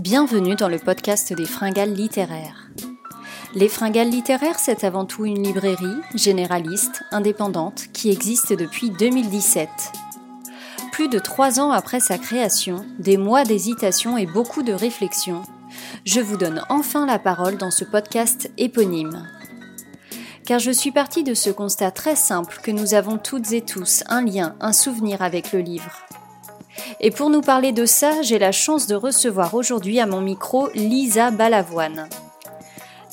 Bienvenue 0.00 0.54
dans 0.54 0.70
le 0.70 0.78
podcast 0.78 1.30
des 1.34 1.44
Fringales 1.44 1.92
littéraires. 1.92 2.70
Les 3.54 3.68
Fringales 3.68 4.08
littéraires, 4.08 4.58
c'est 4.58 4.82
avant 4.82 5.04
tout 5.04 5.26
une 5.26 5.42
librairie 5.42 6.00
généraliste, 6.14 7.02
indépendante, 7.12 7.82
qui 7.92 8.08
existe 8.08 8.54
depuis 8.54 8.88
2017. 8.88 9.68
Plus 10.90 11.08
de 11.08 11.18
trois 11.18 11.60
ans 11.60 11.70
après 11.70 12.00
sa 12.00 12.16
création, 12.16 12.82
des 12.98 13.18
mois 13.18 13.44
d'hésitation 13.44 14.16
et 14.16 14.24
beaucoup 14.24 14.62
de 14.62 14.72
réflexion, 14.72 15.42
je 16.06 16.20
vous 16.20 16.38
donne 16.38 16.62
enfin 16.70 17.04
la 17.04 17.18
parole 17.18 17.58
dans 17.58 17.70
ce 17.70 17.84
podcast 17.84 18.50
éponyme. 18.56 19.28
Car 20.46 20.60
je 20.60 20.70
suis 20.70 20.92
partie 20.92 21.24
de 21.24 21.34
ce 21.34 21.50
constat 21.50 21.90
très 21.90 22.16
simple 22.16 22.58
que 22.62 22.70
nous 22.70 22.94
avons 22.94 23.18
toutes 23.18 23.52
et 23.52 23.60
tous 23.60 24.02
un 24.06 24.24
lien, 24.24 24.56
un 24.60 24.72
souvenir 24.72 25.20
avec 25.20 25.52
le 25.52 25.60
livre. 25.60 25.92
Et 27.02 27.10
pour 27.10 27.30
nous 27.30 27.40
parler 27.40 27.72
de 27.72 27.86
ça, 27.86 28.20
j'ai 28.20 28.38
la 28.38 28.52
chance 28.52 28.86
de 28.86 28.94
recevoir 28.94 29.54
aujourd'hui 29.54 30.00
à 30.00 30.06
mon 30.06 30.20
micro 30.20 30.68
Lisa 30.74 31.30
Balavoine. 31.30 32.08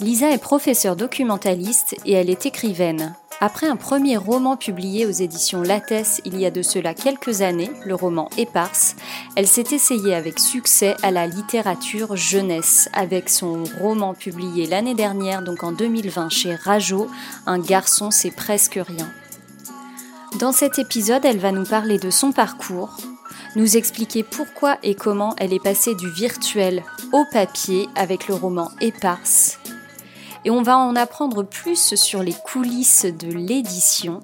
Lisa 0.01 0.29
est 0.31 0.41
professeure 0.41 0.97
documentaliste 0.97 1.95
et 2.05 2.11
elle 2.11 2.29
est 2.29 2.45
écrivaine. 2.45 3.15
Après 3.39 3.67
un 3.67 3.75
premier 3.75 4.17
roman 4.17 4.57
publié 4.57 5.05
aux 5.05 5.11
éditions 5.11 5.61
Lattès 5.61 6.21
il 6.25 6.39
y 6.39 6.45
a 6.45 6.51
de 6.51 6.61
cela 6.63 6.93
quelques 6.93 7.41
années, 7.41 7.69
le 7.85 7.95
roman 7.95 8.29
Éparse, 8.37 8.95
elle 9.35 9.47
s'est 9.47 9.67
essayée 9.71 10.15
avec 10.15 10.39
succès 10.39 10.95
à 11.03 11.11
la 11.11 11.27
littérature 11.27 12.15
jeunesse 12.15 12.89
avec 12.93 13.29
son 13.29 13.63
roman 13.79 14.15
publié 14.15 14.65
l'année 14.65 14.95
dernière, 14.95 15.43
donc 15.43 15.63
en 15.63 15.71
2020 15.71 16.29
chez 16.29 16.55
Rajo, 16.55 17.07
Un 17.45 17.59
garçon 17.59 18.11
c'est 18.11 18.31
presque 18.31 18.79
rien. 18.85 19.09
Dans 20.39 20.51
cet 20.51 20.77
épisode, 20.77 21.23
elle 21.23 21.39
va 21.39 21.51
nous 21.51 21.66
parler 21.66 21.99
de 21.99 22.09
son 22.09 22.31
parcours, 22.31 22.97
nous 23.58 23.75
expliquer 23.75 24.22
pourquoi 24.22 24.77
et 24.83 24.94
comment 24.94 25.36
elle 25.39 25.52
est 25.52 25.61
passée 25.61 25.95
du 25.95 26.11
virtuel 26.11 26.83
au 27.11 27.25
papier 27.33 27.89
avec 27.95 28.27
le 28.27 28.36
roman 28.36 28.69
Éparse. 28.81 29.58
Et 30.45 30.52
on 30.52 30.61
va 30.61 30.77
en 30.77 30.95
apprendre 30.95 31.41
plus 31.41 31.95
sur 31.95 32.22
les 32.22 32.35
coulisses 32.35 33.08
de 33.08 33.31
l'édition. 33.31 34.19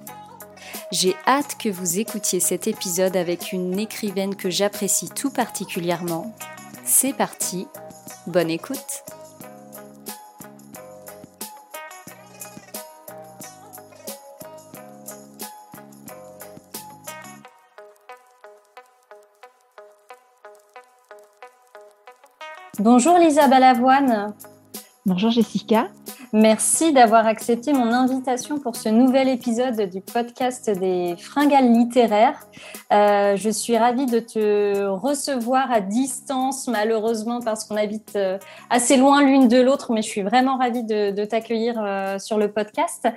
J'ai 0.91 1.15
hâte 1.25 1.57
que 1.57 1.69
vous 1.69 1.97
écoutiez 1.97 2.39
cet 2.39 2.67
épisode 2.67 3.17
avec 3.17 3.51
une 3.51 3.79
écrivaine 3.79 4.35
que 4.35 4.51
j'apprécie 4.51 5.09
tout 5.09 5.31
particulièrement. 5.31 6.31
C'est 6.85 7.13
parti, 7.13 7.67
bonne 8.27 8.51
écoute. 8.51 9.03
Bonjour 22.83 23.17
Lisa 23.17 23.47
Balavoine. 23.47 24.33
Bonjour 25.05 25.31
Jessica. 25.31 25.87
Merci 26.33 26.91
d'avoir 26.91 27.25
accepté 27.27 27.71
mon 27.71 27.93
invitation 27.93 28.59
pour 28.59 28.75
ce 28.75 28.89
nouvel 28.89 29.29
épisode 29.29 29.89
du 29.89 30.01
podcast 30.01 30.69
des 30.69 31.15
fringales 31.17 31.71
littéraires. 31.71 32.45
Euh, 32.91 33.37
je 33.37 33.49
suis 33.49 33.77
ravie 33.77 34.05
de 34.05 34.19
te 34.19 34.83
recevoir 34.83 35.71
à 35.71 35.79
distance, 35.79 36.67
malheureusement, 36.67 37.39
parce 37.39 37.63
qu'on 37.63 37.77
habite 37.77 38.17
euh, 38.17 38.37
assez 38.69 38.97
loin 38.97 39.23
l'une 39.23 39.47
de 39.47 39.61
l'autre, 39.61 39.93
mais 39.93 40.01
je 40.01 40.09
suis 40.09 40.23
vraiment 40.23 40.57
ravie 40.57 40.83
de, 40.83 41.23
t'accueillir 41.23 41.75
euh, 41.77 42.19
sur 42.19 42.37
le 42.37 42.51
podcast. 42.51 43.07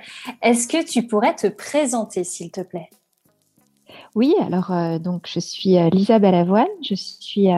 Est-ce 0.41 0.69
que 0.69 0.81
tu 0.81 1.05
pourrais 1.07 1.35
te 1.35 1.47
présenter, 1.47 2.23
s'il 2.23 2.51
te 2.51 2.61
plaît? 2.61 2.89
Oui, 4.15 4.33
alors 4.39 4.71
donc 5.01 5.27
je 5.27 5.41
suis 5.41 5.75
Lisa 5.91 6.19
Balavoine, 6.19 6.67
je 6.81 6.95
suis 6.95 7.49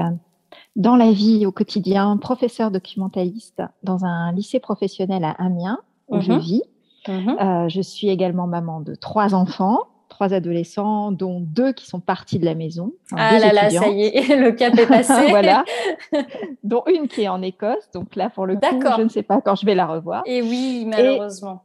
dans 0.75 0.95
la 0.95 1.11
vie 1.11 1.45
au 1.45 1.51
quotidien, 1.51 2.17
professeur 2.17 2.71
documentaliste 2.71 3.61
dans 3.83 4.05
un 4.05 4.31
lycée 4.31 4.59
professionnel 4.59 5.23
à 5.23 5.31
Amiens 5.31 5.79
où 6.07 6.21
je 6.21 6.31
mhm. 6.31 6.39
vis. 6.39 6.63
Mhm. 7.07 7.37
Euh, 7.39 7.69
je 7.69 7.81
suis 7.81 8.09
également 8.09 8.47
maman 8.47 8.81
de 8.81 8.95
trois 8.95 9.33
enfants, 9.33 9.79
trois 10.09 10.33
adolescents, 10.33 11.11
dont 11.11 11.39
deux 11.39 11.71
qui 11.71 11.85
sont 11.85 11.99
partis 11.99 12.39
de 12.39 12.45
la 12.45 12.55
maison. 12.55 12.93
ah 13.15 13.39
là 13.39 13.53
là, 13.53 13.69
ça 13.69 13.87
y 13.89 14.03
est, 14.03 14.35
le 14.39 14.51
cap 14.51 14.77
est 14.77 14.87
passé. 14.87 15.13
voilà. 15.29 15.63
dont 16.63 16.83
une 16.87 17.07
qui 17.07 17.23
est 17.23 17.29
en 17.29 17.41
Écosse. 17.41 17.89
Donc 17.93 18.15
là, 18.15 18.29
pour 18.29 18.45
le 18.45 18.55
coup, 18.55 18.61
je 18.97 19.01
ne 19.01 19.09
sais 19.09 19.23
pas 19.23 19.41
quand 19.41 19.55
je 19.55 19.65
vais 19.65 19.75
la 19.75 19.87
revoir. 19.87 20.23
Et 20.25 20.41
oui, 20.41 20.85
malheureusement. 20.87 21.63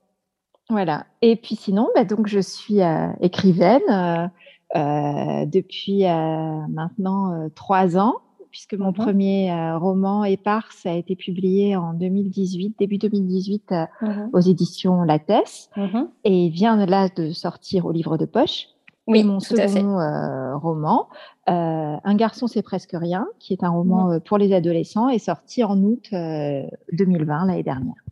voilà. 0.71 1.07
Et 1.21 1.37
puis 1.37 1.57
sinon, 1.57 1.89
bah, 1.95 2.05
donc 2.05 2.27
je 2.27 2.41
suis 2.41 2.81
euh, 2.81 3.09
écrivaine 3.21 4.31
euh, 4.77 5.47
depuis 5.47 6.05
maintenant 6.05 7.49
trois 7.55 7.97
ans 7.97 8.17
puisque 8.55 8.75
mon 8.75 8.91
mmh 8.91 8.95
premier 8.95 9.51
euh, 9.51 9.79
roman 9.79 10.23
Éparse 10.23 10.87
a 10.87 10.93
été 10.93 11.17
publié 11.17 11.75
en 11.75 11.93
2018, 11.93 12.77
début 12.79 12.99
2018, 12.99 13.73
euh, 13.73 13.85
mmh 14.01 14.31
aux 14.33 14.39
éditions 14.39 15.03
Lattès, 15.03 15.71
mmh 15.77 16.03
et 16.23 16.51
vient 16.51 16.77
là 16.87 17.09
de 17.09 17.33
sortir 17.33 17.85
au 17.85 17.91
livre 17.91 18.17
de 18.17 18.27
poche. 18.27 18.69
Oui, 19.09 19.25
mon 19.25 19.41
second 19.41 19.99
euh, 19.99 20.57
roman, 20.57 21.09
Un 21.49 22.15
garçon 22.15 22.47
c'est 22.47 22.63
presque 22.63 22.93
rien, 22.95 23.27
qui 23.41 23.55
est 23.55 23.65
un 23.65 23.71
roman 23.71 24.21
pour 24.21 24.39
les 24.39 24.55
adolescents, 24.55 25.09
est 25.09 25.19
sorti 25.19 25.65
en 25.65 25.77
août 25.83 26.11
2020, 26.13 27.47
l'année 27.47 27.65
dernière. 27.65 28.03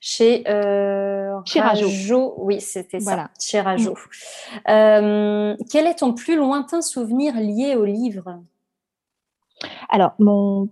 Chez, 0.00 0.42
chez 1.44 1.60
Rajo. 1.60 2.34
Oui, 2.38 2.60
c'était 2.60 2.98
ça, 2.98 3.30
chez 3.40 3.60
Rajo. 3.60 3.94
quel 4.66 5.86
est 5.86 5.98
ton 6.00 6.14
plus 6.14 6.36
lointain 6.36 6.82
souvenir 6.82 7.36
lié 7.36 7.76
au 7.76 7.84
livre? 7.84 8.42
Alors, 9.88 10.14
mon... 10.18 10.68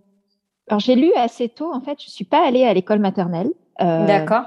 Alors, 0.68 0.80
j'ai 0.80 0.94
lu 0.94 1.12
assez 1.14 1.48
tôt. 1.48 1.72
En 1.72 1.80
fait, 1.80 2.02
je 2.02 2.10
suis 2.10 2.24
pas 2.24 2.46
allée 2.46 2.64
à 2.64 2.72
l'école 2.72 2.98
maternelle. 2.98 3.50
Euh, 3.80 4.06
D'accord. 4.06 4.44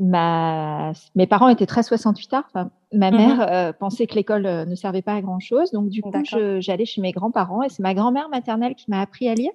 Ma... 0.00 0.92
Mes 1.14 1.26
parents 1.26 1.48
étaient 1.48 1.66
très 1.66 1.82
68 1.82 2.34
arts. 2.34 2.44
Enfin, 2.48 2.70
ma 2.92 3.10
mhm. 3.10 3.16
mère 3.16 3.52
euh, 3.52 3.72
pensait 3.72 4.06
que 4.06 4.14
l'école 4.14 4.46
euh, 4.46 4.64
ne 4.64 4.74
servait 4.74 5.02
pas 5.02 5.14
à 5.14 5.20
grand 5.20 5.40
chose. 5.40 5.70
Donc, 5.72 5.88
du 5.88 6.02
coup, 6.02 6.10
j'allais 6.58 6.84
chez 6.84 7.00
mes 7.00 7.12
grands-parents 7.12 7.62
et 7.62 7.68
c'est 7.68 7.82
ma 7.82 7.94
grand-mère 7.94 8.28
maternelle 8.28 8.74
qui 8.74 8.90
m'a 8.90 9.00
appris 9.00 9.28
à 9.28 9.34
lire. 9.34 9.52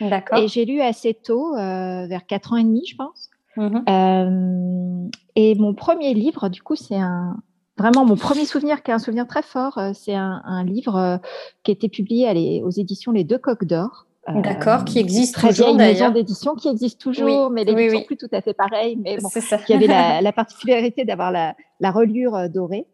D'accord. 0.00 0.38
Et 0.38 0.48
j'ai 0.48 0.64
lu 0.64 0.80
assez 0.80 1.14
tôt, 1.14 1.54
vers 1.54 2.26
4 2.26 2.52
ans 2.52 2.56
et 2.56 2.64
demi, 2.64 2.84
je 2.86 2.96
pense. 2.96 3.30
Mhm. 3.56 5.10
et 5.36 5.54
mon 5.54 5.74
premier 5.74 6.12
livre, 6.12 6.48
du 6.48 6.60
coup, 6.60 6.74
c'est 6.74 6.96
un, 6.96 7.36
vraiment 7.76 8.04
mon 8.04 8.16
premier 8.16 8.44
souvenir, 8.44 8.82
qui 8.82 8.90
est 8.90 8.94
un 8.94 8.98
souvenir 8.98 9.26
très 9.26 9.42
fort, 9.42 9.78
euh, 9.78 9.90
c'est 9.94 10.14
un, 10.14 10.64
livre 10.64 10.96
euh, 10.96 11.16
qui 11.62 11.70
a 11.70 11.74
été 11.74 11.88
publié 11.88 12.62
aux 12.62 12.70
éditions 12.70 13.12
Les 13.12 13.24
Deux 13.24 13.38
Coques 13.38 13.64
d'Or. 13.64 14.06
Euh, 14.28 14.40
D'accord, 14.40 14.86
qui 14.86 14.98
existe 14.98 15.34
très 15.34 15.48
toujours 15.48 15.76
d'ailleurs. 15.76 16.08
maison 16.08 16.10
d'édition 16.10 16.54
qui 16.54 16.68
existe 16.68 16.98
toujours, 16.98 17.50
mais 17.50 17.64
l'édition 17.64 17.98
oui, 17.98 18.04
plus 18.06 18.16
tout 18.16 18.28
à 18.32 18.40
fait 18.40 18.54
pareil, 18.54 18.96
mais 18.96 19.18
bon, 19.18 19.28
qui 19.66 19.74
avait 19.74 19.86
la, 20.22 20.32
particularité 20.32 21.04
d'avoir 21.04 21.30
la, 21.30 21.90
reliure 21.90 22.48
dorée. 22.48 22.86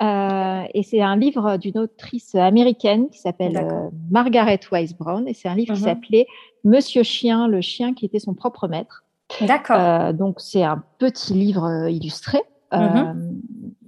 et 0.00 0.82
c'est 0.82 1.00
un 1.00 1.14
livre 1.14 1.56
d'une 1.56 1.78
autrice 1.78 2.34
américaine 2.34 3.10
qui 3.10 3.20
s'appelle 3.20 3.64
Margaret 4.10 4.58
Wise 4.72 4.96
Brown, 4.96 5.28
et 5.28 5.34
c'est 5.34 5.48
un 5.48 5.54
livre 5.54 5.74
qui 5.74 5.82
mhm. 5.82 5.86
s'appelait 5.86 6.26
Monsieur 6.64 7.04
Chien, 7.04 7.46
le 7.46 7.60
chien 7.60 7.94
qui 7.94 8.04
était 8.04 8.18
son 8.18 8.34
propre 8.34 8.66
maître. 8.66 9.04
D'accord. 9.42 10.12
donc 10.14 10.40
c'est 10.40 10.64
un 10.64 10.82
petit 10.98 11.34
livre 11.34 11.86
illustré. 11.88 12.40
Mhm 12.72 13.40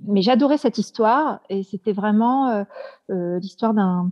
mais 0.06 0.22
j'adorais 0.22 0.59
cette 0.59 0.78
histoire 0.78 1.41
et 1.48 1.62
c'était 1.62 1.92
vraiment 1.92 2.48
euh, 2.48 2.65
euh, 3.10 3.38
l'histoire 3.38 3.75
d'un 3.75 4.10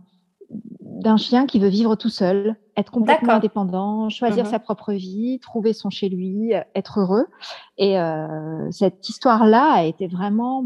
d'un 0.81 1.17
chien 1.17 1.45
qui 1.45 1.59
veut 1.59 1.69
vivre 1.69 1.95
tout 1.95 2.09
seul, 2.09 2.55
être 2.77 2.91
complètement 2.91 3.33
indépendant, 3.33 4.09
choisir 4.09 4.45
mhm. 4.45 4.51
sa 4.51 4.59
propre 4.59 4.93
vie, 4.93 5.39
trouver 5.39 5.73
son 5.73 5.89
chez 5.89 6.09
lui, 6.09 6.53
être 6.75 6.99
heureux. 6.99 7.25
Et 7.77 7.99
euh, 7.99 8.69
cette 8.71 9.07
histoire-là 9.09 9.71
a 9.73 9.83
été 9.83 10.07
vraiment 10.07 10.63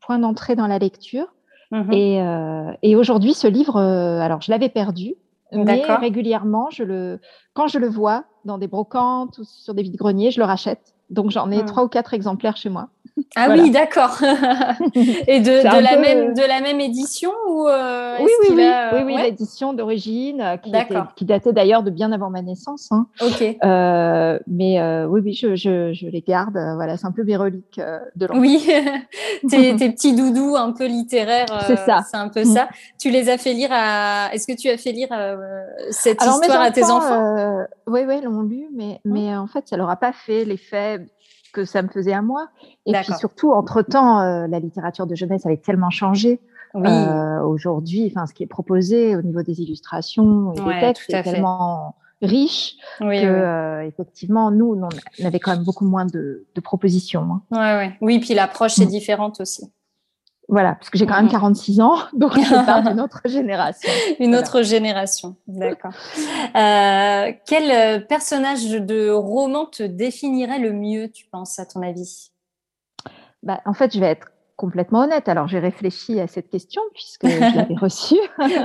point 0.00 0.18
d'entrée 0.18 0.56
dans 0.56 0.66
la 0.66 0.78
lecture. 0.78 1.26
Mhm. 1.70 1.92
Et, 1.92 2.22
euh, 2.22 2.72
et 2.82 2.96
aujourd'hui, 2.96 3.34
ce 3.34 3.46
livre, 3.46 3.76
euh, 3.76 4.20
alors 4.20 4.40
je 4.40 4.50
l'avais 4.50 4.68
perdu, 4.68 5.14
mais 5.52 5.82
régulièrement, 5.82 6.68
je 6.70 6.82
le, 6.82 7.20
quand 7.54 7.68
je 7.68 7.78
le 7.78 7.88
vois 7.88 8.24
dans 8.44 8.58
des 8.58 8.68
brocantes 8.68 9.38
ou 9.38 9.44
sur 9.44 9.74
des 9.74 9.82
vides-greniers, 9.82 10.30
je 10.30 10.40
le 10.40 10.44
rachète. 10.44 10.94
Donc 11.10 11.30
j'en 11.30 11.50
ai 11.50 11.62
hmm. 11.62 11.66
trois 11.66 11.84
ou 11.84 11.88
quatre 11.88 12.14
exemplaires 12.14 12.56
chez 12.56 12.68
moi. 12.68 12.88
Ah 13.36 13.48
oui, 13.50 13.70
d'accord. 13.70 14.18
Et 15.26 15.40
de, 15.40 15.62
de 15.62 15.82
la 15.82 15.98
même 15.98 16.34
de 16.34 16.46
la 16.46 16.60
même 16.60 16.80
édition 16.80 17.30
ou 17.48 17.68
euh, 17.68 18.16
oui, 18.20 18.30
oui, 18.42 18.54
oui, 18.54 18.70
oui, 18.92 19.02
oui, 19.04 19.16
l'édition 19.22 19.72
d'origine 19.72 20.40
euh, 20.40 20.56
qui, 20.56 20.72
qui, 21.16 21.24
datait 21.24 21.52
d'ailleurs 21.52 21.82
de 21.82 21.90
bien 21.90 22.12
avant 22.12 22.30
ma 22.30 22.42
naissance. 22.42 22.88
Hein. 22.90 23.06
Ok. 23.20 23.42
Euh, 23.64 24.38
mais 24.46 24.80
euh, 24.80 25.06
oui, 25.06 25.20
oui, 25.24 25.32
je, 25.32 25.56
je, 25.56 25.92
je, 25.92 26.06
les 26.06 26.20
garde. 26.20 26.56
Euh, 26.56 26.74
voilà, 26.74 26.96
c'est 26.96 27.06
un 27.06 27.12
peu 27.12 27.24
mes 27.24 27.36
reliques 27.36 27.80
de 28.16 28.26
l'enfance. 28.26 28.40
Oui, 28.40 28.66
tes, 29.48 29.76
tes, 29.76 29.90
petits 29.90 30.14
doudous 30.14 30.56
un 30.56 30.72
peu 30.72 30.86
littéraires. 30.86 31.46
c'est 31.66 31.76
ça. 31.76 32.02
C'est 32.08 32.16
un 32.16 32.28
peu 32.28 32.44
ça. 32.44 32.64
Mm. 32.64 32.68
Tu 33.00 33.10
les 33.10 33.28
as 33.28 33.38
fait 33.38 33.52
lire 33.52 33.70
à. 33.72 34.30
Est-ce 34.32 34.46
que 34.46 34.56
tu 34.56 34.68
as 34.68 34.78
fait 34.78 34.92
lire 34.92 35.08
cette 35.90 36.22
histoire 36.22 36.60
à 36.60 36.70
tes 36.70 36.84
enfants 36.84 37.64
Oui, 37.86 38.00
oui, 38.06 38.20
l'ont 38.22 38.42
lu, 38.42 38.68
mais 38.74 39.00
mm. 39.04 39.12
mais 39.12 39.36
en 39.36 39.46
fait, 39.46 39.68
ça 39.68 39.76
leur 39.76 39.90
a 39.90 39.96
pas 39.96 40.12
fait 40.12 40.44
l'effet 40.44 40.97
que 41.52 41.64
ça 41.64 41.82
me 41.82 41.88
faisait 41.88 42.12
à 42.12 42.22
moi. 42.22 42.48
Et 42.86 42.92
puis 42.92 43.12
surtout, 43.18 43.52
entre-temps, 43.52 44.20
euh, 44.20 44.46
la 44.46 44.58
littérature 44.58 45.06
de 45.06 45.14
jeunesse 45.14 45.46
avait 45.46 45.56
tellement 45.56 45.90
changé. 45.90 46.40
Euh, 46.74 47.40
Aujourd'hui, 47.42 48.12
enfin, 48.14 48.26
ce 48.26 48.34
qui 48.34 48.42
est 48.42 48.48
proposé 48.48 49.16
au 49.16 49.22
niveau 49.22 49.42
des 49.42 49.60
illustrations 49.62 50.52
et 50.52 50.60
des 50.60 50.80
textes 50.80 51.12
est 51.12 51.22
tellement 51.22 51.96
riche 52.20 52.74
que 52.98 53.86
effectivement 53.86 54.50
nous 54.50 54.76
on 54.76 55.24
avait 55.24 55.38
quand 55.38 55.52
même 55.52 55.64
beaucoup 55.64 55.86
moins 55.86 56.04
de, 56.04 56.44
propositions. 56.62 57.22
Hein. 57.22 57.42
Ouais, 57.52 57.86
ouais. 57.86 57.96
Oui, 58.00 58.18
puis 58.18 58.34
l'approche 58.34 58.78
est 58.80 58.86
mm. 58.86 58.90
différente 58.90 59.40
aussi. 59.40 59.72
Voilà, 60.48 60.76
parce 60.76 60.88
que 60.88 60.96
j'ai 60.96 61.06
quand 61.06 61.16
même 61.16 61.28
46 61.28 61.82
ans, 61.82 61.96
donc 62.14 62.32
je 62.38 62.64
parle 62.64 62.88
d'une 62.88 63.00
autre 63.00 63.20
génération. 63.26 63.90
Une 64.18 64.34
autre 64.34 64.62
génération, 64.62 65.36
d'accord. 65.46 65.92
Euh, 66.56 67.32
quel 67.46 67.70
euh, 67.70 68.00
personnage 68.00 68.70
de 68.70 69.10
roman 69.10 69.66
te 69.66 69.82
définirait 69.82 70.58
le 70.58 70.72
mieux, 70.72 71.10
tu 71.10 71.26
penses, 71.26 71.58
à 71.58 71.66
ton 71.66 71.82
avis? 71.82 72.30
Bah, 73.42 73.60
En 73.66 73.74
fait, 73.74 73.92
je 73.92 74.00
vais 74.00 74.06
être 74.06 74.28
complètement 74.56 75.00
honnête. 75.00 75.28
Alors, 75.28 75.46
j'ai 75.46 75.58
réfléchi 75.58 76.18
à 76.20 76.26
cette 76.26 76.48
question 76.48 76.80
puisque 76.94 77.28
je 77.28 77.38
l'avais 77.56 77.74
reçue. 77.74 78.16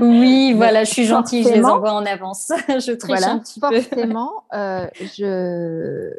oui, 0.01 0.53
voilà, 0.53 0.85
je 0.85 0.91
suis 0.91 1.05
gentille, 1.05 1.43
je 1.43 1.49
les 1.49 1.65
envoie 1.65 1.91
en 1.93 2.05
avance. 2.05 2.51
je 2.67 2.93
triche 2.93 3.23
un 3.23 3.39
petit 3.39 3.59
peu. 3.59 3.81
Forcément, 3.81 4.45
euh, 4.53 4.87
je... 5.01 6.09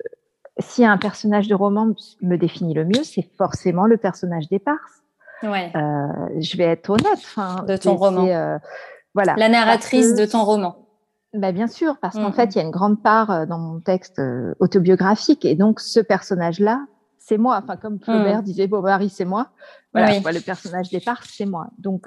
si 0.58 0.84
un 0.84 0.98
personnage 0.98 1.48
de 1.48 1.54
roman 1.54 1.94
me 2.20 2.36
définit 2.36 2.74
le 2.74 2.84
mieux, 2.84 3.04
c'est 3.04 3.28
forcément 3.38 3.86
le 3.86 3.96
personnage 3.96 4.48
d'éparse. 4.48 5.03
Ouais. 5.42 5.72
Euh, 5.74 6.40
je 6.40 6.56
vais 6.56 6.64
être 6.64 6.90
honnête. 6.90 7.66
de 7.66 7.76
ton 7.76 7.96
roman. 7.96 8.26
Euh, 8.26 8.58
voilà. 9.14 9.34
La 9.36 9.48
narratrice 9.48 10.14
de 10.14 10.24
ton 10.24 10.44
roman. 10.44 10.76
Bah 11.34 11.50
bien 11.50 11.66
sûr, 11.66 11.96
parce 12.00 12.14
qu'en 12.14 12.30
mm-hmm. 12.30 12.34
fait, 12.34 12.54
il 12.54 12.58
y 12.58 12.60
a 12.60 12.64
une 12.64 12.70
grande 12.70 13.02
part 13.02 13.30
euh, 13.30 13.46
dans 13.46 13.58
mon 13.58 13.80
texte 13.80 14.22
autobiographique, 14.60 15.44
et 15.44 15.56
donc 15.56 15.80
ce 15.80 15.98
personnage-là, 15.98 16.86
c'est 17.18 17.38
moi. 17.38 17.60
Enfin, 17.62 17.76
comme 17.76 17.98
Flaubert 17.98 18.40
mm. 18.40 18.44
disait, 18.44 18.66
Bovary, 18.68 19.08
c'est 19.10 19.24
moi. 19.24 19.48
Voilà, 19.92 20.18
le 20.18 20.40
personnage 20.40 20.90
départ, 20.90 21.22
c'est 21.24 21.46
moi. 21.46 21.68
Donc, 21.78 22.06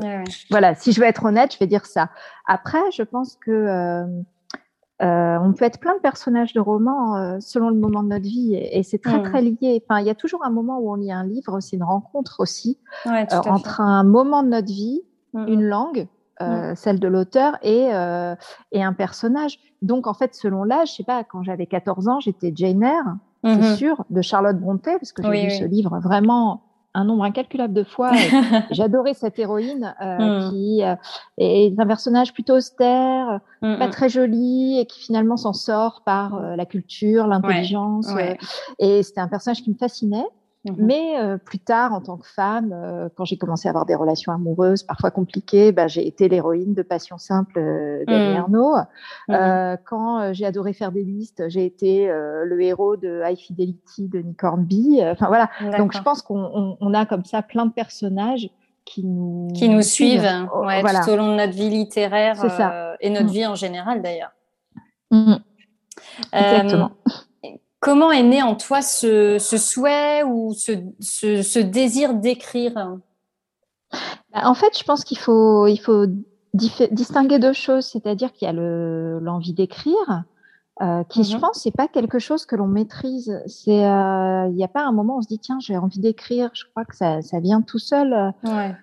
voilà, 0.49 0.75
si 0.75 0.91
je 0.91 0.99
veux 0.99 1.07
être 1.07 1.25
honnête, 1.25 1.53
je 1.53 1.59
vais 1.59 1.67
dire 1.67 1.85
ça. 1.85 2.09
Après, 2.45 2.81
je 2.91 3.03
pense 3.03 3.37
que 3.37 3.51
euh, 3.51 4.05
on 4.99 5.53
peut 5.53 5.65
être 5.65 5.79
plein 5.79 5.95
de 5.95 5.99
personnages 5.99 6.53
de 6.53 6.59
romans 6.59 7.15
euh, 7.17 7.37
selon 7.39 7.69
le 7.69 7.75
moment 7.75 8.03
de 8.03 8.09
notre 8.09 8.23
vie 8.23 8.55
et, 8.55 8.83
c'est 8.83 8.97
très 8.97 9.19
mm. 9.19 9.23
très 9.23 9.41
lié. 9.41 9.83
Enfin, 9.87 9.99
il 9.99 10.07
y 10.07 10.09
a 10.09 10.15
toujours 10.15 10.43
un 10.45 10.49
moment 10.49 10.79
où 10.79 10.91
on 10.91 10.95
lit 10.95 11.11
un 11.11 11.25
livre, 11.25 11.59
c'est 11.59 11.75
une 11.75 11.83
rencontre 11.83 12.39
aussi 12.39 12.79
euh, 13.05 13.25
entre 13.45 13.81
un 13.81 14.03
moment 14.03 14.43
de 14.43 14.49
notre 14.49 14.67
vie, 14.67 15.01
mm. 15.33 15.47
une 15.47 15.63
langue, 15.63 16.07
mm. 16.41 16.75
celle 16.75 16.99
de 16.99 17.07
l'auteur 17.07 17.57
et 17.61 17.89
et 18.71 18.83
un 18.83 18.93
personnage. 18.93 19.59
Donc 19.81 20.07
en 20.07 20.13
fait, 20.13 20.33
selon 20.33 20.63
l'âge, 20.63 20.91
je 20.91 20.95
sais 20.95 21.03
pas, 21.03 21.23
quand 21.23 21.43
j'avais 21.43 21.67
14 21.67 22.07
ans, 22.07 22.19
j'étais 22.19 22.51
Jane 22.55 22.83
Eyre, 22.83 23.15
c'est 23.43 23.51
mm-hmm. 23.51 23.75
sûr, 23.75 24.03
de 24.09 24.21
Charlotte 24.21 24.57
Brontë 24.57 24.97
parce 24.99 25.11
que 25.11 25.23
j'ai 25.23 25.43
lu 25.43 25.51
ce 25.51 25.63
livre 25.63 25.99
vraiment 25.99 26.63
un 26.97 27.05
nombre 27.05 27.23
incalculable 27.23 27.73
de 27.73 27.83
fois. 27.83 28.11
J'adorais 28.71 29.13
cette 29.13 29.37
héroïne 29.37 29.93
euh, 30.01 30.47
hmm. 30.47 30.49
qui 30.49 30.83
euh, 30.83 30.95
est 31.37 31.79
un 31.79 31.85
personnage 31.85 32.33
plutôt 32.33 32.55
austère, 32.55 33.39
hmm, 33.61 33.77
pas 33.77 33.87
hmm. 33.87 33.91
très 33.91 34.09
joli 34.09 34.79
et 34.79 34.85
qui 34.87 34.99
finalement 34.99 35.37
s'en 35.37 35.53
sort 35.53 36.01
par 36.05 36.35
euh, 36.35 36.55
la 36.55 36.65
culture, 36.65 37.27
l'intelligence. 37.27 38.07
et 38.79 39.03
c'était 39.03 39.21
un 39.21 39.27
personnage 39.27 39.61
qui 39.61 39.69
me 39.69 39.77
fascinait. 39.77 40.25
Mhm. 40.71 40.85
Mais 40.85 41.19
euh, 41.19 41.37
plus 41.37 41.59
tard, 41.59 41.93
en 41.93 42.01
tant 42.01 42.17
que 42.17 42.27
femme, 42.27 42.71
euh, 42.73 43.09
quand 43.15 43.25
j'ai 43.25 43.37
commencé 43.37 43.67
à 43.67 43.71
avoir 43.71 43.85
des 43.85 43.95
relations 43.95 44.31
amoureuses, 44.31 44.83
parfois 44.83 45.11
compliquées, 45.11 45.71
bah, 45.71 45.87
j'ai 45.87 46.05
été 46.07 46.27
l'héroïne 46.27 46.73
de 46.73 46.81
Passion 46.81 47.17
simple 47.17 47.59
euh, 47.59 48.03
d'Annie 48.05 48.37
mhm. 48.47 48.85
mhm. 49.29 49.77
quand 49.85 50.33
j'ai 50.33 50.45
adoré 50.45 50.73
faire 50.73 50.91
des 50.91 51.03
listes, 51.03 51.47
j'ai 51.49 51.65
été 51.65 52.07
le 52.07 52.61
héros 52.61 52.97
de 52.97 53.21
High 53.25 53.37
Fidelity 53.37 54.07
de 54.07 54.19
Nick 54.19 54.43
Hornby. 54.43 54.99
Enfin 55.03 55.27
voilà. 55.27 55.49
Donc 55.77 55.93
je 55.93 56.01
pense 56.01 56.21
qu'on 56.21 56.93
a 56.93 57.05
comme 57.05 57.25
ça 57.25 57.41
plein 57.41 57.65
de 57.65 57.71
personnages 57.71 58.49
qui 58.85 59.03
nous 59.03 59.49
qui 59.53 59.69
nous 59.69 59.81
suivent, 59.81 60.27
tout 60.49 61.11
au 61.11 61.15
long 61.15 61.31
de 61.31 61.37
notre 61.37 61.53
vie 61.53 61.69
littéraire 61.69 62.35
et 62.99 63.09
notre 63.09 63.29
vie 63.29 63.45
en 63.45 63.55
général 63.55 64.01
d'ailleurs. 64.01 64.31
Exactement. 66.33 66.91
Comment 67.87 68.11
est 68.11 68.21
né 68.21 68.43
en 68.43 68.55
toi 68.55 68.81
ce, 68.81 69.37
souhait 69.39 70.21
ou 70.23 70.53
ce, 70.53 71.59
désir 71.59 72.15
d'écrire? 72.15 72.73
Bah, 72.73 74.41
En 74.43 74.53
fait, 74.55 74.77
je 74.77 74.83
pense 74.83 75.05
qu'il 75.05 75.17
faut, 75.17 75.65
distinguer 76.53 77.39
deux 77.39 77.53
choses, 77.53 77.85
c'est-à-dire 77.85 78.33
qu'il 78.33 78.45
y 78.45 78.49
a 78.49 78.53
l'envie 79.21 79.53
d'écrire, 79.53 80.25
euh, 80.81 81.03
qui, 81.05 81.23
je 81.23 81.35
mhm. 81.35 81.41
pense, 81.41 81.61
c'est 81.63 81.75
pas 81.75 81.87
quelque 81.87 82.19
chose 82.19 82.45
que 82.45 82.55
l'on 82.55 82.67
maîtrise. 82.67 83.41
C'est, 83.47 83.85
euh, 83.85 84.47
il 84.47 84.55
n'y 84.55 84.63
a 84.63 84.67
pas 84.67 84.83
un 84.83 84.91
moment 84.91 85.15
où 85.15 85.17
on 85.19 85.21
se 85.21 85.27
dit 85.27 85.39
tiens, 85.39 85.57
j'ai 85.59 85.77
envie 85.77 85.99
d'écrire. 85.99 86.49
Je 86.53 86.65
crois 86.69 86.85
que 86.85 86.95
ça, 86.95 87.21
ça 87.21 87.39
vient 87.39 87.61
tout 87.61 87.79
seul. 87.79 88.33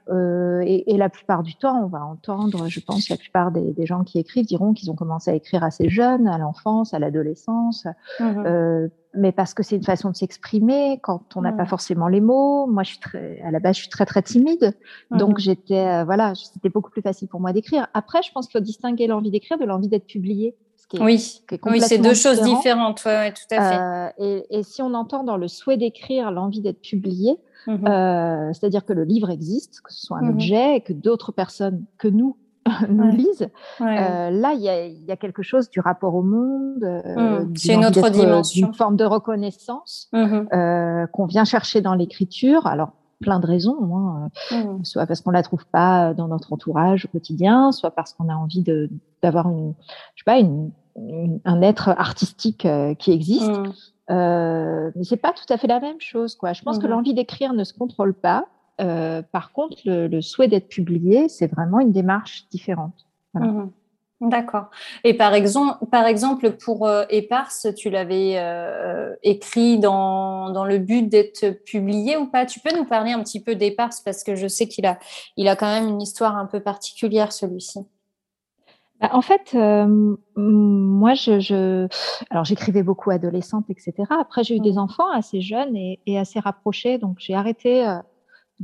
Euh, 0.09 0.61
et, 0.65 0.93
et, 0.93 0.97
la 0.97 1.09
plupart 1.09 1.43
du 1.43 1.55
temps, 1.55 1.85
on 1.85 1.87
va 1.87 2.05
entendre, 2.05 2.69
je 2.69 2.81
pense, 2.81 3.09
la 3.09 3.17
plupart 3.17 3.53
des, 3.53 3.73
des 3.73 3.87
gens 3.87 4.03
qui 4.03 4.19
écrivent 4.19 4.47
diront 4.47 4.73
qu'ils 4.73 4.91
ont 4.91 4.97
commencé 4.97 5.31
à 5.31 5.35
écrire 5.35 5.63
assez 5.63 5.89
jeunes, 5.89 6.27
à 6.27 6.39
l'enfance, 6.39 6.95
à 6.95 6.99
l'adolescence. 6.99 7.87
Euh, 8.21 8.89
mais 9.17 9.33
parce 9.33 9.55
que 9.55 9.63
c'est 9.63 9.77
une 9.77 9.85
façon 9.85 10.11
de 10.11 10.17
s'exprimer 10.17 10.99
quand 11.03 11.37
on 11.37 11.43
n'a 11.43 11.53
pas 11.53 11.67
forcément 11.67 12.09
les 12.09 12.21
mots. 12.21 12.67
Moi, 12.67 12.83
je 12.83 12.91
suis 12.91 12.99
très, 12.99 13.41
à 13.43 13.51
la 13.51 13.61
base, 13.61 13.77
je 13.77 13.83
suis 13.83 13.91
très 13.91 14.07
très 14.07 14.23
timide, 14.23 14.77
donc 15.11 15.39
j'étais, 15.39 15.87
euh, 15.87 16.05
voilà, 16.05 16.35
c'était 16.35 16.69
beaucoup 16.69 16.91
plus 16.91 17.03
facile 17.03 17.29
pour 17.29 17.41
moi 17.41 17.53
d'écrire. 17.53 17.87
Après, 17.95 18.23
je 18.23 18.33
pense 18.33 18.49
qu'il 18.49 18.59
faut 18.59 18.65
distinguer 18.65 19.07
l'envie 19.07 19.31
d'écrire 19.31 19.59
de 19.59 19.65
l'envie 19.65 19.89
d'être 19.89 20.07
publié 20.07 20.57
oui, 20.95 21.41
oui 21.65 21.81
c'est 21.81 21.99
deux 21.99 22.15
choses 22.15 22.43
différentes, 22.43 23.03
ouais, 23.05 23.33
tout 23.33 23.55
à 23.55 23.71
fait. 23.71 23.79
Euh, 23.79 24.09
et, 24.19 24.59
et, 24.59 24.63
si 24.63 24.83
on 24.83 24.95
entend 24.95 25.25
dans 25.25 25.37
le 25.37 25.49
souhait 25.49 25.77
d'écrire 25.77 26.31
l'envie 26.31 26.61
d'être 26.61 26.81
publié, 26.81 27.37
mhm. 27.67 27.87
euh, 27.87 28.53
c'est-à-dire 28.53 28.85
que 28.85 28.93
le 28.93 29.05
livre 29.05 29.31
existe, 29.31 29.81
que 29.83 29.93
ce 29.93 30.07
soit 30.07 30.19
un 30.19 30.23
mhm. 30.23 30.35
objet, 30.35 30.77
et 30.77 30.81
que 30.81 30.93
d'autres 30.93 31.33
personnes 31.33 31.85
que 31.99 32.09
nous 32.09 32.37
nous 32.89 33.11
lisent, 33.11 33.49
euh, 33.81 34.31
là, 34.31 34.53
il 34.55 34.61
y 34.61 34.69
a, 34.69 34.87
y 34.87 35.13
a, 35.13 35.17
quelque 35.17 35.43
chose 35.43 35.69
du 35.69 35.81
rapport 35.81 36.15
au 36.15 36.23
monde, 36.23 36.83
mhm. 36.83 37.55
c'est 37.57 37.75
une 37.75 37.85
autre 37.85 38.09
dimension, 38.11 38.69
une 38.69 38.75
forme 38.75 38.97
de 38.97 39.05
reconnaissance 39.05 40.11
qu'on 40.13 41.27
vient 41.27 41.45
chercher 41.45 41.81
dans 41.81 41.95
l'écriture. 41.95 42.67
Alors 42.67 42.93
plein 43.21 43.41
de 43.41 43.47
raisons, 43.47 43.79
hein, 43.97 44.31
mmh. 44.51 44.85
soit 44.85 45.07
parce 45.07 45.21
qu'on 45.21 45.31
la 45.31 45.43
trouve 45.43 45.67
pas 45.67 46.15
dans 46.15 46.29
notre 46.29 46.53
entourage 46.53 47.07
au 47.07 47.09
quotidien, 47.09 47.73
soit 47.73 47.91
parce 47.91 48.13
qu'on 48.13 48.29
a 48.29 48.35
envie 48.35 48.63
de 48.63 48.91
d'avoir 49.23 49.49
une, 49.49 49.75
je 50.15 50.21
sais 50.21 50.25
pas, 50.25 50.39
une, 50.39 50.71
un 51.45 51.63
être 51.63 51.89
artistique 51.89 52.67
euh, 52.67 52.95
qui 52.95 53.13
existe. 53.13 53.51
Mmh. 53.51 53.73
Euh, 54.11 54.91
mais 54.95 55.05
c'est 55.05 55.17
pas 55.17 55.33
tout 55.33 55.51
à 55.51 55.57
fait 55.57 55.67
la 55.67 55.81
même 55.81 56.01
chose, 56.01 56.35
quoi. 56.35 56.53
Je 56.53 56.63
pense 56.63 56.79
que 56.79 56.87
mmh. 56.87 56.91
l'envie 56.91 57.15
d'écrire 57.15 57.53
ne 57.53 57.65
se 57.65 57.73
contrôle 57.73 58.15
pas. 58.15 58.47
Euh, 58.81 59.23
par 59.23 59.53
contre, 59.53 59.77
le, 59.85 60.21
souhait 60.21 60.49
d'être 60.49 60.69
publié, 60.69 61.29
c'est 61.29 61.47
vraiment 61.47 61.81
une 61.81 61.93
démarche 61.93 62.47
différente. 62.51 63.07
Voilà. 63.33 63.67
D'accord. 64.21 64.71
Et 65.03 65.15
par 65.15 65.35
exemple, 65.35 65.85
par 65.91 66.07
exemple 66.07 66.53
pour 66.53 66.87
euh, 66.87 67.05
Éparse, 67.11 67.67
tu 67.77 67.91
l'avais 67.91 68.35
euh, 68.39 69.15
écrit 69.23 69.79
dans, 69.79 70.51
dans, 70.51 70.65
le 70.65 70.79
but 70.79 71.09
d'être 71.09 71.51
publié 71.65 72.17
ou 72.17 72.27
pas? 72.27 72.47
Tu 72.47 72.61
peux 72.61 72.75
nous 72.77 72.85
parler 72.85 73.13
un 73.13 73.23
petit 73.23 73.43
peu 73.43 73.57
d'Éparse 73.57 74.01
parce 74.01 74.23
que 74.23 74.37
je 74.37 74.47
sais 74.47 74.69
qu'il 74.69 74.87
a, 74.87 74.99
il 75.37 75.49
a 75.49 75.57
quand 75.57 75.67
même 75.67 75.89
une 75.89 76.01
histoire 76.01 76.37
un 76.37 76.47
peu 76.47 76.61
particulière 76.61 77.33
celui-ci. 77.33 77.81
Bah, 79.01 79.11
en 79.13 79.21
fait, 79.21 79.51
euh, 79.55 80.17
moi, 80.37 81.15
je, 81.15 81.41
je... 81.41 81.89
alors 82.31 82.45
j'écrivais 82.45 82.85
beaucoup 82.85 83.11
adolescente, 83.11 83.67
etc. 83.69 83.93
Après, 84.11 84.45
j'ai 84.45 84.57
eu 84.57 84.61
des 84.61 84.79
enfants 84.79 85.11
assez 85.11 85.41
jeunes 85.41 85.77
et, 85.77 86.01
et 86.07 86.19
assez 86.19 86.39
rapprochés, 86.39 86.99
donc 86.99 87.17
j'ai 87.19 87.35
arrêté 87.35 87.85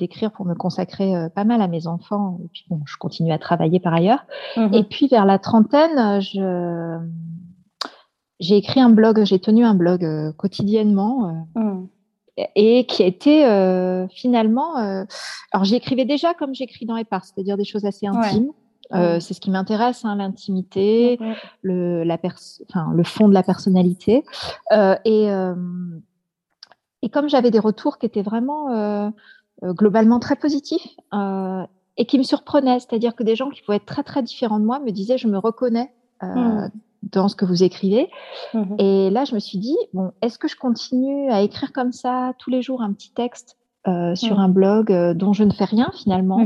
d'écrire 0.00 0.32
pour 0.32 0.44
me 0.46 0.54
consacrer 0.54 1.14
euh, 1.14 1.28
pas 1.28 1.44
mal 1.44 1.62
à 1.62 1.68
mes 1.68 1.86
enfants. 1.86 2.40
Et 2.44 2.48
puis 2.48 2.64
bon, 2.68 2.80
je 2.86 2.96
continue 2.96 3.32
à 3.32 3.38
travailler 3.38 3.78
par 3.78 3.94
ailleurs. 3.94 4.24
Mhm. 4.56 4.74
Et 4.74 4.84
puis 4.84 5.06
vers 5.06 5.24
la 5.24 5.38
trentaine, 5.38 6.20
je 6.20 6.98
j'ai 8.40 8.56
écrit 8.56 8.80
un 8.80 8.90
blog, 8.90 9.22
j'ai 9.24 9.38
tenu 9.38 9.64
un 9.64 9.74
blog 9.74 10.04
euh, 10.04 10.32
quotidiennement. 10.32 11.46
Euh, 11.56 11.60
mhm. 11.60 11.88
Et 12.56 12.86
qui 12.86 13.02
a 13.02 13.06
été 13.06 13.44
finalement. 14.14 14.76
alors, 14.76 15.64
j'écrivais 15.64 16.06
déjà 16.06 16.32
comme 16.32 16.54
j'écris 16.54 16.86
dans 16.86 16.96
Épars, 16.96 17.26
c'est-à-dire 17.26 17.58
des 17.58 17.66
choses 17.66 17.84
assez 17.84 18.06
intimes. 18.06 18.52
C'est 18.92 19.34
ce 19.34 19.40
qui 19.40 19.50
m'intéresse, 19.50 20.06
hein, 20.06 20.16
l'intimité, 20.16 21.18
le, 21.60 22.02
la 22.02 22.16
enfin, 22.70 22.92
le 22.94 23.04
fond 23.04 23.28
de 23.28 23.34
la 23.34 23.42
personnalité. 23.42 24.24
et, 25.04 25.28
et 27.02 27.08
comme 27.08 27.28
j'avais 27.28 27.50
des 27.50 27.58
retours 27.58 27.98
qui 27.98 28.06
étaient 28.06 28.22
vraiment 28.22 28.70
euh, 28.70 29.10
globalement 29.62 30.18
très 30.18 30.36
positif 30.36 30.82
euh, 31.12 31.64
et 31.96 32.06
qui 32.06 32.18
me 32.18 32.22
surprenait. 32.22 32.80
C'est-à-dire 32.80 33.14
que 33.14 33.22
des 33.22 33.36
gens 33.36 33.50
qui 33.50 33.62
pouvaient 33.62 33.76
être 33.76 33.86
très 33.86 34.02
très 34.02 34.22
différents 34.22 34.58
de 34.58 34.64
moi 34.64 34.80
me 34.80 34.90
disaient 34.90 35.18
je 35.18 35.28
me 35.28 35.38
reconnais 35.38 35.92
euh, 36.22 36.26
hmm. 36.26 36.70
dans 37.02 37.28
ce 37.28 37.36
que 37.36 37.44
vous 37.44 37.62
écrivez. 37.62 38.08
Hmm. 38.54 38.74
Et 38.78 39.10
là, 39.10 39.24
je 39.24 39.34
me 39.34 39.40
suis 39.40 39.58
dit 39.58 39.76
bon, 39.92 40.12
est-ce 40.22 40.38
que 40.38 40.48
je 40.48 40.56
continue 40.56 41.30
à 41.30 41.42
écrire 41.42 41.72
comme 41.72 41.92
ça 41.92 42.32
tous 42.38 42.50
les 42.50 42.62
jours 42.62 42.82
un 42.82 42.92
petit 42.92 43.12
texte 43.12 43.58
euh, 43.86 44.14
sur 44.14 44.38
hmm. 44.38 44.40
un 44.40 44.48
blog 44.48 44.92
euh, 44.92 45.14
dont 45.14 45.32
je 45.32 45.44
ne 45.44 45.52
fais 45.52 45.64
rien 45.64 45.90
finalement? 45.94 46.40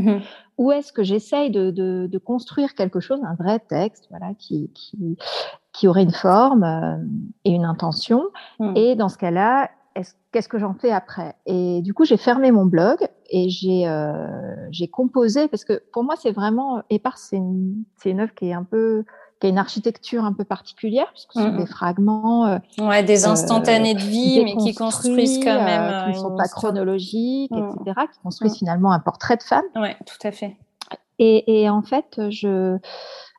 Ou 0.56 0.70
est-ce 0.70 0.92
que 0.92 1.02
j'essaye 1.02 1.50
de, 1.50 1.72
de, 1.72 2.08
de, 2.10 2.18
construire 2.18 2.76
quelque 2.76 3.00
chose, 3.00 3.18
un 3.24 3.34
vrai 3.34 3.58
texte, 3.58 4.06
voilà, 4.10 4.34
qui, 4.38 4.70
qui, 4.72 5.16
qui 5.72 5.88
aurait 5.88 6.04
une 6.04 6.12
forme 6.12 6.62
euh, 6.62 6.96
et 7.44 7.50
une 7.50 7.64
intention? 7.64 8.22
Et 8.76 8.94
dans 8.94 9.08
ce 9.08 9.18
cas-là, 9.18 9.70
qu'est-ce 10.32 10.48
que 10.48 10.58
j'en 10.58 10.74
fais 10.74 10.90
après? 10.90 11.34
Et 11.46 11.80
du 11.82 11.94
coup, 11.94 12.04
j'ai 12.04 12.16
fermé 12.16 12.50
mon 12.50 12.66
blog 12.66 12.98
et 13.30 13.48
j'ai 13.48 13.86
euh, 13.86 14.86
composé 14.92 15.48
parce 15.48 15.64
que 15.64 15.82
pour 15.92 16.04
moi, 16.04 16.14
c'est 16.20 16.32
vraiment 16.32 16.82
Épars, 16.90 17.18
c'est 17.18 17.36
une 17.36 17.84
c'est 17.96 18.10
une 18.10 18.20
œuvre 18.20 18.34
qui 18.34 18.48
est 18.48 18.54
un 18.54 18.64
peu 18.64 19.04
qui 19.40 19.46
a 19.46 19.50
une 19.50 19.58
architecture 19.58 20.24
un 20.24 20.32
peu 20.32 20.44
particulière, 20.44 21.10
puisque 21.12 21.32
ce 21.32 21.40
sont 21.40 21.56
des 21.56 21.66
fragments. 21.66 22.46
Euh, 22.46 22.58
ouais, 22.78 23.02
des 23.02 23.26
instantanés 23.26 23.94
de 23.94 24.00
vie, 24.00 24.44
mais 24.44 24.56
qui 24.56 24.74
construisent 24.74 25.42
quand 25.42 25.64
même. 25.64 26.04
qui 26.04 26.18
ne 26.18 26.22
sont 26.22 26.36
pas 26.36 26.48
chronologiques, 26.48 27.52
etc., 27.52 28.06
qui 28.12 28.20
construisent 28.20 28.58
finalement 28.58 28.92
un 28.92 29.00
portrait 29.00 29.36
de 29.36 29.42
femme. 29.42 29.64
Oui, 29.76 29.90
tout 30.06 30.26
à 30.26 30.32
fait. 30.32 30.56
Et, 31.18 31.62
et 31.62 31.70
en 31.70 31.82
fait, 31.82 32.20
je, 32.30 32.76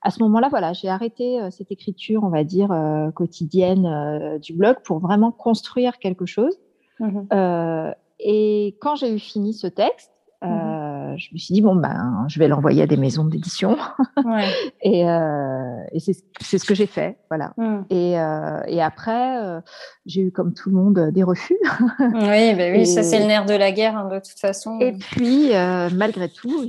à 0.06 0.12
ce 0.12 0.22
moment-là, 0.24 0.50
voilà, 0.50 0.74
j'ai 0.74 0.88
arrêté 0.88 1.40
cette 1.52 1.72
écriture, 1.72 2.24
on 2.24 2.30
va 2.30 2.44
dire, 2.44 2.70
quotidienne 3.16 4.40
du 4.40 4.54
blog 4.54 4.78
pour 4.84 5.00
vraiment 5.00 5.32
construire 5.32 6.00
quelque 6.00 6.26
chose. 6.26 6.58
Mmh 7.00 7.92
et 8.18 8.78
quand 8.80 8.96
j'ai 8.96 9.14
eu 9.14 9.20
fini 9.20 9.54
ce 9.54 9.68
texte, 9.68 10.10
mmh 10.42 10.76
euh, 11.16 11.18
je 11.18 11.30
me 11.34 11.38
suis 11.38 11.54
dit 11.54 11.62
bon 11.62 11.76
ben 11.76 12.26
je 12.28 12.40
vais 12.40 12.48
l'envoyer 12.48 12.84
à 12.84 12.88
des 12.88 12.98
maisons 12.98 13.26
d'édition 13.26 13.78
ouais. 14.24 14.46
et, 14.82 15.10
euh, 15.10 15.84
et 15.92 16.00
c'est 16.00 16.58
ce 16.58 16.66
que 16.66 16.76
j'ai 16.76 16.86
fait 16.86 17.18
voilà 17.30 17.54
mmh. 17.58 17.78
et, 17.90 18.20
euh, 18.20 18.62
et 18.68 18.82
après 18.82 19.44
euh, 19.44 19.62
j'ai 20.06 20.22
eu 20.22 20.32
comme 20.32 20.54
tout 20.54 20.70
le 20.70 20.76
monde 20.76 21.12
des 21.12 21.24
refus 21.24 21.58
oui 22.00 22.54
ben 22.56 22.76
oui 22.76 22.86
ça 22.86 23.04
c'est 23.04 23.20
le 23.20 23.26
nerf 23.26 23.46
de 23.46 23.54
la 23.54 23.72
guerre 23.72 23.98
hein, 23.98 24.10
de 24.10 24.20
toute 24.20 24.40
façon 24.40 24.80
et 24.80 24.94
puis 24.94 25.56
euh, 25.56 25.90
malgré 25.94 26.30
tout 26.30 26.66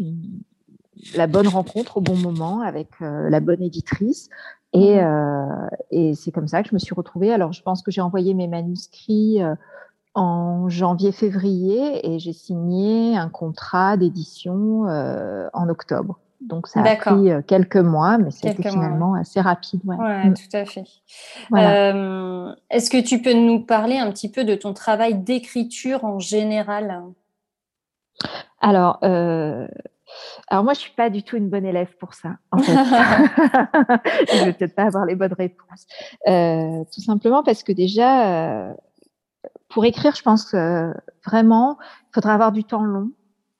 la 1.14 1.26
bonne 1.26 1.48
rencontre 1.48 1.98
au 1.98 2.00
bon 2.00 2.16
moment 2.16 2.60
avec 2.60 2.88
euh, 3.02 3.28
la 3.28 3.40
bonne 3.40 3.62
éditrice 3.62 4.28
et, 4.72 5.00
mmh. 5.00 5.68
et 5.90 6.14
c'est 6.14 6.32
comme 6.32 6.48
ça 6.48 6.62
que 6.62 6.68
je 6.68 6.74
me 6.74 6.78
suis 6.78 6.94
retrouvée 6.94 7.32
alors 7.32 7.52
je 7.52 7.62
pense 7.62 7.82
que 7.82 7.90
j'ai 7.90 8.00
envoyé 8.00 8.34
mes 8.34 8.48
manuscrits 8.48 9.40
en 10.16 10.70
janvier-février 10.70 12.00
et 12.10 12.18
j'ai 12.18 12.32
signé 12.32 13.16
un 13.16 13.28
contrat 13.28 13.98
d'édition 13.98 14.88
euh, 14.88 15.46
en 15.52 15.68
octobre. 15.68 16.18
Donc 16.40 16.68
ça 16.68 16.82
a 16.82 16.96
pris 16.96 17.30
euh, 17.30 17.42
quelques 17.46 17.76
mois, 17.76 18.16
mais 18.16 18.30
c'était 18.30 18.70
finalement 18.70 19.14
assez 19.14 19.40
rapide. 19.40 19.80
Ouais, 19.84 19.96
ouais 19.96 20.30
mm. 20.30 20.34
tout 20.34 20.56
à 20.56 20.64
fait. 20.64 20.84
Euh, 21.52 22.54
Est-ce 22.70 22.90
que 22.90 23.00
tu 23.00 23.20
peux 23.20 23.34
nous 23.34 23.60
parler 23.60 23.98
un 23.98 24.10
petit 24.10 24.30
peu 24.30 24.44
de 24.44 24.54
ton 24.54 24.72
travail 24.72 25.16
d'écriture 25.16 26.04
en 26.04 26.18
général? 26.18 27.02
Alors, 28.60 28.98
euh, 29.02 29.68
alors 30.48 30.64
moi, 30.64 30.74
je 30.74 30.80
suis 30.80 30.92
pas 30.92 31.10
du 31.10 31.22
tout 31.22 31.36
une 31.36 31.48
bonne 31.48 31.66
élève 31.66 31.96
pour 31.98 32.14
ça. 32.14 32.36
En 32.52 32.58
fait. 32.58 32.72
je 32.74 34.44
vais 34.44 34.52
peut-être 34.52 34.74
pas 34.74 34.84
avoir 34.84 35.04
les 35.04 35.14
bonnes 35.14 35.34
réponses. 35.34 35.86
Euh, 36.28 36.84
tout 36.92 37.00
simplement 37.00 37.42
parce 37.42 37.62
que 37.62 37.72
déjà, 37.72 38.74
pour 39.68 39.84
écrire, 39.84 40.14
je 40.14 40.22
pense 40.22 40.50
que 40.50 40.92
vraiment, 41.24 41.78
il 41.80 42.14
faudra 42.14 42.34
avoir 42.34 42.52
du 42.52 42.64
temps 42.64 42.82
long. 42.82 43.10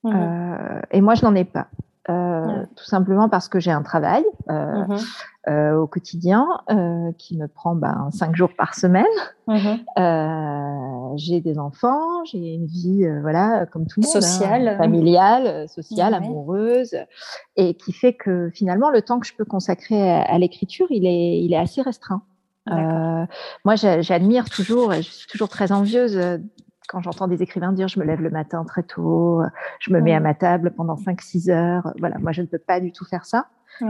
Mmh. 0.05 0.13
Euh, 0.15 0.81
et 0.93 1.01
moi, 1.01 1.15
je 1.15 1.25
n'en 1.25 1.35
ai 1.35 1.45
pas. 1.45 1.69
Euh, 2.09 2.65
tout 2.77 2.85
simplement 2.85 3.29
parce 3.29 3.49
que 3.49 3.59
j'ai 3.59 3.73
un 3.73 3.83
travail 3.83 4.25
euh, 4.49 4.85
mmh. 4.85 4.99
euh 5.49 5.77
au 5.77 5.89
quotidien 5.89 6.47
euh, 6.71 7.11
qui 7.19 7.37
me 7.37 7.49
prend 7.49 7.75
ben, 7.75 8.11
cinq 8.13 8.37
jours 8.37 8.51
par 8.57 8.75
semaine. 8.77 9.05
Mmh. 9.49 9.57
Euh, 9.99 11.17
j'ai 11.17 11.41
des 11.41 11.59
enfants, 11.59 12.25
j'ai 12.25 12.55
une 12.55 12.67
vie, 12.67 13.05
voilà, 13.23 13.67
comme 13.67 13.87
tout 13.87 14.01
le 14.01 14.07
monde, 14.07 14.17
hein, 14.17 14.21
sociale, 14.21 14.77
familiale, 14.77 15.69
sociale, 15.69 16.15
amoureuse, 16.15 16.97
et 17.57 17.75
qui 17.75 17.93
fait 17.93 18.13
que 18.13 18.51
finalement, 18.55 18.91
le 18.91 19.03
temps 19.03 19.19
que 19.19 19.27
je 19.27 19.35
peux 19.35 19.45
consacrer 19.45 20.11
à, 20.11 20.23
à 20.23 20.39
l'écriture, 20.39 20.87
il 20.91 21.07
est, 21.07 21.41
il 21.41 21.53
est 21.53 21.59
assez 21.59 21.83
restreint. 21.83 22.23
Euh, 22.71 23.27
moi, 23.65 23.77
j'admire 23.77 24.49
toujours, 24.51 24.93
et 24.93 25.03
je 25.03 25.11
suis 25.11 25.29
toujours 25.29 25.49
très 25.49 25.73
envieuse 25.73 26.19
quand 26.89 27.01
j'entends 27.01 27.29
des 27.29 27.43
écrivains 27.43 27.73
dire 27.73 27.89
je 27.89 27.99
me 27.99 28.05
lève 28.05 28.21
le 28.21 28.31
matin 28.31 28.65
très 28.65 28.83
tôt, 28.83 29.43
je 29.81 29.93
me 29.93 30.01
mets 30.01 30.15
à 30.15 30.21
ma 30.21 30.35
table 30.35 30.73
pendant 30.77 30.95
5-6 30.95 31.51
heures. 31.51 31.93
Voilà, 31.99 32.19
moi, 32.19 32.33
je 32.33 32.43
ne 32.43 32.47
peux 32.47 32.59
pas 32.59 32.81
du 32.81 32.93
tout 32.93 33.05
faire 33.05 33.25
ça. 33.25 33.47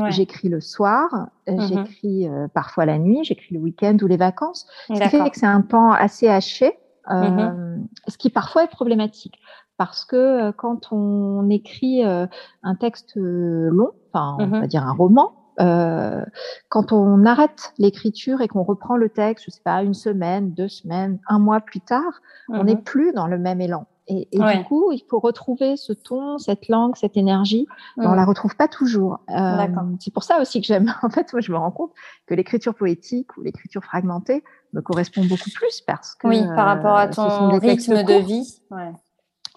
J'écris 0.09 0.49
le 0.49 0.61
soir, 0.61 1.29
euh, 1.49 1.53
mmh 1.53 1.61
j'écris 1.61 2.29
parfois 2.55 2.87
la 2.87 2.99
nuit, 2.99 3.23
j'écris 3.23 3.55
le 3.55 3.61
week-end 3.61 3.97
ou 4.03 4.09
les 4.09 4.17
vacances. 4.17 4.67
Ce 4.89 4.95
qui 4.95 5.09
fait 5.09 5.31
que 5.31 5.39
c'est 5.39 5.47
un 5.47 5.63
temps 5.63 5.93
assez 5.93 6.29
haché, 6.29 6.77
mmh 7.09 7.87
ce 8.09 8.19
qui 8.19 8.31
parfois 8.31 8.65
est 8.65 8.71
problématique. 8.71 9.39
Parce 9.77 10.05
que 10.05 10.51
quand 10.53 10.93
on 10.93 11.49
écrit 11.51 12.03
un 12.03 12.75
texte 12.81 13.13
long, 13.17 13.91
enfin, 14.13 14.37
on 14.41 14.47
mmh 14.47 14.61
va 14.61 14.67
dire 14.67 14.85
un 14.85 14.93
roman, 14.93 15.46
euh, 15.61 16.25
quand 16.69 16.93
on 16.93 17.25
arrête 17.25 17.73
l'écriture 17.79 18.41
et 18.41 18.49
qu'on 18.49 18.63
reprend 18.63 18.97
le 18.97 19.09
texte, 19.09 19.47
je 19.47 19.51
sais 19.51 19.63
pas, 19.65 19.83
une 19.83 19.95
semaine, 19.95 20.53
deux 20.53 20.69
semaines, 20.69 21.19
un 21.29 21.39
mois 21.39 21.61
plus 21.61 21.81
tard, 21.81 22.21
on 22.49 22.65
n'est 22.65 22.75
mhm. 22.75 22.83
plus 22.83 23.13
dans 23.13 23.27
le 23.27 23.39
même 23.39 23.61
élan. 23.61 23.87
Et, 24.09 24.29
et 24.31 24.39
du 24.39 24.65
coup, 24.65 24.93
il 24.93 25.03
faut 25.09 25.19
retrouver 25.19 25.77
ce 25.77 25.93
ton, 25.93 26.39
cette 26.39 26.69
langue, 26.69 26.95
cette 26.97 27.17
énergie. 27.17 27.67
On 27.97 28.13
la 28.13 28.25
retrouve 28.25 28.55
pas 28.55 28.69
toujours. 28.69 29.19
Euh, 29.31 29.67
c'est 29.99 30.13
pour 30.13 30.23
ça 30.23 30.41
aussi 30.41 30.61
que 30.61 30.67
j'aime. 30.67 30.95
En 31.03 31.11
fait, 31.11 31.33
moi, 31.33 31.41
je 31.41 31.51
me 31.51 31.57
rends 31.57 31.73
compte 31.73 31.93
que 32.27 32.35
l'écriture 32.35 32.75
poétique 32.75 33.37
ou 33.37 33.43
l'écriture 33.43 33.83
fragmentée 33.83 34.45
me 34.73 34.81
correspond 34.81 35.25
beaucoup 35.25 35.51
plus 35.51 35.81
parce 35.81 36.15
que 36.15 36.29
oui, 36.29 36.45
par 36.55 36.67
rapport 36.67 36.97
à 36.97 37.09
ton 37.09 37.59
rythme 37.59 38.05
de 38.05 38.25
vie. 38.25 38.61
Ouais. 38.71 38.93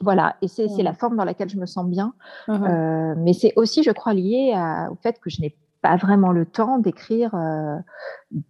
Voilà, 0.02 0.38
et 0.42 0.48
c'est 0.48 0.68
la 0.82 0.94
forme 0.94 1.18
dans 1.18 1.26
laquelle 1.26 1.50
je 1.50 1.58
me 1.58 1.66
sens 1.66 1.86
bien. 1.86 2.14
Mhm. 2.48 2.64
Euh, 2.64 3.16
mais 3.18 3.34
c'est 3.34 3.54
aussi, 3.56 3.84
je 3.84 3.92
crois, 3.92 4.14
lié 4.14 4.54
à, 4.56 4.90
au 4.92 4.96
fait 4.96 5.20
que 5.20 5.30
je 5.30 5.42
n'ai 5.42 5.56
pas 5.82 5.96
vraiment 5.96 6.32
le 6.32 6.46
temps 6.46 6.78
d'écrire 6.78 7.34
euh, 7.36 7.78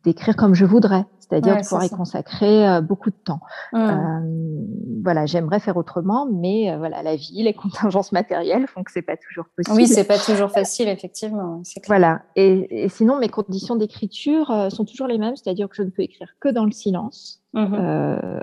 d'écrire 0.03 0.35
comme 0.35 0.55
je 0.55 0.65
voudrais, 0.65 1.05
c'est-à-dire 1.19 1.57
de 1.57 1.61
pouvoir 1.61 1.85
y 1.85 1.89
consacrer 1.89 2.67
euh, 2.67 2.81
beaucoup 2.81 3.09
de 3.09 3.15
temps. 3.15 3.39
Mmh. 3.73 3.77
Euh, 3.77 5.01
voilà, 5.03 5.25
j'aimerais 5.25 5.59
faire 5.59 5.77
autrement, 5.77 6.27
mais 6.31 6.71
euh, 6.71 6.77
voilà, 6.77 7.03
la 7.03 7.15
vie, 7.15 7.43
les 7.43 7.53
contingences 7.55 8.11
matérielles 8.11 8.67
font 8.67 8.83
que 8.83 8.91
c'est 8.91 9.03
pas 9.03 9.15
toujours 9.15 9.45
possible. 9.55 9.77
Oui, 9.77 9.87
c'est 9.87 10.07
pas 10.07 10.17
toujours 10.17 10.51
facile, 10.51 10.89
effectivement. 10.89 11.61
Clair. 11.63 11.83
Voilà, 11.87 12.21
et, 12.35 12.83
et, 12.83 12.89
sinon 12.89 13.17
mes 13.19 13.29
conditions 13.29 13.75
d'écriture 13.75 14.67
sont 14.69 14.85
toujours 14.85 15.07
les 15.07 15.17
mêmes, 15.17 15.35
c'est-à-dire 15.35 15.69
que 15.69 15.75
je 15.75 15.83
ne 15.83 15.89
peux 15.89 16.01
écrire 16.01 16.29
que 16.39 16.49
dans 16.49 16.65
le 16.65 16.71
silence, 16.71 17.41
mmh. 17.53 17.75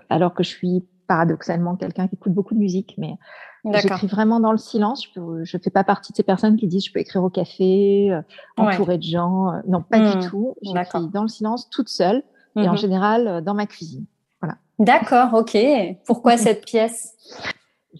alors 0.09 0.35
que 0.35 0.43
je 0.43 0.49
suis 0.49 0.85
paradoxalement 1.07 1.76
quelqu'un 1.76 2.09
qui 2.09 2.16
écoute 2.16 2.33
beaucoup 2.33 2.55
de 2.55 2.59
musique, 2.59 2.95
mais 2.99 3.16
j'écris 3.75 4.06
vraiment 4.06 4.40
dans 4.40 4.52
le 4.52 4.58
silence. 4.58 5.08
Je 5.14 5.20
ne 5.20 5.62
fais 5.62 5.70
pas 5.70 5.85
partie 5.85 6.12
de 6.12 6.16
ces 6.16 6.23
personnes 6.23 6.56
qui 6.56 6.66
disent 6.66 6.87
je 6.87 6.92
peux 6.92 7.00
écrire 7.00 7.23
au 7.23 7.30
café, 7.30 8.12
euh, 8.12 8.23
entouré 8.56 8.99
de 8.99 9.02
gens. 9.02 9.52
Euh, 9.52 9.61
non, 9.66 9.82
pas 9.82 9.99
du 9.99 10.18
mmh. 10.18 10.28
tout. 10.28 10.54
J'écris 10.62 11.08
dans 11.08 11.23
le 11.23 11.28
silence, 11.28 11.68
toute 11.70 11.88
seule, 11.88 12.23
et 12.56 12.68
en 12.68 12.73
mmh 12.73 12.76
général 12.76 13.28
euh, 13.28 13.40
dans 13.40 13.54
ma 13.54 13.66
cuisine. 13.66 14.06
Voilà. 14.40 14.56
D'accord, 14.78 15.35
ok. 15.35 15.56
Pourquoi 16.06 16.37
cette 16.37 16.64
pièce? 16.64 17.14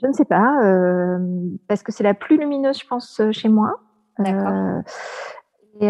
Je 0.01 0.07
ne 0.07 0.13
sais 0.13 0.25
pas, 0.25 0.63
euh, 0.63 1.19
parce 1.69 1.83
que 1.83 1.91
c'est 1.91 2.05
la 2.05 2.15
plus 2.15 2.37
lumineuse, 2.37 2.79
je 2.81 2.87
pense, 2.87 3.21
chez 3.33 3.49
moi. 3.49 3.81
D'accord. 4.19 4.83
et 5.81 5.89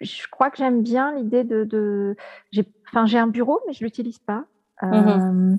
je 0.00 0.28
crois 0.30 0.50
que 0.50 0.56
j'aime 0.56 0.82
bien 0.82 1.14
l'idée 1.14 1.44
de, 1.44 1.62
de 1.62 2.16
j'ai 2.50 2.66
enfin 2.88 3.06
j'ai 3.06 3.18
un 3.18 3.28
bureau 3.28 3.60
mais 3.68 3.72
je 3.72 3.84
l'utilise 3.84 4.18
pas 4.18 4.44
Mmh 4.82 4.94
euh, 4.94 5.56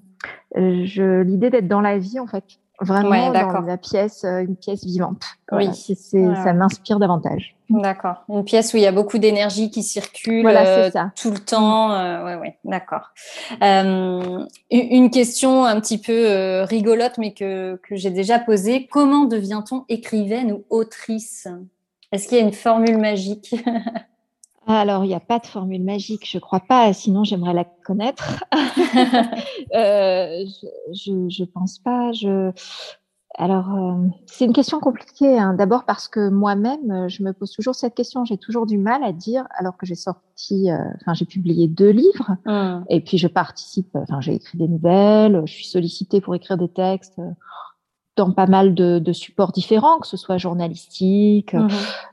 je 0.56 1.22
l'idée 1.22 1.50
d'être 1.50 1.68
dans 1.68 1.82
la 1.82 1.98
vie 1.98 2.20
en 2.20 2.28
fait, 2.28 2.44
vraiment 2.82 3.32
dans 3.32 3.62
la 3.62 3.78
pièce, 3.78 4.24
euh, 4.24 4.40
une 4.40 4.56
pièce 4.56 4.84
vivante. 4.84 5.24
Oui, 5.52 5.70
ça 5.74 6.54
m'inspire 6.54 7.00
davantage. 7.00 7.56
D'accord. 7.70 8.24
Une 8.30 8.44
pièce 8.44 8.74
où 8.74 8.78
il 8.78 8.84
y 8.84 8.88
a 8.88 8.92
beaucoup 8.92 9.20
d'énergie 9.20 9.70
qui 9.70 9.84
circule 9.84 10.48
euh, 10.48 10.90
tout 11.16 11.30
le 11.30 11.38
temps. 11.38 11.94
Euh, 11.94 12.26
ouais, 12.26 12.36
ouais, 12.36 12.58
d'accord. 12.64 13.12
Euh, 13.62 14.44
une 14.72 15.12
question 15.12 15.66
un 15.66 15.80
petit 15.80 16.00
peu 16.00 16.64
rigolote, 16.64 17.18
mais 17.20 17.34
que, 17.34 17.80
que 17.88 17.96
j'ai 17.96 18.10
déjà 18.10 18.40
posée. 18.40 18.88
Comment 18.88 19.26
devient-on 19.26 19.86
écrivaine 19.88 20.52
ou 20.52 20.64
autrice? 20.70 21.48
Est-ce 22.12 22.28
qu'il 22.28 22.40
y 22.40 22.42
a 22.42 22.44
une 22.44 22.54
formule 22.54 22.98
magique? 22.98 23.54
Alors, 24.72 25.04
il 25.04 25.08
n'y 25.08 25.16
a 25.16 25.20
pas 25.20 25.40
de 25.40 25.48
formule 25.48 25.84
magique, 25.84 26.30
je 26.30 26.38
crois 26.38 26.60
pas, 26.60 26.94
sinon 26.94 27.24
j'aimerais 27.24 27.54
la 27.54 27.64
connaître. 27.64 28.44
euh, 29.74 30.46
je, 30.94 31.28
je, 31.28 31.44
pense 31.44 31.80
pas. 31.80 32.12
Je... 32.12 32.52
Alors, 33.36 33.74
euh, 33.74 34.08
c'est 34.28 34.46
une 34.46 34.54
question 34.54 34.80
compliquée. 34.80 35.40
Hein. 35.40 35.56
D'abord 35.56 35.86
parce 35.86 36.08
que 36.08 36.30
moi-même, 36.30 37.10
je 37.10 37.24
me 37.24 37.34
pose 37.34 37.52
toujours 37.52 37.74
cette 37.74 37.96
question. 37.96 38.26
J'ai 38.26 38.38
toujours 38.38 38.68
du 38.68 38.78
mal 38.78 39.04
à 39.04 39.12
dire, 39.12 39.46
alors 39.58 39.76
que 39.76 39.88
j'ai 39.88 39.96
sorti, 39.96 40.70
euh, 40.70 40.78
enfin, 41.02 41.16
j'ai 41.16 41.26
publié 41.26 41.68
deux 41.68 41.90
livres, 41.90 42.38
mmh. 42.46 42.84
et 42.90 43.02
puis 43.02 43.18
je 43.18 43.28
participe, 43.28 43.96
enfin, 43.96 44.22
j'ai 44.22 44.36
écrit 44.36 44.60
des 44.60 44.68
nouvelles, 44.68 45.42
je 45.46 45.52
suis 45.52 45.66
sollicitée 45.66 46.22
pour 46.22 46.36
écrire 46.36 46.58
des 46.60 46.70
textes 46.70 47.20
dans 48.20 48.32
pas 48.32 48.48
mal 48.48 48.76
de, 48.76 49.00
de, 49.00 49.14
supports 49.14 49.54
différents, 49.54 50.00
que 50.00 50.08
ce 50.08 50.18
soit 50.18 50.38
journalistique, 50.38 51.54
mhm. 51.54 51.70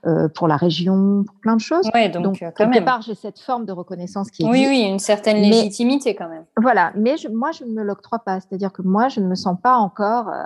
euh, 0.06 0.28
pour 0.28 0.46
la 0.46 0.56
région, 0.56 1.24
pour 1.26 1.34
plein 1.40 1.56
de 1.56 1.60
choses. 1.60 1.90
Ouais, 1.92 2.08
donc, 2.08 2.22
donc 2.22 2.42
euh, 2.42 2.50
quelque 2.56 2.84
part, 2.84 3.02
j'ai 3.02 3.14
cette 3.14 3.40
forme 3.40 3.66
de 3.66 3.72
reconnaissance 3.72 4.30
qui 4.30 4.44
existe. 4.44 4.68
Oui, 4.68 4.68
oui, 4.68 4.88
une 4.88 5.00
certaine 5.00 5.38
légitimité 5.38 6.14
quand 6.14 6.28
même. 6.28 6.44
Voilà, 6.62 6.92
mais 6.96 7.16
je, 7.16 7.28
moi, 7.28 7.50
je 7.50 7.64
ne 7.64 7.72
me 7.72 7.82
l'octroie 7.82 8.20
pas. 8.20 8.38
C'est-à-dire 8.40 8.72
que 8.72 8.82
moi, 8.82 9.08
je 9.08 9.20
ne 9.20 9.26
me 9.26 9.34
sens 9.34 9.56
pas 9.60 9.76
encore. 9.76 10.28
Euh, 10.28 10.44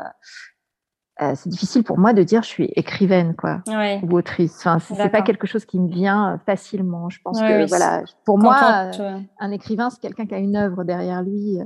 euh 1.23 1.33
c'est 1.35 1.51
difficile 1.51 1.85
pour 1.85 1.99
moi 1.99 2.15
de 2.15 2.23
dire 2.23 2.43
je 2.43 2.49
suis 2.49 2.73
écrivaine 2.77 3.35
quoi 3.37 3.61
ouais. 3.67 4.01
ou 4.03 4.17
autrice. 4.17 4.57
Enfin, 4.61 4.79
c'est 4.79 5.11
pas 5.11 5.21
quelque 5.21 5.47
chose 5.47 5.67
qui 5.67 5.79
me 5.79 5.91
vient 5.91 6.41
facilement. 6.47 7.11
Je 7.11 7.19
pense 7.23 7.39
que 7.39 7.69
voilà, 7.69 8.05
pour 8.25 8.39
moi, 8.39 8.91
un 9.39 9.51
écrivain 9.51 9.91
c'est 9.91 10.01
quelqu'un 10.01 10.25
qui 10.25 10.35
a 10.35 10.39
une 10.39 10.57
œuvre 10.57 10.85
derrière 10.85 11.23
lui, 11.23 11.59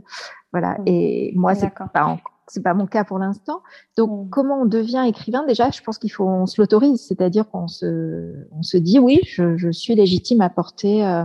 voilà. 0.51 0.73
Mm. 0.79 0.83
Et 0.87 1.33
moi 1.37 1.55
c'est 1.55 1.71
pas 1.93 2.19
c'est 2.47 2.63
pas 2.63 2.75
mon 2.75 2.87
cas 2.87 3.05
pour 3.05 3.19
l'instant. 3.19 3.63
Donc, 3.97 4.27
mm. 4.27 4.31
comment 4.31 4.63
on 4.63 4.65
devient 4.67 5.05
écrivain? 5.07 5.45
Déjà, 5.47 5.71
je 5.71 5.83
pense 5.83 5.99
qu'il 5.99 6.13
faut 6.13 6.25
on 6.25 6.47
se 6.47 6.61
l'autorise, 6.61 7.07
c'est-à-dire 7.07 7.49
qu'on 7.49 7.69
se, 7.69 8.47
on 8.53 8.63
se 8.63 8.77
dit 8.77 8.99
oui, 8.99 9.21
je, 9.25 9.57
je 9.57 9.71
suis 9.71 9.95
légitime 9.95 10.41
à 10.41 10.51
porter 10.51 11.07
euh, 11.07 11.25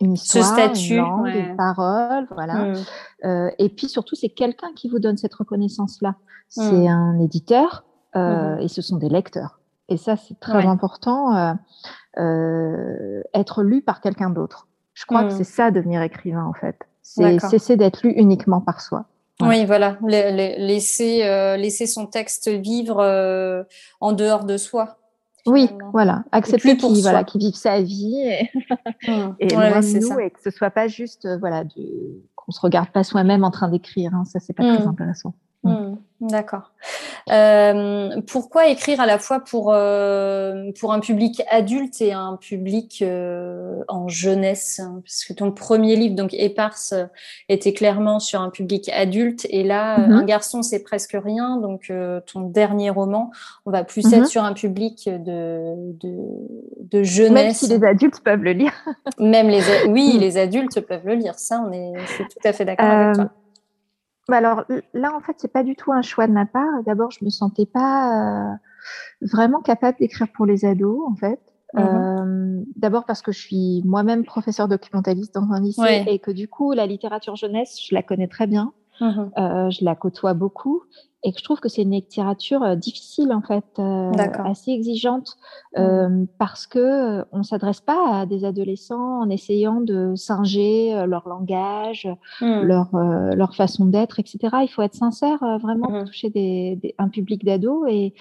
une 0.00 0.14
histoire, 0.14 0.44
Ce 0.44 0.52
statut, 0.52 0.94
une 0.94 1.00
langue, 1.00 1.34
une 1.34 1.56
parole, 1.56 2.26
voilà. 2.30 2.54
Mm. 2.54 2.74
Euh, 3.24 3.50
et 3.58 3.68
puis 3.68 3.88
surtout, 3.88 4.14
c'est 4.14 4.28
quelqu'un 4.28 4.72
qui 4.74 4.88
vous 4.88 4.98
donne 4.98 5.16
cette 5.16 5.34
reconnaissance-là. 5.34 6.14
C'est 6.48 6.72
mm. 6.72 6.88
un 6.88 7.18
éditeur 7.20 7.84
euh, 8.16 8.56
mm-hmm. 8.56 8.62
et 8.62 8.68
ce 8.68 8.82
sont 8.82 8.96
des 8.96 9.08
lecteurs. 9.08 9.58
Et 9.88 9.96
ça, 9.96 10.16
c'est 10.16 10.38
très 10.38 10.66
important, 10.66 11.34
euh, 11.34 11.54
euh, 12.18 13.22
être 13.34 13.62
lu 13.62 13.80
par 13.80 14.00
quelqu'un 14.00 14.30
d'autre. 14.30 14.68
Je 14.92 15.06
crois 15.06 15.24
que 15.24 15.30
c'est 15.30 15.44
ça 15.44 15.70
devenir 15.70 16.02
écrivain 16.02 16.44
en 16.44 16.52
fait. 16.52 16.76
C'est 17.02 17.38
cesser 17.38 17.76
d'être 17.76 18.02
lu 18.02 18.12
uniquement 18.16 18.60
par 18.60 18.80
soi. 18.80 19.06
Oui, 19.42 19.64
voilà, 19.64 19.98
laisser, 20.02 21.24
euh, 21.24 21.56
laisser 21.56 21.86
son 21.86 22.06
texte 22.06 22.48
vivre 22.48 22.98
euh, 23.00 23.62
en 24.00 24.12
dehors 24.12 24.44
de 24.44 24.56
soi. 24.56 24.96
Oui, 25.46 25.70
voilà, 25.92 26.24
accepter 26.32 26.76
qu'il 26.76 27.00
voilà, 27.00 27.24
vive 27.34 27.54
sa 27.54 27.80
vie 27.80 28.20
et, 28.20 28.50
mmh. 29.08 29.36
et 29.38 30.00
nous 30.00 30.18
et 30.18 30.30
que 30.30 30.40
ce 30.42 30.50
soit 30.50 30.70
pas 30.70 30.88
juste 30.88 31.24
euh, 31.24 31.38
voilà, 31.38 31.64
qu'on 32.34 32.52
se 32.52 32.60
regarde 32.60 32.90
pas 32.90 33.04
soi-même 33.04 33.44
en 33.44 33.50
train 33.50 33.68
d'écrire. 33.68 34.12
Hein, 34.14 34.24
ça, 34.24 34.40
c'est 34.40 34.52
pas 34.52 34.64
très 34.64 34.84
mmh. 34.84 34.88
intéressant. 34.88 35.34
Mmh. 35.64 35.96
D'accord. 36.20 36.72
Euh, 37.30 38.20
pourquoi 38.26 38.68
écrire 38.68 39.00
à 39.00 39.06
la 39.06 39.18
fois 39.18 39.38
pour, 39.38 39.72
euh, 39.72 40.72
pour 40.80 40.92
un 40.92 40.98
public 40.98 41.42
adulte 41.48 42.00
et 42.00 42.12
un 42.12 42.36
public 42.36 43.02
euh, 43.02 43.82
en 43.86 44.08
jeunesse 44.08 44.80
Parce 45.04 45.24
que 45.24 45.32
ton 45.32 45.52
premier 45.52 45.94
livre, 45.94 46.16
donc 46.16 46.34
Éparse, 46.34 46.94
était 47.48 47.72
clairement 47.72 48.18
sur 48.18 48.40
un 48.40 48.50
public 48.50 48.88
adulte 48.88 49.46
et 49.50 49.62
là, 49.62 49.98
mm-hmm. 49.98 50.12
Un 50.12 50.24
garçon, 50.24 50.62
c'est 50.62 50.82
presque 50.82 51.16
rien. 51.22 51.56
Donc 51.58 51.92
ton 52.26 52.40
dernier 52.40 52.90
roman, 52.90 53.30
on 53.64 53.70
va 53.70 53.84
plus 53.84 54.12
être 54.12 54.24
mm-hmm. 54.24 54.26
sur 54.26 54.42
un 54.42 54.54
public 54.54 55.08
de, 55.08 55.74
de, 56.00 56.16
de, 56.80 57.02
jeunesse. 57.04 57.32
Même 57.32 57.52
si 57.52 57.68
les 57.68 57.84
adultes 57.84 58.20
peuvent 58.24 58.42
le 58.42 58.52
lire. 58.52 58.72
Même 59.20 59.48
les, 59.48 59.62
oui, 59.88 60.16
mm. 60.16 60.20
les 60.20 60.36
adultes 60.36 60.80
peuvent 60.80 61.06
le 61.06 61.14
lire. 61.14 61.38
Ça, 61.38 61.62
on 61.64 61.72
est, 61.72 61.92
je 61.96 62.12
suis 62.12 62.24
tout 62.24 62.40
à 62.48 62.52
fait 62.52 62.64
d'accord 62.64 62.86
avec 62.86 63.14
toi. 63.14 63.30
Bah, 64.28 64.36
alors 64.36 64.64
là, 64.92 65.12
en 65.14 65.20
fait, 65.20 65.36
c'est 65.38 65.52
pas 65.52 65.62
du 65.62 65.74
tout 65.74 65.92
un 65.92 66.02
choix 66.02 66.26
de 66.26 66.32
ma 66.32 66.46
part. 66.46 66.82
D'abord, 66.84 67.10
je 67.10 67.24
me 67.24 67.30
sentais 67.30 67.66
pas 67.66 68.52
euh, 68.52 68.54
vraiment 69.22 69.60
capable 69.60 69.98
d'écrire 69.98 70.28
pour 70.34 70.46
les 70.46 70.64
ados, 70.64 71.00
en 71.08 71.16
fait. 71.16 71.40
Mmh 71.74 71.80
euh, 71.80 72.62
D'abord 72.76 73.04
parce 73.04 73.22
que 73.22 73.30
je 73.30 73.38
suis 73.38 73.82
moi-même 73.84 74.24
professeur 74.24 74.68
documentaliste 74.68 75.34
dans 75.34 75.52
un 75.52 75.60
lycée 75.60 76.04
et 76.06 76.18
que 76.18 76.30
du 76.30 76.48
coup, 76.48 76.72
la 76.72 76.86
littérature 76.86 77.36
jeunesse, 77.36 77.78
je 77.82 77.94
la 77.94 78.02
connais 78.02 78.28
très 78.28 78.46
bien. 78.46 78.72
Mmh 79.00 79.30
euh, 79.38 79.70
je 79.70 79.84
la 79.84 79.94
côtoie 79.94 80.34
beaucoup 80.34 80.82
et 81.24 81.32
que 81.32 81.38
je 81.38 81.44
trouve 81.44 81.58
que 81.58 81.68
c'est 81.68 81.82
une 81.82 81.90
littérature 81.90 82.62
euh, 82.62 82.76
difficile 82.76 83.32
en 83.32 83.42
fait, 83.42 83.64
euh, 83.78 84.12
assez 84.44 84.70
exigeante 84.70 85.36
mmh. 85.76 85.80
euh, 85.80 86.24
parce 86.38 86.66
que 86.66 86.78
euh, 86.78 87.24
on 87.32 87.42
s'adresse 87.42 87.80
pas 87.80 88.20
à 88.20 88.26
des 88.26 88.44
adolescents 88.44 89.20
en 89.20 89.28
essayant 89.28 89.80
de 89.80 90.14
singer 90.14 90.94
euh, 90.94 91.06
leur 91.06 91.28
langage, 91.28 92.08
mmh. 92.40 92.60
leur 92.62 92.90
leur 92.92 93.56
façon 93.56 93.86
d'être, 93.86 94.20
etc. 94.20 94.38
Il 94.62 94.68
faut 94.68 94.82
être 94.82 94.94
sincère 94.94 95.38
vraiment 95.60 95.88
pour 95.88 96.04
toucher 96.04 96.30
des, 96.30 96.78
des, 96.80 96.94
un 96.98 97.08
public 97.08 97.44
d'ados 97.44 97.86
et 97.88 98.14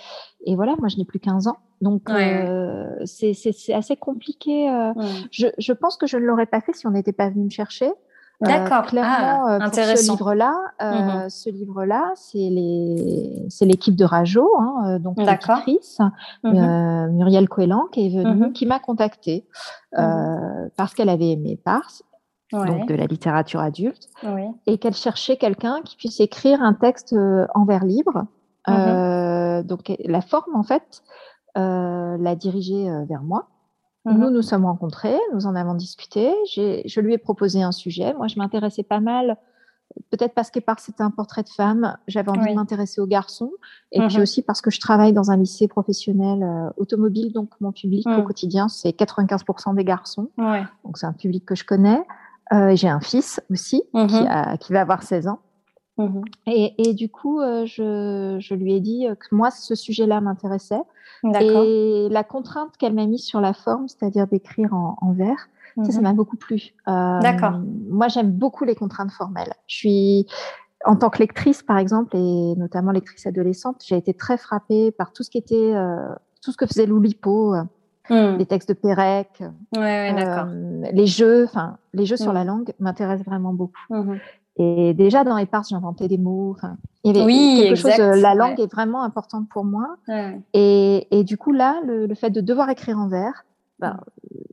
et 0.46 0.56
voilà, 0.56 0.76
moi 0.80 0.88
je 0.88 0.98
n'ai 0.98 1.06
plus 1.06 1.20
15 1.20 1.48
ans. 1.48 1.58
Donc 1.82 2.10
c'est 3.06 3.34
c'est 3.34 3.74
assez 3.74 3.96
compliqué. 3.96 4.68
Je, 5.32 5.48
je 5.58 5.74
pense 5.74 5.98
que 5.98 6.08
je 6.08 6.18
ne 6.18 6.24
l'aurais 6.24 6.48
pas 6.48 6.62
fait 6.62 6.74
si 6.74 6.88
on 6.88 6.92
n'était 6.92 7.14
pas 7.14 7.30
venu 7.30 7.46
me 7.46 7.50
chercher. 7.50 7.92
D'accord. 8.42 8.84
Euh, 8.84 8.88
clairement, 8.88 9.46
ah, 9.48 9.60
pour 9.60 9.74
ce 9.74 10.12
livre-là, 10.12 10.54
euh, 10.82 11.26
mmh 11.26 11.30
ce 11.30 11.50
livre-là, 11.50 12.12
c'est 12.16 12.38
les, 12.38 13.46
c'est 13.50 13.66
l'équipe 13.66 13.96
de 13.96 14.06
Rajo, 14.06 14.48
hein, 14.60 14.84
euh, 14.86 15.00
donc 15.00 15.18
l'éditrice 15.18 16.00
mmh 16.44 16.56
euh, 16.56 17.08
Muriel 17.10 17.50
Coelan 17.50 17.86
qui 17.92 18.06
est 18.06 18.10
venue, 18.10 18.48
mmh 18.48 18.54
qui 18.54 18.66
m'a 18.66 18.80
contactée 18.80 19.48
euh, 19.98 20.70
parce 20.76 20.94
qu'elle 20.94 21.10
avait 21.10 21.32
aimé 21.32 21.60
Pars, 21.64 22.04
donc 22.52 22.88
de 22.88 22.96
la 22.96 23.06
littérature 23.08 23.60
adulte, 23.60 24.08
et 24.68 24.78
qu'elle 24.78 24.96
cherchait 24.96 25.38
quelqu'un 25.38 25.82
qui 25.84 25.96
puisse 25.96 26.20
écrire 26.20 26.62
un 26.62 26.74
texte 26.74 27.16
en 27.56 27.66
vers 27.66 27.86
libre. 27.86 28.26
donc 28.68 29.92
la 30.00 30.22
forme, 30.22 30.56
en 30.56 30.64
fait, 30.64 31.02
l'a 31.56 32.36
dirigée 32.36 32.88
vers 33.10 33.24
moi. 33.24 33.48
Mmh 34.08 34.20
nous 34.20 34.30
nous 34.30 34.42
sommes 34.42 34.66
rencontrés, 34.66 35.18
nous 35.34 35.48
en 35.48 35.56
avons 35.56 35.74
discuté. 35.74 36.32
Je 36.56 37.00
lui 37.00 37.14
ai 37.14 37.18
proposé 37.18 37.62
un 37.62 37.72
sujet. 37.74 38.14
Moi, 38.14 38.28
je 38.28 38.38
m'intéressais 38.38 38.84
pas 38.84 39.02
mal, 39.02 39.38
peut-être 40.12 40.34
parce 40.34 40.50
que 40.50 40.60
par 40.60 40.80
c'était 40.80 41.04
un 41.04 41.12
portrait 41.12 41.44
de 41.44 41.50
femme, 41.50 41.98
j'avais 42.08 42.30
envie 42.30 42.50
de 42.50 42.56
m'intéresser 42.56 43.02
aux 43.02 43.08
garçons, 43.08 43.52
et 43.92 44.00
puis 44.08 44.18
mmh 44.18 44.22
aussi 44.22 44.42
parce 44.42 44.62
que 44.62 44.72
je 44.72 44.80
travaille 44.80 45.14
dans 45.14 45.32
un 45.32 45.38
lycée 45.38 45.68
professionnel 45.68 46.44
euh, 46.44 46.70
automobile, 46.78 47.34
donc 47.34 47.50
mon 47.60 47.72
public 47.72 48.08
au 48.08 48.22
mmh. 48.22 48.24
quotidien, 48.24 48.68
c'est 48.68 48.90
95% 48.90 49.76
des 49.76 49.84
garçons. 49.84 50.30
Ouais. 50.38 50.64
Donc 50.86 50.98
c'est 50.98 51.06
un 51.06 51.14
public 51.14 51.46
que 51.46 51.56
je 51.56 51.66
connais. 51.66 52.02
Euh, 52.54 52.76
J'ai 52.76 52.88
un 52.88 53.02
fils 53.02 53.42
aussi 53.50 53.84
qui, 53.94 54.16
a, 54.16 54.56
qui 54.58 54.72
va 54.72 54.82
avoir 54.82 55.04
16 55.04 55.28
ans. 55.28 55.40
Mmh 55.98 56.22
et, 56.46 56.90
et, 56.90 56.94
du 56.94 57.10
coup, 57.10 57.40
euh, 57.40 57.66
je, 57.66 58.38
je, 58.40 58.54
lui 58.54 58.74
ai 58.74 58.80
dit 58.80 59.08
que 59.20 59.36
moi, 59.36 59.50
ce 59.50 59.74
sujet-là 59.74 60.22
m'intéressait. 60.22 60.82
Et 61.24 62.08
la 62.12 62.24
contrainte 62.24 62.78
qu'elle 62.78 62.94
m'a 62.94 63.06
mise 63.08 63.24
sur 63.24 63.42
la 63.42 63.54
forme, 63.54 63.88
c'est-à-dire 63.88 64.28
d'écrire 64.28 64.74
en, 64.74 64.98
en 65.02 65.14
vers, 65.14 65.50
ça, 65.86 65.92
ça 65.92 66.00
mmh 66.00 66.04
m'a 66.04 66.14
beaucoup 66.14 66.38
plu. 66.38 66.74
Euh, 66.88 67.20
D'accord. 67.20 67.60
Moi, 67.90 68.08
j'aime 68.08 68.32
beaucoup 68.32 68.64
les 68.64 68.76
contraintes 68.76 69.12
formelles. 69.12 69.54
Je 69.68 69.76
suis, 69.76 70.28
en 70.86 70.96
tant 70.96 71.10
que 71.10 71.20
lectrice, 71.20 71.64
par 71.64 71.78
exemple, 71.78 72.16
et 72.16 72.56
notamment 72.56 72.92
lectrice 72.92 73.28
adolescente, 73.28 73.84
j'ai 73.86 73.98
été 73.98 74.14
très 74.14 74.38
frappée 74.38 74.92
par 74.92 75.14
tout 75.14 75.24
ce 75.24 75.30
qui 75.30 75.38
était, 75.38 75.74
euh, 75.76 76.10
tout 76.44 76.52
ce 76.52 76.58
que 76.58 76.66
faisait 76.66 76.86
Loulipo, 76.86 77.54
euh, 77.54 77.64
mmh. 78.10 78.38
les 78.38 78.46
textes 78.46 78.70
de 78.70 78.74
Pérec, 78.74 79.30
ouais, 79.76 80.14
ouais, 80.14 80.26
euh, 80.26 80.84
les 80.92 81.08
jeux, 81.08 81.44
enfin, 81.44 81.78
les 81.94 82.06
jeux 82.06 82.18
sur 82.18 82.32
mmh. 82.32 82.36
la 82.36 82.44
langue 82.44 82.74
m'intéressent 82.80 83.26
vraiment 83.26 83.54
beaucoup. 83.54 83.94
Et 84.60 84.94
déjà 84.94 85.24
dans 85.24 85.38
les 85.38 85.46
parts, 85.46 85.66
j'inventais 85.70 86.08
des 86.08 86.18
mots. 86.18 86.54
Enfin, 86.56 86.78
il 87.04 87.16
y 87.16 87.20
avait 87.20 87.26
oui, 87.26 87.60
quelque 87.64 87.76
chose. 87.76 88.00
Euh, 88.00 88.16
la 88.16 88.34
langue 88.34 88.60
est 88.60 88.72
vraiment 88.72 89.04
importante 89.04 89.48
pour 89.50 89.64
moi. 89.64 89.98
Ouais. 90.08 90.42
Et, 90.54 91.08
et, 91.12 91.24
du 91.24 91.38
coup 91.38 91.52
là, 91.52 91.80
le, 91.86 92.08
le, 92.08 92.16
fait 92.16 92.32
de 92.32 92.42
devoir 92.42 92.70
écrire 92.70 92.98
en 92.98 93.08
vers, 93.08 93.46
ben, 93.80 94.00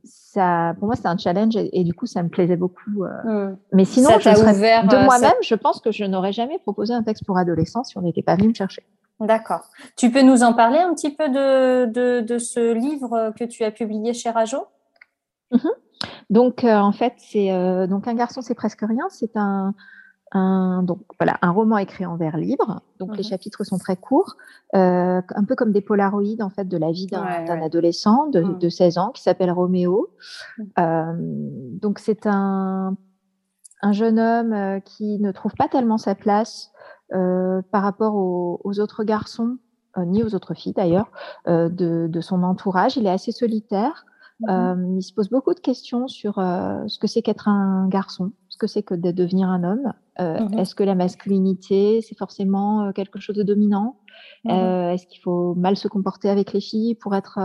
ça, 0.03 0.75
pour 0.77 0.87
moi, 0.87 0.95
c'est 0.95 1.07
un 1.07 1.17
challenge 1.17 1.55
et, 1.55 1.79
et, 1.79 1.83
du 1.83 1.93
coup, 1.93 2.05
ça 2.05 2.21
me 2.21 2.29
plaisait 2.29 2.55
beaucoup. 2.55 3.03
Euh. 3.03 3.49
Mmh. 3.49 3.57
Mais 3.73 3.85
sinon, 3.85 4.09
je 4.19 4.29
ouvert, 4.29 4.87
de 4.87 4.95
euh, 4.95 5.03
moi-même, 5.03 5.33
je 5.41 5.55
pense 5.55 5.81
que 5.81 5.91
je 5.91 6.03
n'aurais 6.03 6.33
jamais 6.33 6.59
proposé 6.59 6.93
un 6.93 7.03
texte 7.03 7.25
pour 7.25 7.37
adolescents 7.37 7.83
si 7.83 7.97
on 7.97 8.01
n'était 8.01 8.21
pas 8.21 8.35
venu 8.35 8.49
me 8.49 8.53
chercher. 8.53 8.83
D'accord. 9.19 9.69
Tu 9.95 10.11
peux 10.11 10.21
nous 10.21 10.43
en 10.43 10.53
parler 10.53 10.77
un 10.77 10.93
petit 10.93 11.09
peu 11.09 11.29
de, 11.29 11.85
de, 11.85 12.19
de 12.19 12.37
ce 12.37 12.73
livre 12.73 13.33
que 13.39 13.45
tu 13.45 13.63
as 13.63 13.71
publié 13.71 14.13
chez 14.13 14.29
Rajo 14.29 14.65
mmh 15.51 15.69
Donc, 16.29 16.63
euh, 16.63 16.75
en 16.75 16.91
fait, 16.91 17.13
c'est 17.17 17.51
euh, 17.51 17.87
donc 17.87 18.07
un 18.07 18.13
garçon, 18.13 18.41
c'est 18.41 18.55
presque 18.55 18.81
rien. 18.81 19.05
C'est 19.09 19.37
un, 19.37 19.73
un, 20.31 20.83
donc 20.83 20.99
voilà, 21.19 21.37
un 21.41 21.51
roman 21.51 21.77
écrit 21.77 22.05
en 22.05 22.17
vers 22.17 22.37
libre. 22.37 22.81
Donc 22.99 23.11
les 23.11 23.23
mhm. 23.23 23.29
chapitres 23.29 23.63
sont 23.63 23.77
très 23.77 23.95
courts, 23.95 24.35
euh, 24.75 25.21
un 25.35 25.43
peu 25.43 25.55
comme 25.55 25.71
des 25.71 25.81
polaroïdes 25.81 26.41
en 26.41 26.49
fait 26.49 26.65
de 26.65 26.77
la 26.77 26.91
vie 26.91 27.07
d'un 27.07 27.61
adolescent 27.61 28.27
de, 28.27 28.41
mhm. 28.41 28.59
de, 28.59 28.69
16 28.69 28.97
ans 28.97 29.11
qui 29.11 29.21
s'appelle 29.21 29.51
Roméo. 29.51 30.09
Mhm. 30.57 30.67
Euh, 30.79 31.13
donc 31.79 31.99
c'est 31.99 32.25
un, 32.25 32.97
un 33.85 33.91
jeune 33.91 34.19
homme 34.19 34.53
euh, 34.53 34.79
qui 34.79 35.19
ne 35.19 35.31
trouve 35.31 35.53
pas 35.53 35.67
tellement 35.67 35.97
sa 35.97 36.15
place 36.15 36.71
euh, 37.13 37.61
par 37.71 37.83
rapport 37.83 38.15
aux, 38.15 38.59
aux 38.63 38.79
autres 38.79 39.03
garçons, 39.03 39.57
euh, 39.97 40.05
ni 40.05 40.23
aux 40.23 40.33
autres 40.33 40.55
filles 40.55 40.73
d'ailleurs, 40.73 41.11
de, 41.47 41.69
de, 42.07 42.21
son 42.21 42.43
entourage. 42.43 42.97
Il 42.97 43.05
est 43.05 43.11
assez 43.11 43.31
solitaire. 43.31 44.05
Il 44.41 45.01
se 45.01 45.13
pose 45.13 45.29
beaucoup 45.29 45.53
de 45.53 45.59
questions 45.59 46.07
sur 46.07 46.35
ce 46.35 46.99
que 46.99 47.07
c'est 47.07 47.21
qu'être 47.21 47.47
un 47.47 47.87
garçon, 47.87 48.31
ce 48.49 48.57
que 48.57 48.67
c'est 48.67 48.83
que 48.83 48.95
de 48.95 49.11
devenir 49.11 49.49
un 49.49 49.63
homme. 49.63 49.93
Euh, 50.19 50.39
mmh 50.39 50.59
est-ce 50.59 50.75
que 50.75 50.83
la 50.83 50.95
masculinité, 50.95 52.01
c'est 52.01 52.17
forcément 52.17 52.85
euh, 52.85 52.91
quelque 52.91 53.19
chose 53.19 53.35
de 53.35 53.43
dominant? 53.43 53.97
Mmh 54.45 54.51
euh, 54.51 54.91
Est-ce 54.91 55.07
qu'il 55.07 55.21
faut 55.21 55.55
mal 55.55 55.75
se 55.75 55.87
comporter 55.87 56.29
avec 56.29 56.53
les 56.53 56.61
filles 56.61 56.95
pour 56.95 57.15
être 57.15 57.39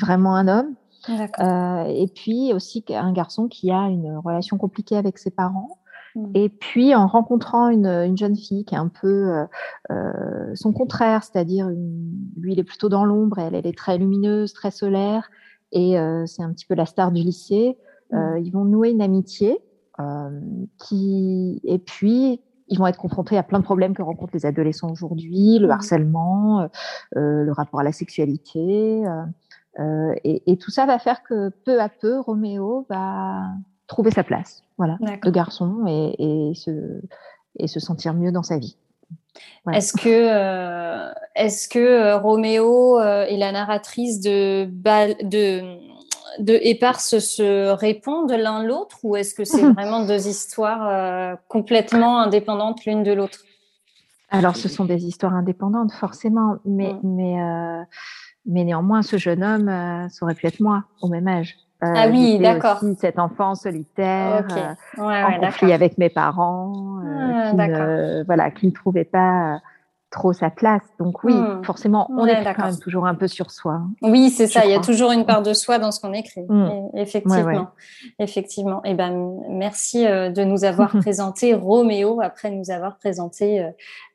vraiment 0.00 0.34
un 0.34 0.48
homme? 0.48 0.74
Et 1.08 2.10
puis 2.14 2.52
aussi 2.52 2.84
un 2.90 3.12
garçon 3.12 3.48
qui 3.48 3.70
a 3.70 3.88
une 3.88 4.16
relation 4.16 4.58
compliquée 4.58 4.96
avec 4.96 5.18
ses 5.18 5.30
parents. 5.30 5.78
Mmh. 6.16 6.30
Et 6.34 6.48
puis 6.48 6.94
en 6.94 7.06
rencontrant 7.06 7.68
une, 7.68 7.86
une, 7.86 8.16
jeune 8.16 8.36
fille 8.36 8.64
qui 8.64 8.74
est 8.74 8.78
un 8.78 8.88
peu 8.88 9.46
son 10.54 10.72
contraire, 10.72 11.24
c'est-à-dire 11.24 11.68
lui 11.68 12.52
il 12.52 12.58
est 12.58 12.64
plutôt 12.64 12.88
dans 12.88 13.04
l'ombre, 13.04 13.38
elle, 13.38 13.54
elle 13.54 13.66
est 13.66 13.76
très 13.76 13.98
lumineuse, 13.98 14.54
très 14.54 14.70
solaire, 14.70 15.30
et 15.72 15.96
c'est 16.26 16.42
un 16.42 16.52
petit 16.52 16.66
peu 16.66 16.74
la 16.74 16.86
star 16.86 17.12
du 17.12 17.22
lycée. 17.22 17.76
ils 18.12 18.50
vont 18.52 18.64
nouer 18.64 18.90
une 18.90 19.02
amitié. 19.02 19.60
Euh, 20.00 20.40
qui 20.78 21.60
et 21.64 21.80
puis 21.80 22.40
ils 22.68 22.78
vont 22.78 22.86
être 22.86 22.98
confrontés 22.98 23.36
à 23.36 23.42
plein 23.42 23.58
de 23.58 23.64
problèmes 23.64 23.94
que 23.94 24.02
rencontrent 24.02 24.34
les 24.34 24.46
adolescents 24.46 24.90
aujourd'hui, 24.92 25.58
le 25.58 25.66
mmh. 25.66 25.70
harcèlement, 25.72 26.60
euh, 26.60 26.66
euh, 27.16 27.42
le 27.42 27.50
rapport 27.50 27.80
à 27.80 27.82
la 27.82 27.90
sexualité, 27.90 29.04
euh, 29.80 30.14
et, 30.22 30.52
et, 30.52 30.56
tout 30.56 30.70
ça 30.70 30.86
va 30.86 31.00
faire 31.00 31.24
que 31.24 31.48
peu 31.64 31.80
à 31.80 31.88
peu 31.88 32.20
Roméo 32.20 32.86
va 32.88 33.48
trouver 33.88 34.12
sa 34.12 34.22
place, 34.22 34.62
voilà, 34.76 34.98
de 35.00 35.30
garçon 35.30 35.84
et, 35.88 36.50
et, 36.50 36.54
se 36.54 37.00
et 37.56 37.66
se 37.66 37.80
sentir 37.80 38.14
mieux 38.14 38.30
dans 38.30 38.44
sa 38.44 38.58
vie. 38.58 38.76
Est-ce 39.72 39.92
que, 39.92 40.08
euh, 40.08 41.12
est-ce 41.34 41.68
que 41.68 41.78
euh, 41.78 42.16
Roméo 42.16 42.98
euh, 42.98 43.26
et 43.26 43.36
la 43.36 43.52
narratrice 43.52 44.20
de, 44.20 44.64
de, 44.64 45.78
de 46.38 46.58
Éparse 46.62 47.18
se 47.18 47.70
répondent 47.70 48.32
l'un 48.32 48.62
l'autre 48.62 48.98
ou 49.02 49.16
est-ce 49.16 49.34
que 49.34 49.44
c'est 49.44 49.62
vraiment 49.72 50.04
deux 50.04 50.26
histoires 50.28 51.38
complètement 51.48 52.20
indépendantes 52.20 52.84
l'une 52.86 53.02
de 53.02 53.12
l'autre? 53.12 53.40
Alors, 54.30 54.56
ce 54.56 54.68
sont 54.68 54.84
des 54.84 55.06
histoires 55.06 55.34
indépendantes, 55.34 55.92
forcément, 55.92 56.56
mais, 56.66 56.94
mais, 57.02 57.36
mais 58.44 58.64
néanmoins, 58.64 59.02
ce 59.02 59.16
jeune 59.16 59.42
homme, 59.42 60.08
ça 60.10 60.24
aurait 60.24 60.34
pu 60.34 60.46
être 60.46 60.60
moi 60.60 60.84
au 61.00 61.08
même 61.08 61.28
âge. 61.28 61.56
Euh, 61.84 61.92
ah 61.94 62.08
oui, 62.08 62.38
d'accord. 62.40 62.80
Cet 62.98 63.20
enfant 63.20 63.54
solitaire, 63.54 64.46
euh, 64.98 65.00
en 65.00 65.38
conflit 65.38 65.72
avec 65.72 65.96
mes 65.96 66.08
parents, 66.08 66.98
euh, 67.04 67.52
ah, 67.56 67.68
qui, 67.68 68.24
voilà, 68.26 68.50
qui 68.50 68.66
ne 68.66 68.72
trouvait 68.72 69.04
pas 69.04 69.60
trop 70.10 70.32
sa 70.32 70.50
place. 70.50 70.82
Donc 70.98 71.22
oui, 71.24 71.34
hmm. 71.34 71.62
forcément, 71.64 72.10
on 72.10 72.26
est 72.26 72.42
quand 72.54 72.64
même 72.64 72.78
toujours 72.78 73.06
un 73.06 73.14
peu 73.14 73.28
sur 73.28 73.50
soi. 73.50 73.74
Hein, 73.74 73.90
oui, 74.02 74.30
c'est 74.30 74.46
ça. 74.46 74.64
Il 74.64 74.70
y 74.70 74.74
a 74.74 74.80
toujours 74.80 75.12
une 75.12 75.26
part 75.26 75.42
de 75.42 75.52
soi 75.52 75.78
dans 75.78 75.92
ce 75.92 76.00
qu'on 76.00 76.12
écrit. 76.12 76.44
Hmm. 76.48 76.88
effectivement, 76.94 77.68
effectivement. 78.18 78.80
Et 78.84 78.90
eh 78.90 78.94
ben, 78.94 79.38
merci 79.48 80.06
euh, 80.06 80.30
de 80.30 80.44
nous 80.44 80.64
avoir 80.64 80.90
présenté 80.98 81.54
Roméo 81.54 82.20
après 82.22 82.50
nous 82.50 82.70
avoir 82.70 82.96
présenté 82.96 83.60
euh, 83.60 83.70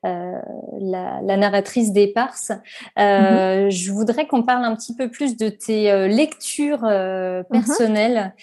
euh, 0.06 0.40
la, 0.80 1.22
la, 1.22 1.38
narratrice 1.38 1.94
d'éparse. 1.94 2.52
Euh, 3.00 3.68
mm-hmm. 3.68 3.72
Je 3.72 3.92
voudrais 3.92 4.28
qu'on 4.28 4.44
parle 4.44 4.66
un 4.66 4.76
petit 4.76 4.96
peu 4.96 5.10
plus 5.10 5.38
de 5.38 5.50
tes 5.50 6.08
lectures 6.08 6.84
mm-hmm. 6.84 7.44
personnelles. 7.46 8.34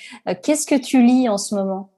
Qu'est-ce 0.42 0.66
que 0.66 0.80
tu 0.80 1.02
lis 1.02 1.28
en 1.28 1.38
ce 1.38 1.54
moment? 1.54 1.90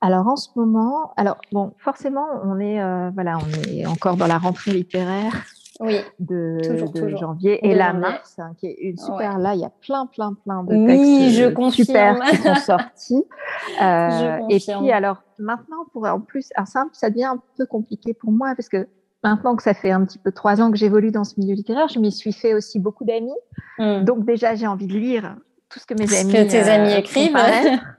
Alors 0.00 0.28
en 0.28 0.36
ce 0.36 0.50
moment, 0.56 1.12
alors 1.16 1.38
bon, 1.52 1.72
forcément, 1.78 2.26
on 2.44 2.58
est 2.58 2.80
euh, 2.82 3.10
voilà, 3.14 3.38
on 3.38 3.70
est 3.70 3.86
encore 3.86 4.16
dans 4.16 4.26
la 4.26 4.38
rentrée 4.38 4.72
littéraire 4.72 5.32
de, 6.18 7.16
janvier 7.16 7.66
et 7.66 7.74
la 7.74 7.92
mars, 7.92 8.38
hein, 8.38 8.52
qui 8.58 8.66
est 8.66 8.76
une 8.80 8.96
super. 8.96 9.38
Là, 9.38 9.54
il 9.54 9.60
y 9.60 9.64
a 9.64 9.70
plein, 9.70 10.06
plein, 10.06 10.34
plein 10.34 10.64
de 10.64 10.86
textes 10.86 11.38
je 11.38 11.70
super 11.70 12.20
qui 12.30 12.36
sont 12.36 12.54
sortis. 12.66 13.24
Euh, 13.82 14.38
et 14.48 14.58
puis 14.58 14.92
alors 14.92 15.22
maintenant, 15.38 15.84
pour 15.92 16.06
en 16.06 16.20
plus, 16.20 16.48
alors 16.56 16.68
ça, 16.68 16.84
ça 16.92 17.10
devient 17.10 17.24
un 17.24 17.40
peu 17.56 17.66
compliqué 17.66 18.14
pour 18.14 18.32
moi 18.32 18.54
parce 18.56 18.68
que 18.68 18.88
maintenant 19.22 19.56
que 19.56 19.62
ça 19.62 19.74
fait 19.74 19.90
un 19.90 20.04
petit 20.04 20.18
peu 20.18 20.32
trois 20.32 20.60
ans 20.60 20.70
que 20.70 20.76
j'évolue 20.76 21.10
dans 21.10 21.24
ce 21.24 21.38
milieu 21.38 21.54
littéraire, 21.54 21.88
je 21.88 21.98
m'y 21.98 22.12
suis 22.12 22.32
fait 22.32 22.54
aussi 22.54 22.78
beaucoup 22.78 23.04
d'amis. 23.04 23.36
Hmm. 23.78 24.04
Donc 24.04 24.24
déjà, 24.24 24.54
j'ai 24.54 24.66
envie 24.66 24.86
de 24.86 24.94
lire 24.94 25.36
tout 25.68 25.78
ce 25.78 25.86
que 25.86 25.94
mes 25.94 26.14
amis, 26.14 26.32
que 26.32 26.50
tes 26.50 26.62
amis 26.70 26.92
euh, 26.92 26.98
écrivent. 26.98 27.36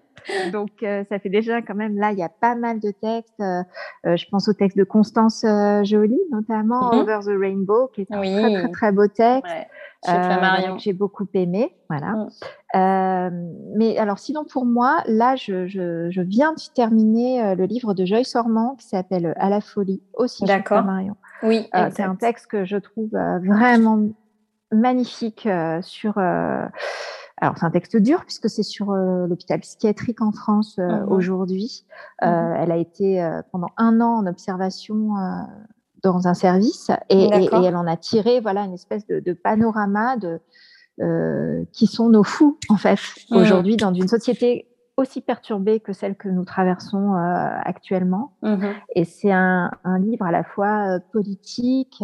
Donc, 0.52 0.84
euh, 0.84 1.04
ça 1.10 1.20
fait 1.20 1.30
déjà 1.30 1.62
quand 1.62 1.76
même, 1.76 1.98
là, 1.98 2.12
il 2.12 2.18
y 2.18 2.24
a 2.24 2.30
pas 2.30 2.56
mal 2.56 2.80
de 2.80 2.92
textes. 2.92 3.40
Euh, 3.40 3.64
euh 4.06 4.18
je 4.18 4.26
pense 4.30 4.48
au 4.48 4.54
texte 4.54 4.78
de 4.78 4.84
Constance 4.84 5.44
euh, 5.44 5.84
Joly, 5.84 6.20
notamment, 6.32 6.92
mm-hmm. 6.92 7.02
Over 7.02 7.20
the 7.26 7.40
Rainbow, 7.40 7.88
qui 7.94 8.02
est 8.02 8.12
un 8.12 8.22
très, 8.22 8.42
très, 8.42 8.72
très 8.72 8.92
beau 8.92 9.08
texte. 9.08 9.52
Ouais. 9.52 9.68
que 10.06 10.80
j'ai 10.80 10.94
beaucoup 10.94 11.28
aimé, 11.34 11.76
voilà. 11.90 12.28
Mm. 12.74 13.76
mais 13.76 13.98
alors, 13.98 14.20
sinon 14.20 14.46
pour 14.46 14.66
moi, 14.66 15.02
là, 15.08 15.36
je, 15.36 15.68
je, 15.68 16.10
je 16.12 16.22
viens 16.22 16.54
de 16.54 16.74
terminer 16.74 17.56
le 17.56 17.66
livre 17.66 17.94
de 17.94 18.06
Joyce 18.06 18.36
Ormand 18.36 18.76
qui 18.76 18.88
s'appelle 18.88 19.34
À 19.38 19.50
la 19.50 19.62
folie, 19.62 20.02
aussi 20.14 20.46
D'accord. 20.46 20.84
Marion. 20.84 21.16
Oui, 21.44 21.68
c'est 21.92 22.04
un 22.04 22.16
texte 22.16 22.48
que 22.48 22.66
je 22.66 22.78
trouve 22.78 23.12
vraiment 23.12 24.00
magnifique 24.72 25.48
sur 25.82 26.20
alors 27.40 27.58
c'est 27.58 27.66
un 27.66 27.72
texte 27.72 27.96
dur 27.98 28.24
puisque 28.26 28.50
c'est 28.50 28.64
sur 28.64 28.92
euh, 28.92 29.28
l'hôpital 29.28 29.60
psychiatrique 29.60 30.22
en 30.22 30.32
France 30.32 30.78
euh, 30.80 30.88
mmh 30.88 31.12
aujourd'hui. 31.12 31.86
Euh, 32.24 32.28
mmh 32.28 32.56
elle 32.58 32.72
a 32.72 32.78
été 32.78 33.40
pendant 33.52 33.70
un 33.78 34.02
an 34.02 34.18
en 34.18 34.28
observation 34.28 35.10
dans 36.04 36.28
un 36.28 36.34
service 36.34 36.90
et, 37.10 37.26
et, 37.26 37.50
elle 37.54 37.76
en 37.76 37.86
a 37.88 37.98
tiré 37.98 38.40
voilà 38.40 38.62
une 38.62 38.74
espèce 38.74 39.06
de, 39.08 39.20
de 39.20 39.34
panorama 39.34 40.16
de 40.18 40.40
qui 41.72 41.86
sont 41.86 42.10
nos 42.10 42.24
fous 42.24 42.58
en 42.70 42.78
fait 42.78 42.98
mmh. 43.30 43.36
aujourd'hui 43.36 43.78
dans 43.78 43.94
une 43.94 44.08
société 44.08 44.68
aussi 44.96 45.22
perturbée 45.22 45.80
que 45.80 45.94
celle 45.94 46.16
que 46.16 46.28
nous 46.28 46.44
traversons 46.44 47.14
actuellement. 47.14 48.34
Et 48.96 49.06
c'est 49.06 49.32
un, 49.32 49.70
un, 49.84 50.00
livre 50.00 50.26
à 50.26 50.32
la 50.32 50.44
fois 50.44 51.00
politique, 51.12 52.04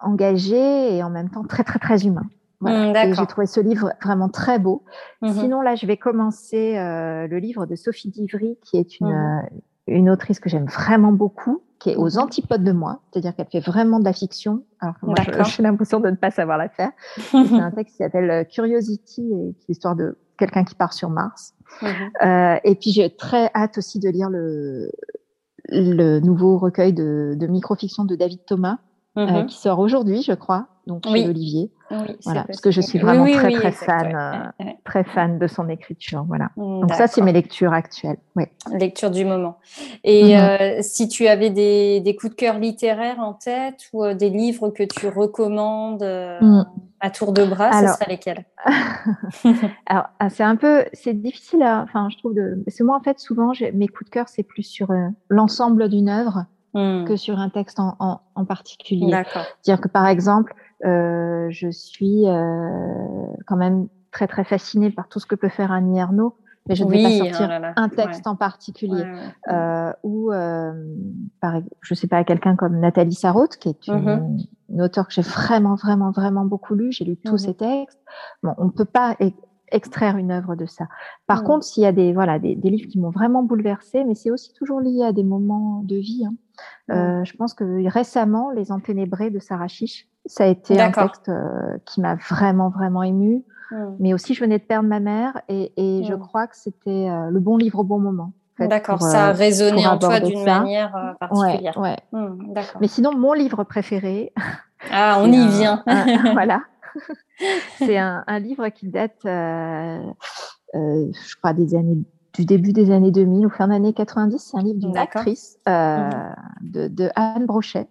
engagé 0.00 0.96
et 0.96 1.02
en 1.04 1.10
même 1.10 1.30
temps 1.30 1.44
très 1.44 1.62
très 1.62 1.78
très 1.78 2.06
humain. 2.06 2.24
Mmh, 2.60 3.14
j'ai 3.14 3.26
trouvé 3.26 3.46
ce 3.46 3.60
livre 3.60 3.92
vraiment 4.02 4.28
très 4.28 4.58
beau. 4.58 4.84
Mmh 5.22 5.32
Sinon, 5.32 5.62
là, 5.62 5.74
je 5.74 5.86
vais 5.86 5.96
commencer 5.96 6.76
euh, 6.76 7.26
le 7.26 7.38
livre 7.38 7.66
de 7.66 7.74
Sophie 7.74 8.10
Divry, 8.10 8.58
qui 8.64 8.76
est 8.76 9.00
une, 9.00 9.08
mmh. 9.08 9.40
euh, 9.46 9.56
une 9.86 10.10
autrice 10.10 10.40
que 10.40 10.48
j'aime 10.48 10.66
vraiment 10.66 11.12
beaucoup, 11.12 11.62
qui 11.78 11.90
est 11.90 11.96
aux 11.96 12.18
antipodes 12.18 12.62
de 12.62 12.72
moi, 12.72 13.00
c'est-à-dire 13.10 13.34
qu'elle 13.34 13.48
fait 13.48 13.60
vraiment 13.60 13.98
de 13.98 14.04
la 14.04 14.12
fiction, 14.12 14.64
alors 14.80 14.94
que 15.00 15.06
moi, 15.06 15.14
j'ai 15.56 15.62
l'impression 15.62 16.00
de 16.00 16.10
ne 16.10 16.16
pas 16.16 16.30
savoir 16.30 16.58
la 16.58 16.68
faire. 16.68 16.90
c'est 17.16 17.36
un 17.36 17.70
texte 17.70 17.96
qui 17.96 18.02
s'appelle 18.02 18.30
euh, 18.30 18.44
Curiosity, 18.44 19.22
et 19.22 19.54
qui 19.54 19.64
est 19.64 19.68
l'histoire 19.70 19.96
de 19.96 20.18
quelqu'un 20.36 20.64
qui 20.64 20.74
part 20.74 20.92
sur 20.92 21.08
Mars. 21.08 21.54
Euh, 22.22 22.56
et 22.64 22.74
puis, 22.74 22.92
j'ai 22.92 23.14
très 23.14 23.50
hâte 23.54 23.78
aussi 23.78 23.98
de 23.98 24.08
lire 24.10 24.28
le, 24.28 24.90
le 25.68 26.20
nouveau 26.20 26.58
recueil 26.58 26.92
de, 26.92 27.34
de 27.36 27.46
microfiction 27.46 28.04
de 28.04 28.14
David 28.14 28.44
Thomas, 28.46 28.78
euh, 29.16 29.44
qui 29.44 29.56
sort 29.56 29.78
aujourd'hui, 29.78 30.22
je 30.22 30.32
crois, 30.32 30.68
donc 30.86 31.06
chez 31.06 31.28
Olivier. 31.28 31.70
Oui, 31.90 32.16
voilà, 32.24 32.44
parce 32.44 32.60
que 32.60 32.70
je 32.70 32.80
suis 32.80 32.98
vraiment 32.98 33.24
très 33.24 33.50
très 33.50 33.72
fan, 33.72 34.52
euh, 34.60 34.64
très 34.84 35.02
fan 35.02 35.38
de 35.38 35.46
son 35.48 35.68
écriture. 35.68 36.24
Voilà. 36.28 36.50
Mm, 36.56 36.80
Donc 36.82 36.94
ça, 36.94 37.08
c'est 37.08 37.20
mes 37.20 37.32
lectures 37.32 37.72
actuelles. 37.72 38.18
Oui. 38.36 38.44
Lecture 38.72 39.10
du 39.10 39.24
moment. 39.24 39.58
Et 40.04 40.34
mhm. 40.34 40.40
euh, 40.40 40.78
si 40.82 41.08
tu 41.08 41.26
avais 41.26 41.50
des, 41.50 42.00
des, 42.00 42.14
coups 42.14 42.32
de 42.32 42.36
cœur 42.36 42.58
littéraires 42.58 43.18
en 43.18 43.32
tête 43.32 43.88
ou 43.92 44.04
euh, 44.04 44.14
des 44.14 44.30
livres 44.30 44.70
que 44.70 44.84
tu 44.84 45.08
recommandes 45.08 46.04
mm. 46.04 46.64
à 47.00 47.10
tour 47.10 47.32
de 47.32 47.44
bras, 47.44 47.72
ce 47.72 47.94
seraient 47.94 48.10
lesquels? 48.10 48.44
Alors, 49.86 50.06
ah, 50.20 50.30
c'est 50.30 50.44
un 50.44 50.56
peu, 50.56 50.84
c'est 50.92 51.14
difficile. 51.14 51.64
enfin, 51.64 52.08
je 52.10 52.18
trouve 52.18 52.34
de, 52.34 52.62
parce 52.64 52.76
que 52.76 52.84
moi, 52.84 52.96
en 52.96 53.02
fait, 53.02 53.18
souvent, 53.18 53.52
mes 53.74 53.88
coups 53.88 54.04
de 54.04 54.10
cœur, 54.10 54.28
c'est 54.28 54.44
plus 54.44 54.62
sur 54.62 54.92
l'ensemble 55.28 55.88
d'une 55.88 56.08
œuvre. 56.08 56.44
Mm. 56.72 57.04
que 57.04 57.16
sur 57.16 57.36
un 57.40 57.48
texte 57.48 57.80
en, 57.80 57.96
en, 57.98 58.20
en 58.36 58.44
particulier. 58.44 59.10
Dire 59.64 59.80
que 59.80 59.88
par 59.88 60.06
exemple, 60.06 60.54
je 60.82 61.68
suis 61.70 62.26
euh, 62.26 63.26
quand 63.46 63.56
même 63.56 63.88
très 64.10 64.26
très 64.26 64.44
fascinée 64.44 64.90
par 64.90 65.08
tout 65.08 65.20
ce 65.20 65.26
que 65.26 65.34
peut 65.34 65.48
faire 65.48 65.72
Annie 65.72 65.98
Ernaux, 65.98 66.36
mais 66.68 66.74
je 66.74 66.84
ne 66.84 66.90
vais 66.90 67.02
pas 67.02 67.08
oh 67.10 67.18
sortir 67.24 67.72
un 67.76 67.88
texte 67.88 68.26
en 68.26 68.36
particulier. 68.36 69.04
Euh, 69.50 69.92
ou, 70.02 70.32
euh, 70.32 70.72
par, 71.40 71.60
je 71.80 71.94
sais 71.94 72.06
pas, 72.06 72.22
quelqu'un 72.24 72.56
comme 72.56 72.78
Nathalie 72.80 73.14
Sarraute, 73.14 73.56
qui 73.56 73.68
est 73.68 73.88
une, 73.88 74.38
une 74.68 74.82
auteure 74.82 75.06
que 75.08 75.14
j'ai 75.14 75.22
vraiment 75.22 75.74
vraiment 75.74 76.10
vraiment 76.10 76.44
beaucoup 76.44 76.74
lu. 76.74 76.92
J'ai 76.92 77.04
lu 77.04 77.16
tous 77.16 77.36
mm-hmm. 77.36 77.38
ses 77.38 77.54
textes. 77.54 78.00
Bon, 78.42 78.54
on 78.58 78.66
ne 78.66 78.70
peut 78.70 78.84
pas 78.84 79.16
extraire 79.72 80.16
une 80.16 80.32
œuvre 80.32 80.56
de 80.56 80.66
ça. 80.66 80.86
Par 81.26 81.42
mm. 81.42 81.46
contre, 81.46 81.64
s'il 81.64 81.82
y 81.82 81.86
a 81.86 81.92
des 81.92 82.12
voilà 82.12 82.38
des, 82.38 82.56
des 82.56 82.70
livres 82.70 82.88
qui 82.88 82.98
m'ont 82.98 83.10
vraiment 83.10 83.42
bouleversée, 83.42 84.04
mais 84.04 84.14
c'est 84.14 84.30
aussi 84.30 84.52
toujours 84.52 84.80
lié 84.80 85.02
à 85.04 85.12
des 85.12 85.24
moments 85.24 85.82
de 85.84 85.96
vie. 85.96 86.24
Hein. 86.26 86.34
Euh, 86.90 87.24
je 87.24 87.36
pense 87.36 87.54
que 87.54 87.88
récemment, 87.88 88.50
Les 88.50 88.72
Enténébrés 88.72 89.30
de 89.30 89.38
Sarah 89.38 89.68
Chiche, 89.68 90.08
ça 90.26 90.44
a 90.44 90.46
été 90.46 90.80
un 90.80 90.90
texte 90.90 91.28
euh, 91.28 91.78
qui 91.86 92.00
m'a 92.00 92.14
vraiment, 92.16 92.68
vraiment 92.70 93.02
émue. 93.02 93.44
Hmm. 93.70 93.96
Mais 93.98 94.14
aussi, 94.14 94.34
je 94.34 94.40
venais 94.40 94.58
de 94.58 94.64
perdre 94.64 94.88
ma 94.88 95.00
mère 95.00 95.40
et, 95.48 95.72
et 95.76 96.04
je 96.04 96.14
hmm. 96.14 96.20
crois 96.20 96.46
que 96.46 96.56
c'était 96.56 97.08
euh, 97.08 97.30
le 97.30 97.40
bon 97.40 97.56
livre 97.56 97.80
au 97.80 97.84
bon 97.84 97.98
moment. 97.98 98.32
D'accord, 98.58 99.00
ça 99.00 99.28
a 99.28 99.32
résonné 99.32 99.86
en 99.86 99.96
toi 99.96 100.20
d'une 100.20 100.44
manière 100.44 101.16
particulière. 101.18 101.78
Ouais, 101.78 101.96
hmm, 102.12 102.52
Mais 102.82 102.88
sinon, 102.88 103.16
mon 103.16 103.32
livre 103.32 103.64
préféré. 103.64 104.32
Ah, 104.90 105.18
on 105.20 105.30
y 105.30 105.46
vient. 105.46 105.84
voilà. 106.32 106.62
c'est 107.76 107.98
un, 107.98 108.24
un, 108.26 108.38
livre 108.38 108.70
qui 108.70 108.88
date, 108.88 109.20
je 109.24 110.06
crois, 111.36 111.52
des 111.52 111.74
années 111.74 111.98
du 112.34 112.44
début 112.44 112.72
des 112.72 112.90
années 112.90 113.10
2000 113.10 113.46
ou 113.46 113.50
fin 113.50 113.68
des 113.68 113.74
années 113.74 113.92
90. 113.92 114.38
C'est 114.38 114.56
un 114.56 114.62
livre 114.62 114.78
d'une 114.78 114.96
actrice 114.96 115.58
euh, 115.68 116.08
de, 116.60 116.88
de, 116.88 117.10
Anne 117.16 117.46
Brochet. 117.46 117.88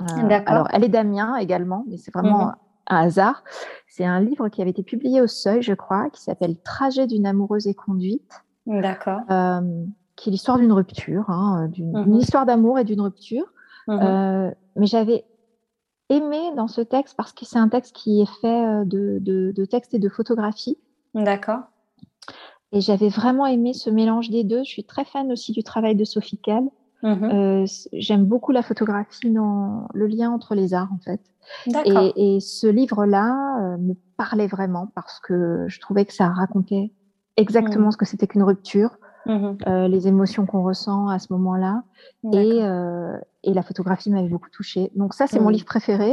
Euh, 0.00 0.40
alors, 0.46 0.68
elle 0.72 0.84
est 0.84 0.88
d'Amiens 0.88 1.36
également, 1.36 1.84
mais 1.88 1.96
c'est 1.96 2.12
vraiment 2.12 2.46
mhm. 2.46 2.54
un 2.88 2.96
hasard. 2.96 3.44
C'est 3.86 4.04
un 4.04 4.20
livre 4.20 4.48
qui 4.48 4.62
avait 4.62 4.70
été 4.70 4.82
publié 4.82 5.20
au 5.20 5.26
Seuil, 5.26 5.62
je 5.62 5.74
crois, 5.74 6.10
qui 6.10 6.22
s'appelle 6.22 6.56
Trajet 6.62 7.06
d'une 7.06 7.26
amoureuse 7.26 7.66
et 7.66 7.74
conduite. 7.74 8.42
D'accord. 8.66 9.20
Euh, 9.30 9.84
qui 10.16 10.28
est 10.28 10.32
l'histoire 10.32 10.58
d'une 10.58 10.72
rupture, 10.72 11.28
hein, 11.28 11.68
d'une 11.68 11.92
mhm. 11.92 12.14
histoire 12.16 12.46
d'amour 12.46 12.78
et 12.78 12.84
d'une 12.84 13.00
rupture. 13.00 13.46
Euh, 13.88 14.50
mais 14.76 14.86
j'avais 14.86 15.24
aimé 16.10 16.38
dans 16.56 16.68
ce 16.68 16.80
texte 16.80 17.16
parce 17.16 17.32
que 17.32 17.44
c'est 17.44 17.58
un 17.58 17.68
texte 17.68 17.96
qui 17.96 18.20
est 18.20 18.40
fait 18.40 18.84
de, 18.84 19.18
de, 19.20 19.52
de 19.56 19.64
textes 19.64 19.94
et 19.94 19.98
de 19.98 20.08
photographies. 20.08 20.78
D'accord. 21.14 21.62
Et 22.72 22.80
j'avais 22.80 23.08
vraiment 23.08 23.46
aimé 23.46 23.72
ce 23.72 23.90
mélange 23.90 24.30
des 24.30 24.44
deux. 24.44 24.62
Je 24.62 24.70
suis 24.70 24.84
très 24.84 25.04
fan 25.04 25.32
aussi 25.32 25.52
du 25.52 25.64
travail 25.64 25.96
de 25.96 26.04
Sophie 26.04 26.38
Kahl. 26.38 26.68
Mmh 27.02 27.24
euh, 27.24 27.66
J'aime 27.92 28.24
beaucoup 28.24 28.52
la 28.52 28.62
photographie 28.62 29.30
dans 29.30 29.88
le 29.94 30.06
lien 30.06 30.30
entre 30.30 30.54
les 30.54 30.74
arts, 30.74 30.90
en 30.92 30.98
fait. 30.98 31.20
Et, 31.84 32.36
et, 32.36 32.40
ce 32.40 32.66
livre-là 32.66 33.34
euh, 33.60 33.78
me 33.78 33.94
parlait 34.16 34.46
vraiment 34.46 34.86
parce 34.94 35.18
que 35.20 35.64
je 35.66 35.80
trouvais 35.80 36.04
que 36.04 36.12
ça 36.12 36.28
racontait 36.28 36.92
exactement 37.36 37.88
mmh. 37.88 37.92
ce 37.92 37.96
que 37.96 38.04
c'était 38.04 38.26
qu'une 38.26 38.42
rupture, 38.42 38.96
mhm. 39.26 39.56
les 39.88 40.06
émotions 40.08 40.46
qu'on 40.46 40.62
ressent 40.62 41.08
à 41.08 41.18
ce 41.18 41.32
moment-là. 41.32 41.82
Et, 42.32 42.60
et, 43.44 43.54
la 43.54 43.62
photographie 43.62 44.10
m'avait 44.10 44.28
beaucoup 44.28 44.50
touchée. 44.50 44.92
Donc 44.94 45.14
ça, 45.14 45.26
c'est 45.26 45.40
mon 45.40 45.48
livre 45.48 45.64
préféré. 45.64 46.12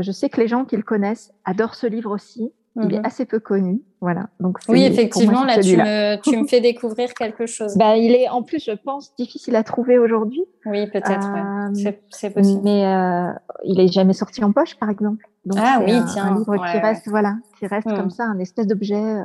je 0.00 0.10
sais 0.10 0.28
que 0.28 0.40
les 0.40 0.48
gens 0.48 0.64
qui 0.64 0.76
le 0.76 0.82
connaissent 0.82 1.32
adorent 1.44 1.76
ce 1.76 1.86
livre 1.86 2.10
aussi. 2.10 2.52
Il 2.82 2.94
est 2.94 2.98
mhm. 2.98 3.06
assez 3.06 3.24
peu 3.24 3.40
connu, 3.40 3.80
voilà. 4.02 4.26
Donc 4.38 4.58
oui, 4.68 4.84
effectivement, 4.84 5.44
là, 5.44 5.58
tu 5.60 5.76
me, 5.76 6.20
tu 6.20 6.36
me, 6.36 6.46
fais 6.46 6.60
découvrir 6.60 7.14
quelque 7.14 7.46
chose. 7.46 7.74
bah, 7.76 7.96
il 7.96 8.12
est 8.12 8.28
en 8.28 8.42
plus, 8.42 8.62
je 8.62 8.72
pense, 8.72 9.14
difficile 9.16 9.56
à 9.56 9.62
trouver 9.62 9.98
aujourd'hui. 9.98 10.42
Oui, 10.66 10.86
peut-être. 10.90 11.28
Euh, 11.34 11.90
c'est 12.10 12.30
possible. 12.30 12.60
Mais 12.64 12.84
euh, 12.84 13.32
il 13.64 13.80
est 13.80 13.88
jamais 13.88 14.12
sorti 14.12 14.44
en 14.44 14.52
poche, 14.52 14.74
par 14.74 14.90
exemple. 14.90 15.24
Donc, 15.46 15.58
ah 15.62 15.80
oui, 15.80 15.94
tiens, 16.12 16.26
un 16.26 16.38
livre 16.38 16.56
qui 16.56 16.78
reste, 16.78 17.08
voilà, 17.08 17.36
qui 17.58 17.66
reste 17.66 17.88
comme 17.88 18.06
hmm. 18.06 18.10
ça, 18.10 18.24
un 18.24 18.38
espèce 18.38 18.66
d'objet. 18.66 18.94
Euh, 18.94 19.24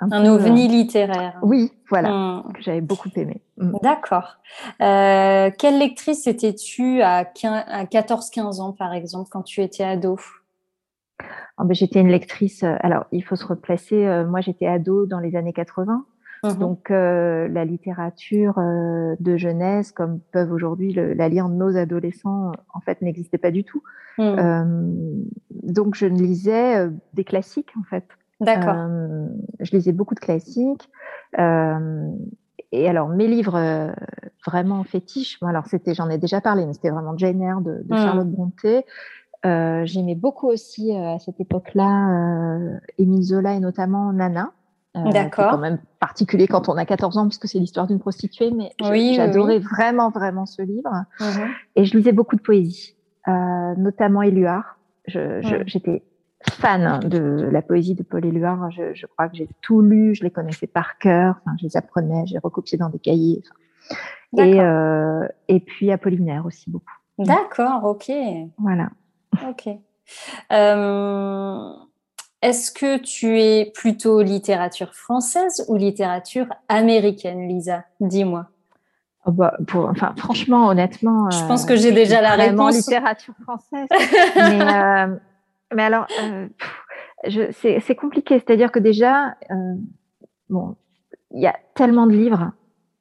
un, 0.00 0.12
un 0.12 0.26
ovni 0.26 0.68
littéraire. 0.68 1.38
Oui, 1.42 1.72
voilà, 1.88 2.10
hmm. 2.10 2.52
que 2.52 2.62
j'avais 2.62 2.80
beaucoup 2.80 3.10
aimé. 3.16 3.42
Hmm. 3.56 3.72
D'accord. 3.82 4.36
quelle 4.78 5.78
lectrice 5.78 6.28
étais-tu 6.28 7.02
à, 7.02 7.24
à 7.42 7.84
14-15 7.84 8.60
ans, 8.60 8.72
par 8.72 8.92
exemple, 8.92 9.28
quand 9.32 9.42
tu 9.42 9.62
étais 9.62 9.84
ado? 9.84 10.16
J'étais 11.70 12.00
une 12.00 12.08
lectrice. 12.08 12.62
Euh, 12.62 12.74
alors, 12.80 13.06
il 13.12 13.22
faut 13.22 13.36
se 13.36 13.46
replacer. 13.46 14.06
Euh, 14.06 14.26
moi, 14.26 14.40
j'étais 14.40 14.66
ado 14.66 15.06
dans 15.06 15.20
les 15.20 15.36
années 15.36 15.52
80. 15.52 16.04
Mmh 16.42 16.54
Donc, 16.58 16.90
euh, 16.90 17.48
la 17.48 17.64
littérature 17.64 18.58
de 18.58 19.36
jeunesse, 19.36 19.92
comme 19.92 20.20
peuvent 20.32 20.52
aujourd'hui 20.52 20.92
la 20.92 21.28
lire 21.28 21.48
nos 21.48 21.76
adolescents, 21.76 22.52
en 22.72 22.80
fait, 22.80 23.00
n'existait 23.00 23.38
pas 23.38 23.50
du 23.50 23.64
tout. 23.64 23.82
Mmh. 24.18 25.24
donc, 25.64 25.96
je 25.96 26.06
ne 26.06 26.18
lisais 26.18 26.88
des 27.14 27.24
classiques, 27.24 27.72
en 27.80 27.82
fait. 27.84 28.04
D'accord. 28.40 28.88
je 29.60 29.70
lisais 29.72 29.92
beaucoup 29.92 30.14
de 30.14 30.20
classiques. 30.20 30.90
et 31.38 32.88
alors, 32.88 33.08
mes 33.08 33.26
livres 33.26 33.94
vraiment 34.46 34.84
fétiches, 34.84 35.38
alors 35.42 35.66
c'était, 35.66 35.94
j'en 35.94 36.10
ai 36.10 36.18
déjà 36.18 36.42
parlé, 36.42 36.66
mais 36.66 36.74
c'était 36.74 36.90
vraiment 36.90 37.16
Jane 37.16 37.40
Eyre 37.40 37.62
de, 37.62 37.82
de 37.84 37.94
mmh. 37.94 37.96
Charlotte 37.96 38.28
Brontë. 38.28 38.84
Euh, 39.44 39.82
j'aimais 39.84 40.14
beaucoup 40.14 40.48
aussi 40.48 40.90
euh, 40.90 41.14
à 41.14 41.18
cette 41.18 41.38
époque-là 41.38 42.08
euh, 42.08 42.78
Émile 42.96 43.22
Zola 43.22 43.54
et 43.54 43.60
notamment 43.60 44.12
Nana. 44.12 44.52
D'accord. 44.94 45.50
quand 45.50 45.58
même 45.58 45.80
particulier 45.98 46.46
quand 46.46 46.68
on 46.68 46.76
a 46.76 46.84
14 46.84 47.18
ans 47.18 47.26
puisque 47.26 47.48
c'est 47.48 47.58
l'histoire 47.58 47.88
d'une 47.88 47.98
prostituée, 47.98 48.52
mais 48.52 48.70
j'adorais 48.78 49.58
vraiment 49.58 50.10
vraiment 50.10 50.46
ce 50.46 50.62
livre. 50.62 51.04
Mhm. 51.18 51.48
Et 51.74 51.84
je 51.84 51.96
lisais 51.96 52.12
beaucoup 52.12 52.36
de 52.36 52.40
poésie, 52.40 52.94
notamment 53.26 54.22
Éluard. 54.22 54.78
J'étais 55.08 56.04
fan 56.48 57.00
de 57.00 57.48
la 57.50 57.60
poésie 57.60 57.96
de 57.96 58.04
Paul 58.04 58.24
Éluard. 58.24 58.70
Je, 58.70 58.94
je 58.94 59.06
crois 59.06 59.28
que 59.28 59.34
j'ai 59.34 59.48
tout 59.62 59.80
lu, 59.80 60.14
je 60.14 60.22
les 60.22 60.30
connaissais 60.30 60.68
par 60.68 60.96
cœur. 60.98 61.40
Enfin, 61.44 61.56
je 61.58 61.64
les 61.64 61.76
apprenais, 61.76 62.24
j'ai 62.26 62.38
recopié 62.38 62.78
dans 62.78 62.88
des 62.88 63.00
cahiers. 63.00 63.42
Et, 64.38 64.60
et 65.48 65.58
puis 65.58 65.90
Apollinaire 65.90 66.46
aussi 66.46 66.70
beaucoup. 66.70 66.94
D'accord, 67.18 67.82
ok. 67.84 68.12
Voilà. 68.58 68.90
Ok. 69.48 69.68
Euh, 70.52 71.72
est-ce 72.42 72.70
que 72.70 72.98
tu 72.98 73.40
es 73.40 73.72
plutôt 73.74 74.22
littérature 74.22 74.94
française 74.94 75.64
ou 75.68 75.76
littérature 75.76 76.46
américaine, 76.68 77.48
Lisa? 77.48 77.84
Dis-moi. 78.00 78.46
Oh 79.26 79.32
bah, 79.32 79.56
pour, 79.66 79.86
enfin, 79.86 80.14
franchement, 80.16 80.68
honnêtement. 80.68 81.30
Je 81.30 81.46
pense 81.46 81.64
que 81.64 81.76
j'ai 81.76 81.92
euh, 81.92 81.94
déjà 81.94 82.20
la 82.20 82.32
réponse. 82.32 82.76
littérature 82.76 83.34
française. 83.42 83.88
mais, 84.36 84.60
euh, 84.60 85.16
mais 85.74 85.82
alors, 85.84 86.06
c'est 87.52 87.96
compliqué. 87.96 88.34
C'est-à-dire 88.34 88.70
que 88.70 88.78
déjà, 88.78 89.34
bon, 90.50 90.76
il 91.30 91.40
y 91.40 91.46
a 91.46 91.56
tellement 91.74 92.06
de 92.06 92.12
livres. 92.12 92.52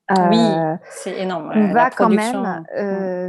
oui, 0.09 0.39
c'est 0.89 1.19
énorme. 1.19 1.51
On 1.53 1.73
va 1.73 1.89
quand 1.89 2.09
même 2.09 2.63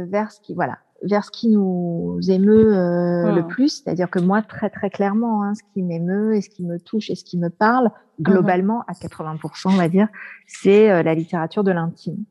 vers 0.09 0.31
ce 0.31 0.39
qui, 0.39 0.53
voilà, 0.53 0.77
vers 1.03 1.23
ce 1.25 1.31
qui 1.31 1.49
nous 1.49 2.19
émeut 2.27 2.73
euh, 2.73 3.31
le 3.31 3.41
hmm. 3.41 3.47
plus. 3.47 3.83
C'est-à-dire 3.83 4.09
que 4.09 4.19
moi, 4.19 4.41
très 4.41 4.69
très 4.69 4.89
clairement, 4.89 5.43
hein, 5.43 5.53
ce 5.55 5.61
qui 5.73 5.83
m'émeut 5.83 6.35
et 6.35 6.41
ce 6.41 6.49
qui 6.49 6.63
me 6.63 6.79
touche 6.79 7.09
et 7.09 7.15
ce 7.15 7.23
qui 7.23 7.37
me 7.37 7.49
parle, 7.49 7.91
globalement, 8.21 8.83
à 8.87 8.93
80%, 8.93 9.39
on 9.65 9.69
va 9.71 9.89
dire, 9.89 10.07
c'est 10.47 10.89
euh, 10.89 11.03
la 11.03 11.13
littérature 11.13 11.63
de 11.63 11.71
l'intime. 11.71 12.23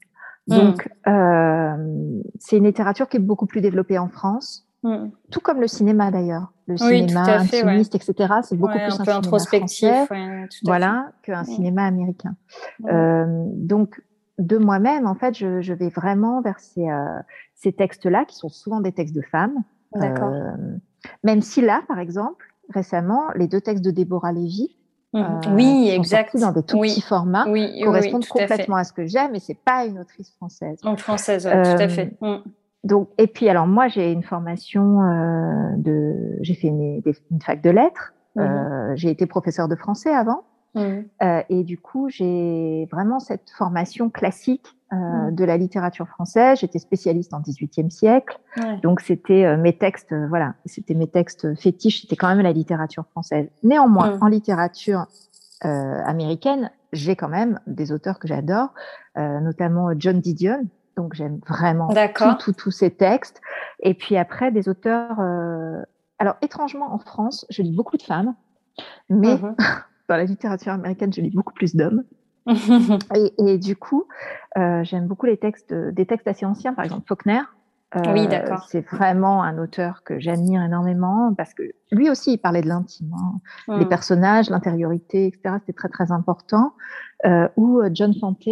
Hmm. 0.49 0.57
Donc, 0.57 0.89
euh, 1.07 2.21
c'est 2.39 2.57
une 2.57 2.65
littérature 2.65 3.09
qui 3.09 3.19
est 3.19 3.21
beaucoup 3.21 3.47
plus 3.47 3.61
développée 3.61 3.99
en 3.99 4.09
France, 4.09 4.67
hmm. 4.83 5.09
tout 5.31 5.41
comme 5.41 5.61
le 5.61 5.69
cinéma 5.69 6.11
d'ailleurs. 6.11 6.53
Le 6.67 6.79
cinéma 6.79 7.41
intimiste, 7.41 7.95
etc., 7.95 8.35
c'est 8.43 8.57
beaucoup 8.57 8.79
plus 8.79 8.99
un, 8.99 9.05
peu 9.05 9.11
introspectif, 9.11 10.11
voilà, 10.65 11.13
qu'un 11.23 11.45
cinéma 11.45 11.85
américain. 11.85 12.35
donc, 12.81 14.01
de 14.39 14.59
moi-même, 14.59 15.07
en 15.07 15.15
fait, 15.15 15.37
je, 15.37 15.61
je, 15.61 15.73
vais 15.73 15.89
vraiment 15.89 16.41
vers 16.41 16.59
ces, 16.59 16.89
euh, 16.89 17.19
ces 17.55 17.73
textes-là, 17.73 18.25
qui 18.25 18.37
sont 18.37 18.49
souvent 18.49 18.81
des 18.81 18.93
textes 18.93 19.15
de 19.15 19.23
femmes. 19.23 19.63
D'accord. 19.95 20.33
Euh, 20.33 20.51
même 21.23 21.41
si 21.41 21.61
là, 21.61 21.83
par 21.87 21.99
exemple, 21.99 22.45
récemment, 22.71 23.25
les 23.37 23.47
deux 23.47 23.61
textes 23.61 23.85
de 23.85 23.91
Déborah 23.91 24.33
Lévy, 24.33 24.77
mmh. 25.13 25.19
euh, 25.19 25.55
oui, 25.55 25.89
exact. 25.91 26.37
dans 26.37 26.51
des 26.51 26.63
tout 26.63 26.81
petits 26.81 27.01
formats, 27.01 27.47
oui, 27.49 27.81
correspondent 27.85 28.27
complètement 28.27 28.77
à, 28.77 28.85
ce 28.85 28.93
que 28.93 29.07
j'aime, 29.07 29.33
mais 29.33 29.39
c'est 29.41 29.59
pas 29.59 29.87
une 29.87 30.01
autrice 30.01 30.33
française. 30.33 30.81
Donc 30.81 30.99
française, 30.99 31.45
tout 31.45 31.83
à 31.83 31.89
fait. 31.89 32.17
Mmh. 32.21 32.37
Donc, 32.83 33.09
et 33.17 33.29
puis 33.29 33.49
alors 33.49 33.67
moi, 33.67 33.89
j'ai 33.89 34.13
une 34.13 34.25
formation 34.25 34.99
de, 35.77 36.37
j'ai 36.41 36.55
fait 36.55 36.69
une, 36.69 37.03
une, 37.31 37.41
fac 37.41 37.63
de 37.63 37.71
lettres. 37.71 38.15
Mmh. 38.35 38.97
j'ai 38.97 39.11
été 39.11 39.27
professeur 39.27 39.69
de 39.69 39.77
français 39.77 40.13
avant. 40.13 40.43
Mmh. 40.75 41.05
Euh, 41.23 41.43
et 41.49 41.63
du 41.63 41.79
coup, 41.79 42.09
j'ai 42.09 42.89
vraiment 42.91 43.21
cette 43.21 43.51
formation 43.51 44.11
classique 44.11 44.77
euh, 44.93 44.97
mmh. 44.97 45.35
de 45.35 45.45
la 45.45 45.57
littérature 45.57 46.09
française. 46.09 46.59
J'étais 46.61 46.79
spécialiste 46.79 47.33
en 47.33 47.41
18e 47.41 47.91
siècle. 47.91 48.39
Donc, 48.83 49.01
c'était 49.01 49.45
euh, 49.45 49.57
mes 49.57 49.77
textes, 49.77 50.13
euh, 50.13 50.27
voilà, 50.29 50.55
c'était 50.67 50.95
mes 50.95 51.07
textes 51.07 51.55
fétiches, 51.57 52.03
c'était 52.03 52.17
quand 52.17 52.29
même 52.29 52.41
la 52.41 52.53
littérature 52.53 53.05
française. 53.11 53.49
Néanmoins, 53.63 54.17
mmh. 54.17 54.23
en 54.23 54.27
littérature 54.27 55.07
euh, 55.65 56.01
américaine, 56.05 56.71
j'ai 56.93 57.17
quand 57.17 57.29
même 57.29 57.61
des 57.67 57.93
auteurs 57.93 58.19
que 58.19 58.29
j'adore, 58.29 58.73
notamment 59.17 59.91
John 59.97 60.21
Didion. 60.21 60.69
Donc, 60.97 61.15
j'aime 61.15 61.41
vraiment 61.49 61.89
tous 62.39 62.53
tout, 62.53 62.71
ces 62.71 62.91
textes. 62.91 63.41
Et 63.81 63.95
puis 63.95 64.17
après, 64.17 64.53
des 64.53 64.69
auteurs... 64.69 65.19
alors, 66.21 66.37
étrangement, 66.41 66.95
en 66.95 66.99
France, 66.99 67.47
je 67.51 67.63
lis 67.63 67.75
beaucoup 67.75 67.97
de 67.97 68.03
femmes, 68.03 68.37
mais 69.09 69.41
dans 70.09 70.17
la 70.17 70.25
littérature 70.25 70.73
américaine, 70.73 71.13
je 71.13 71.21
lis 71.21 71.31
beaucoup 71.31 71.55
plus 71.55 71.75
d'hommes. 71.75 72.05
et, 72.47 73.33
et, 73.39 73.59
du 73.59 73.75
coup, 73.75 74.05
euh, 74.59 74.85
j'aime 74.85 75.07
beaucoup 75.07 75.27
les 75.27 75.39
textes, 75.39 75.73
des 75.73 76.07
textes 76.07 76.29
assez 76.29 76.45
anciens, 76.45 76.75
par 76.75 76.85
exemple 76.85 77.07
Faulkner. 77.09 77.41
Euh, 77.97 78.13
oui, 78.13 78.27
d'accord. 78.27 78.67
C'est 78.69 78.85
vraiment 78.87 79.43
un 79.43 79.57
auteur 79.59 80.03
que 80.03 80.19
j'admire 80.19 80.63
énormément 80.63 81.33
parce 81.37 81.55
que 81.55 81.63
lui 81.93 82.11
aussi, 82.11 82.33
il 82.33 82.39
parlait 82.39 82.61
de 82.61 82.67
l'intime, 82.67 83.13
hein. 83.15 83.41
Hmm. 83.69 83.79
les 83.79 83.87
personnages, 83.87 84.51
l'intériorité, 84.51 85.27
etc. 85.27 85.57
C'était 85.61 85.75
très 85.75 85.89
très 85.89 86.11
important. 86.11 86.73
Euh, 87.25 87.49
ou 87.57 87.81
John 87.93 88.13
Fante, 88.19 88.49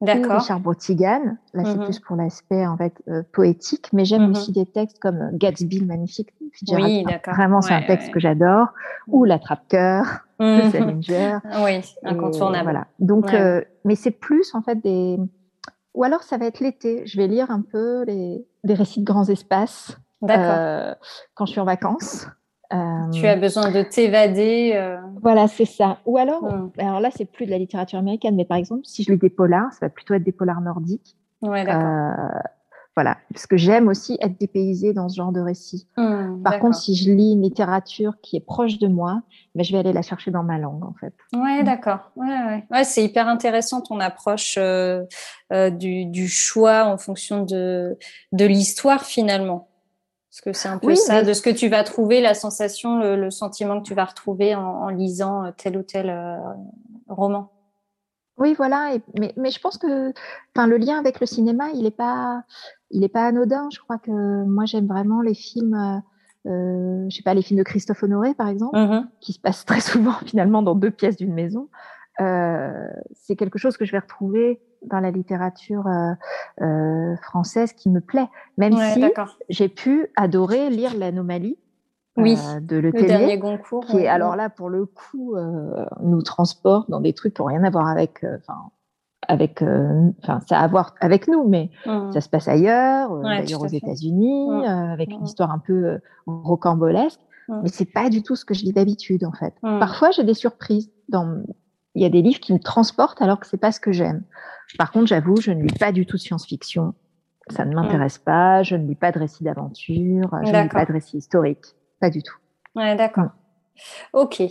D'accord. 0.00 0.40
Richard 0.40 0.60
Botigan. 0.60 1.36
Là, 1.54 1.64
c'est 1.64 1.76
mhm. 1.76 1.84
plus 1.84 2.00
pour 2.00 2.16
l'aspect 2.16 2.66
en 2.66 2.76
fait 2.76 2.94
euh, 3.08 3.22
poétique, 3.32 3.92
mais 3.92 4.04
j'aime 4.04 4.24
mhm. 4.24 4.30
aussi 4.32 4.52
des 4.52 4.66
textes 4.66 4.98
comme 4.98 5.30
Gatsby 5.34 5.80
le 5.80 5.86
magnifique. 5.86 6.30
Oui, 6.72 7.04
d'accord. 7.04 7.34
Vraiment, 7.34 7.60
c'est 7.60 7.74
un 7.74 7.82
texte 7.82 8.10
que 8.10 8.20
j'adore. 8.20 8.68
Ou 9.08 9.24
L'attrape-cœur 9.24 10.04
de 10.04 10.23
mhm. 10.38 10.70
Salinger. 10.70 11.38
oui, 11.64 11.80
incontournable. 12.02 12.64
voilà. 12.64 12.86
Donc, 12.98 13.32
euh, 13.32 13.62
mais 13.84 13.94
c'est 13.94 14.10
plus 14.10 14.54
en 14.54 14.62
fait 14.62 14.76
des. 14.76 15.18
Ou 15.94 16.04
alors, 16.04 16.22
ça 16.22 16.38
va 16.38 16.46
être 16.46 16.60
l'été. 16.60 17.06
Je 17.06 17.16
vais 17.16 17.28
lire 17.28 17.50
un 17.50 17.62
peu 17.62 18.04
les... 18.04 18.44
des 18.64 18.74
récits 18.74 19.00
de 19.00 19.04
grands 19.04 19.28
espaces. 19.28 19.96
Euh, 20.30 20.94
quand 21.34 21.46
je 21.46 21.52
suis 21.52 21.60
en 21.60 21.64
vacances. 21.64 22.26
Tu 23.12 23.26
as 23.26 23.36
besoin 23.36 23.70
de 23.70 23.82
t'évader. 23.82 24.72
Euh. 24.74 24.96
Voilà, 25.22 25.46
c'est 25.46 25.64
ça. 25.64 25.98
Ou 26.06 26.18
alors, 26.18 26.42
hmm. 26.42 26.72
alors 26.78 27.00
là, 27.00 27.10
c'est 27.14 27.24
plus 27.24 27.46
de 27.46 27.50
la 27.50 27.58
littérature 27.58 27.98
américaine, 27.98 28.34
mais 28.34 28.44
par 28.44 28.56
exemple, 28.56 28.82
si 28.84 29.04
je 29.04 29.12
lis 29.12 29.18
des 29.18 29.30
polars, 29.30 29.72
ça 29.72 29.86
va 29.86 29.90
plutôt 29.90 30.14
être 30.14 30.24
des 30.24 30.32
polars 30.32 30.60
nordiques. 30.60 31.16
Ouais, 31.42 31.64
d'accord. 31.64 31.82
Euh, 31.82 32.38
voilà, 32.96 33.18
parce 33.32 33.46
que 33.46 33.56
j'aime 33.56 33.88
aussi 33.88 34.16
être 34.20 34.38
dépaysée 34.38 34.92
dans 34.92 35.08
ce 35.08 35.16
genre 35.16 35.32
de 35.32 35.40
récit. 35.40 35.88
Hmm, 35.96 36.40
par 36.42 36.60
contre, 36.60 36.76
si 36.76 36.94
je 36.94 37.10
lis 37.10 37.32
une 37.32 37.42
littérature 37.42 38.14
qui 38.22 38.36
est 38.36 38.44
proche 38.44 38.78
de 38.78 38.86
moi, 38.86 39.22
ben, 39.56 39.64
je 39.64 39.72
vais 39.72 39.78
aller 39.78 39.92
la 39.92 40.02
chercher 40.02 40.30
dans 40.30 40.44
ma 40.44 40.58
langue, 40.58 40.84
en 40.84 40.94
fait. 41.00 41.12
Ouais, 41.32 41.62
hmm. 41.62 41.64
d'accord. 41.64 42.12
Ouais, 42.14 42.26
ouais. 42.26 42.64
ouais 42.70 42.84
c'est 42.84 43.02
hyper 43.02 43.26
intéressant 43.26 43.80
ton 43.80 43.98
approche 43.98 44.56
euh, 44.58 45.04
du, 45.70 46.06
du, 46.06 46.28
choix 46.28 46.84
en 46.84 46.96
fonction 46.96 47.44
de, 47.44 47.98
de 48.32 48.44
l'histoire 48.44 49.04
finalement. 49.04 49.68
Parce 50.30 50.40
que 50.40 50.52
c'est 50.52 50.68
un 50.68 50.78
peu 50.78 50.96
ça, 50.96 51.22
de 51.22 51.32
ce 51.32 51.42
que 51.42 51.50
tu 51.50 51.68
vas 51.68 51.84
trouver, 51.84 52.20
la 52.20 52.34
sensation, 52.34 52.98
le, 52.98 53.30
sentiment 53.30 53.80
que 53.80 53.86
tu 53.86 53.94
vas 53.94 54.04
retrouver 54.04 54.56
en, 54.56 54.88
lisant 54.88 55.44
euh, 55.44 55.50
tel 55.56 55.76
ou 55.76 55.82
tel 55.82 56.10
euh, 56.10 56.36
roman. 57.08 57.52
Oui, 58.36 58.54
voilà. 58.54 58.96
mais, 59.16 59.32
mais, 59.36 59.52
je 59.52 59.60
pense 59.60 59.78
que 59.78 60.12
enfin, 60.54 60.66
le 60.66 60.76
lien 60.76 60.98
avec 60.98 61.20
le 61.20 61.26
cinéma, 61.26 61.68
il 61.72 61.84
n'est 61.84 61.92
pas, 61.92 62.42
il 62.94 63.04
est 63.04 63.08
pas 63.08 63.26
anodin. 63.26 63.68
Je 63.70 63.80
crois 63.80 63.98
que 63.98 64.44
moi, 64.44 64.64
j'aime 64.64 64.86
vraiment 64.86 65.20
les 65.20 65.34
films, 65.34 66.02
euh, 66.46 67.06
je 67.10 67.16
sais 67.16 67.22
pas, 67.22 67.34
les 67.34 67.42
films 67.42 67.58
de 67.58 67.64
Christophe 67.64 68.02
Honoré, 68.02 68.34
par 68.34 68.48
exemple, 68.48 68.76
mm-hmm. 68.76 69.06
qui 69.20 69.32
se 69.34 69.40
passent 69.40 69.64
très 69.66 69.80
souvent 69.80 70.14
finalement 70.24 70.62
dans 70.62 70.74
deux 70.74 70.90
pièces 70.90 71.16
d'une 71.16 71.34
maison. 71.34 71.68
c'est 72.18 73.36
quelque 73.36 73.58
chose 73.58 73.76
que 73.76 73.84
je 73.84 73.92
vais 73.92 73.98
retrouver 73.98 74.60
dans 74.86 75.00
la 75.00 75.10
littérature 75.10 75.86
française 77.22 77.72
qui 77.72 77.90
me 77.90 78.00
plaît, 78.00 78.28
même 78.56 78.74
si 78.76 79.04
j'ai 79.48 79.68
pu 79.68 80.06
adorer 80.16 80.70
lire 80.70 80.96
l'anomalie 80.96 81.58
oui, 82.16 82.36
de 82.60 82.76
Le, 82.76 82.92
dernier 82.92 83.38
Goncourt. 83.38 83.86
Qui 83.86 83.96
est, 83.96 84.06
alors 84.06 84.36
là, 84.36 84.48
pour 84.48 84.68
le 84.68 84.86
coup, 84.86 85.34
nous 86.00 86.22
transporte 86.22 86.88
dans 86.88 87.00
des 87.00 87.12
trucs 87.12 87.34
qui 87.34 87.42
n'ont 87.42 87.48
rien 87.48 87.64
à 87.64 87.70
voir 87.70 87.88
avec, 87.88 88.24
enfin, 88.24 88.70
avec, 89.28 89.62
euh, 89.62 90.10
enfin, 90.22 90.40
ça 90.48 90.58
a 90.58 90.64
à 90.64 90.68
voir 90.68 90.94
avec 91.00 91.28
nous, 91.28 91.46
mais 91.48 91.70
mmh. 91.86 92.12
ça 92.12 92.20
se 92.20 92.28
passe 92.28 92.48
ailleurs, 92.48 93.12
euh, 93.12 93.22
d'ailleurs 93.22 93.62
aux 93.62 93.66
États-Unis, 93.66 94.48
mmh. 94.48 94.52
euh, 94.52 94.92
avec 94.92 95.10
une 95.10 95.20
mmh. 95.20 95.24
histoire 95.24 95.50
un 95.50 95.58
peu 95.58 95.98
rocambolesque. 96.26 97.20
Mais 97.48 97.68
c'est 97.68 97.92
pas 97.92 98.08
du 98.08 98.22
tout 98.22 98.36
ce 98.36 98.44
que 98.46 98.54
je 98.54 98.64
lis 98.64 98.72
d'habitude, 98.72 99.24
en 99.24 99.32
fait. 99.32 99.54
Parfois, 99.60 100.10
j'ai 100.10 100.24
des 100.24 100.34
surprises. 100.34 100.90
Dans... 101.10 101.42
Il 101.94 102.02
y 102.02 102.06
a 102.06 102.08
des 102.08 102.22
livres 102.22 102.40
qui 102.40 102.54
me 102.54 102.58
transportent 102.58 103.20
alors 103.20 103.38
que 103.38 103.46
c'est 103.46 103.58
pas 103.58 103.70
ce 103.70 103.80
que 103.80 103.92
j'aime. 103.92 104.22
Par 104.78 104.90
contre, 104.90 105.08
j'avoue, 105.08 105.36
je 105.36 105.50
ne 105.50 105.62
lis 105.62 105.78
pas 105.78 105.92
du 105.92 106.06
tout 106.06 106.16
de 106.16 106.22
science-fiction. 106.22 106.94
Ça 107.50 107.66
ne 107.66 107.74
m'intéresse 107.74 108.16
pas. 108.16 108.62
Je 108.62 108.76
ne 108.76 108.86
lis 108.86 108.94
pas 108.94 109.12
de 109.12 109.18
récits 109.18 109.44
d'aventure. 109.44 110.30
Je 110.42 110.52
ne 110.52 110.62
lis 110.62 110.68
pas 110.70 110.86
de 110.86 110.92
récits 110.92 111.18
historiques. 111.18 111.76
Pas 112.00 112.08
du 112.08 112.22
tout. 112.22 112.36
Ouais, 112.74 112.96
d'accord. 112.96 113.28
Ok. 114.12 114.42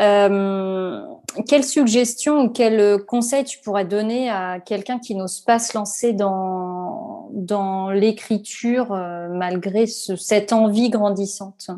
Euh, 0.00 1.02
quelle 1.46 1.64
suggestion 1.64 2.44
ou 2.44 2.48
quel 2.48 3.04
conseil 3.04 3.44
tu 3.44 3.58
pourrais 3.60 3.84
donner 3.84 4.30
à 4.30 4.60
quelqu'un 4.60 4.98
qui 4.98 5.14
n'ose 5.14 5.40
pas 5.40 5.58
se 5.58 5.76
lancer 5.76 6.12
dans, 6.12 7.28
dans 7.32 7.90
l'écriture 7.90 8.92
euh, 8.92 9.28
malgré 9.28 9.86
cette 9.86 10.52
envie 10.52 10.90
grandissante? 10.90 11.70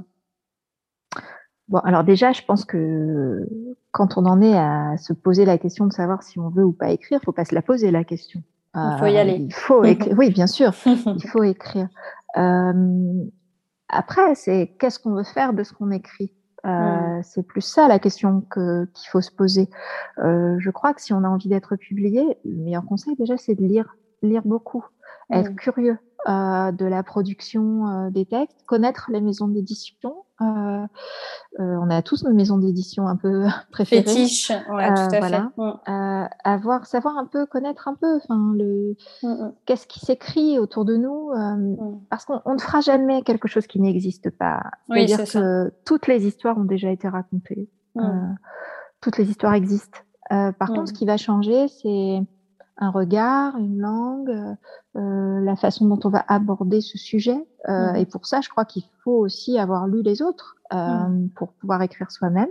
Bon, 1.69 1.79
alors 1.79 2.05
déjà, 2.05 2.33
je 2.33 2.43
pense 2.43 2.65
que 2.65 3.49
quand 3.91 4.17
on 4.17 4.27
en 4.27 4.41
est 4.43 4.57
à 4.57 4.97
se 4.99 5.13
poser 5.13 5.45
la 5.45 5.59
question 5.59 5.87
de 5.87 5.93
savoir 5.93 6.23
si 6.23 6.39
on 6.39 6.51
veut 6.51 6.65
ou 6.65 6.73
pas 6.73 6.91
écrire, 6.91 7.19
il 7.23 7.25
faut 7.25 7.33
pas 7.33 7.45
se 7.45 7.55
la 7.55 7.63
poser 7.63 7.91
la 7.91 8.05
question. 8.05 8.43
Il 8.77 8.97
faut 8.99 9.07
y 9.07 9.17
euh, 9.17 9.21
aller. 9.21 9.37
Il 9.37 9.55
faut 9.55 9.83
oui, 10.17 10.31
bien 10.31 10.47
sûr, 10.47 10.73
il 10.87 11.27
faut 11.29 11.43
écrire. 11.43 11.89
après, 13.89 14.35
c'est 14.35 14.77
qu'est-ce 14.79 14.99
qu'on 14.99 15.15
veut 15.15 15.25
faire 15.25 15.53
de 15.53 15.65
ce 15.65 15.73
qu'on 15.73 15.91
écrit? 15.91 16.33
Euh, 16.65 17.21
c'est 17.23 17.43
plus 17.43 17.61
ça 17.61 17.89
la 17.89 17.99
question 17.99 18.41
que, 18.41 18.87
qu'il 18.95 19.09
faut 19.11 19.21
se 19.21 19.31
poser. 19.31 19.69
Euh, 20.19 20.57
je 20.59 20.71
crois 20.71 20.95
que 20.95 21.03
si 21.03 21.13
on 21.13 21.25
a 21.25 21.29
envie 21.29 21.49
d'être 21.49 21.77
publié, 21.77 22.39
le 22.45 22.57
meilleur 22.57 22.85
conseil 22.85 23.15
déjà, 23.17 23.37
c'est 23.37 23.55
de 23.55 23.65
lire, 23.65 23.97
lire 24.23 24.43
beaucoup, 24.45 24.85
être 25.31 25.55
curieux 25.57 25.99
euh, 26.27 26.73
de 26.73 26.87
la 26.87 27.03
production 27.03 27.87
euh, 27.87 28.11
des 28.11 28.25
textes, 28.25 28.65
connaître 28.65 29.11
les 29.13 29.21
maisons 29.21 29.47
d'édition. 29.47 30.25
Euh, 30.41 30.87
on 31.59 31.91
a 31.91 32.01
tous 32.01 32.25
nos 32.25 32.33
maisons 32.33 32.57
d'édition 32.57 33.07
un 33.07 33.17
peu 33.17 33.45
préférées. 33.71 34.05
Fétiches, 34.05 34.51
ouais, 34.51 34.95
tout 34.95 35.15
à 35.15 35.19
voilà. 35.19 35.51
fait. 35.55 35.63
Mmh. 35.63 36.29
avoir, 36.45 36.87
savoir 36.87 37.19
un 37.19 37.27
peu, 37.27 37.45
connaître 37.45 37.89
un 37.89 37.95
peu, 37.95 38.17
enfin, 38.17 38.55
le, 38.57 38.97
qu'est-ce 39.67 39.87
qui 39.87 40.01
s'écrit 40.01 40.59
autour 40.59 40.87
de 40.87 40.97
nous, 40.97 41.31
parce 42.09 42.25
qu'on 42.25 42.55
ne 42.55 42.59
fera 42.59 42.81
jamais 42.81 43.21
quelque 43.21 43.47
chose 43.47 43.67
qui 43.67 43.79
n'existe 43.79 44.31
pas. 44.31 44.63
C'est-à-dire 44.89 45.19
que 45.19 45.25
ça. 45.27 45.65
toutes 45.85 46.07
les 46.07 46.27
histoires 46.27 46.57
ont 46.57 46.65
déjà 46.65 46.91
été 46.91 47.07
racontées. 47.07 47.69
toutes 49.03 49.19
les 49.19 49.29
histoires 49.29 49.53
existent. 49.53 49.99
par 50.31 50.69
contre, 50.69 50.89
ce 50.89 50.95
qui 50.95 51.05
va 51.05 51.19
changer, 51.19 51.69
c'est 51.69 52.23
un 52.77 52.91
regard, 52.91 53.57
une 53.57 53.79
langue, 53.79 54.31
euh, 54.31 54.55
euh, 54.97 55.41
la 55.41 55.57
façon 55.57 55.87
dont 55.87 56.01
on 56.05 56.09
va 56.09 56.25
aborder 56.29 56.81
ce 56.81 56.99
sujet. 56.99 57.47
Euh, 57.69 57.93
mmh. 57.93 57.97
Et 57.97 58.07
pour 58.07 58.27
ça, 58.27 58.41
je 58.41 58.49
crois 58.49 58.65
qu'il 58.65 58.85
faut 59.03 59.19
aussi 59.19 59.59
avoir 59.59 59.87
lu 59.87 60.03
les 60.03 60.23
autres 60.23 60.57
mmh. 60.73 61.29
pour 61.37 61.53
pouvoir 61.53 61.83
écrire 61.83 62.11
soi-même. 62.11 62.49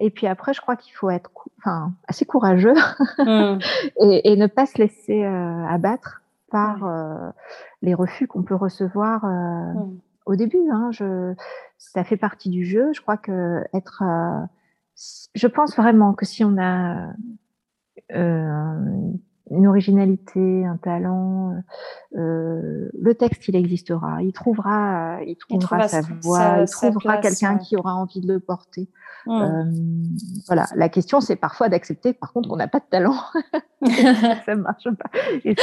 et 0.00 0.10
puis 0.10 0.26
après, 0.26 0.52
je 0.52 0.60
crois 0.60 0.76
qu'il 0.76 0.94
faut 0.94 1.10
être 1.10 1.30
enfin, 1.58 1.92
assez 2.08 2.24
courageux 2.24 2.74
mmh. 3.18 3.58
et, 4.00 4.36
ne 4.36 4.46
pas 4.46 4.66
se 4.66 4.78
laisser 4.78 5.24
abattre 5.24 6.22
par 6.50 6.78
les 7.82 7.94
refus 7.94 8.26
qu'on 8.26 8.42
peut 8.42 8.54
recevoir 8.54 9.24
au 10.26 10.36
début. 10.36 10.70
Hein, 10.70 10.90
je, 10.90 11.34
ça 11.78 12.04
fait 12.04 12.16
partie 12.16 12.50
du 12.50 12.64
jeu. 12.64 12.92
Je 12.92 13.00
crois 13.00 13.16
que 13.16 13.64
être, 13.72 14.02
je 15.34 15.46
pense 15.46 15.76
vraiment 15.76 16.14
que 16.14 16.24
si 16.24 16.44
on 16.44 16.56
a 16.56 16.96
euh, 16.96 17.12
une 19.50 19.66
originalité, 19.66 20.64
un 20.64 20.76
talent. 20.76 21.54
Euh, 22.16 22.90
le 23.00 23.14
texte, 23.14 23.46
il 23.48 23.56
existera. 23.56 24.22
Il 24.22 24.32
trouvera, 24.32 25.18
il 25.24 25.36
trouvera, 25.36 25.86
sa 25.86 26.00
voix. 26.00 26.58
il 26.60 26.68
trouvera 26.68 27.18
quelqu'un 27.18 27.58
qui 27.58 27.76
aura 27.76 27.94
envie 27.94 28.20
de 28.20 28.32
le 28.32 28.40
porter. 28.40 28.88
Mmh. 29.26 29.32
Euh, 29.32 29.64
voilà. 30.46 30.66
La 30.74 30.88
question, 30.88 31.20
c'est 31.20 31.36
parfois 31.36 31.68
d'accepter. 31.68 32.12
Par 32.12 32.32
contre, 32.32 32.50
on 32.50 32.56
n'a 32.56 32.68
pas 32.68 32.80
de 32.80 32.84
talent. 32.90 33.16
ça 34.46 34.54
marche 34.56 34.88
pas. 34.98 35.10
Et 35.44 35.54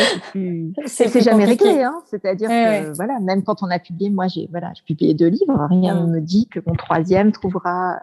c'est 0.86 1.22
jamais 1.22 1.46
réglé. 1.46 1.84
Hein. 1.84 2.02
C'est-à-dire 2.06 2.50
que 2.50 2.96
voilà, 2.96 3.20
même 3.20 3.44
quand 3.44 3.64
on 3.64 3.70
a 3.70 3.80
publié, 3.80 4.10
moi, 4.10 4.28
j'ai 4.28 4.48
voilà, 4.50 4.72
j'ai 4.76 4.84
publié 4.84 5.14
deux 5.14 5.28
livres. 5.28 5.68
Rien 5.70 6.02
ne 6.02 6.06
mmh. 6.06 6.12
me 6.12 6.22
dit 6.22 6.48
que 6.48 6.60
mon 6.66 6.74
troisième 6.74 7.32
trouvera 7.34 8.02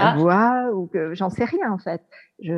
ah. 0.00 0.16
voix 0.16 0.70
ou 0.72 0.86
que 0.86 1.14
j'en 1.14 1.30
sais 1.30 1.44
rien 1.44 1.72
en 1.72 1.78
fait. 1.78 2.02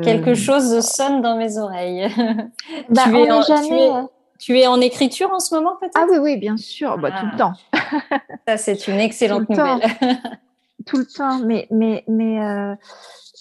Quelque 0.01 0.33
chose 0.33 0.81
sonne 0.81 1.21
dans 1.21 1.37
mes 1.37 1.57
oreilles. 1.57 2.07
Bah, 2.89 3.03
tu, 3.05 3.15
es 3.17 3.31
en, 3.31 3.41
jamais... 3.41 3.91
tu, 4.39 4.59
es, 4.59 4.67
en, 4.67 4.81
écriture 4.81 5.31
en 5.31 5.39
ce 5.39 5.53
moment 5.55 5.75
peut-être? 5.79 5.95
Ah 5.95 6.05
oui, 6.09 6.17
oui, 6.17 6.37
bien 6.37 6.57
sûr, 6.57 6.97
bah, 6.97 7.11
tout 7.11 7.25
le 7.25 7.31
ah. 7.33 7.37
temps. 7.37 7.53
Ça, 8.47 8.57
c'est 8.57 8.87
une 8.87 8.99
excellente 8.99 9.47
nouvelle. 9.49 9.81
tout 10.85 10.97
le 10.97 11.05
temps, 11.05 11.39
mais, 11.39 11.67
mais, 11.71 12.03
mais, 12.07 12.43
euh, 12.43 12.75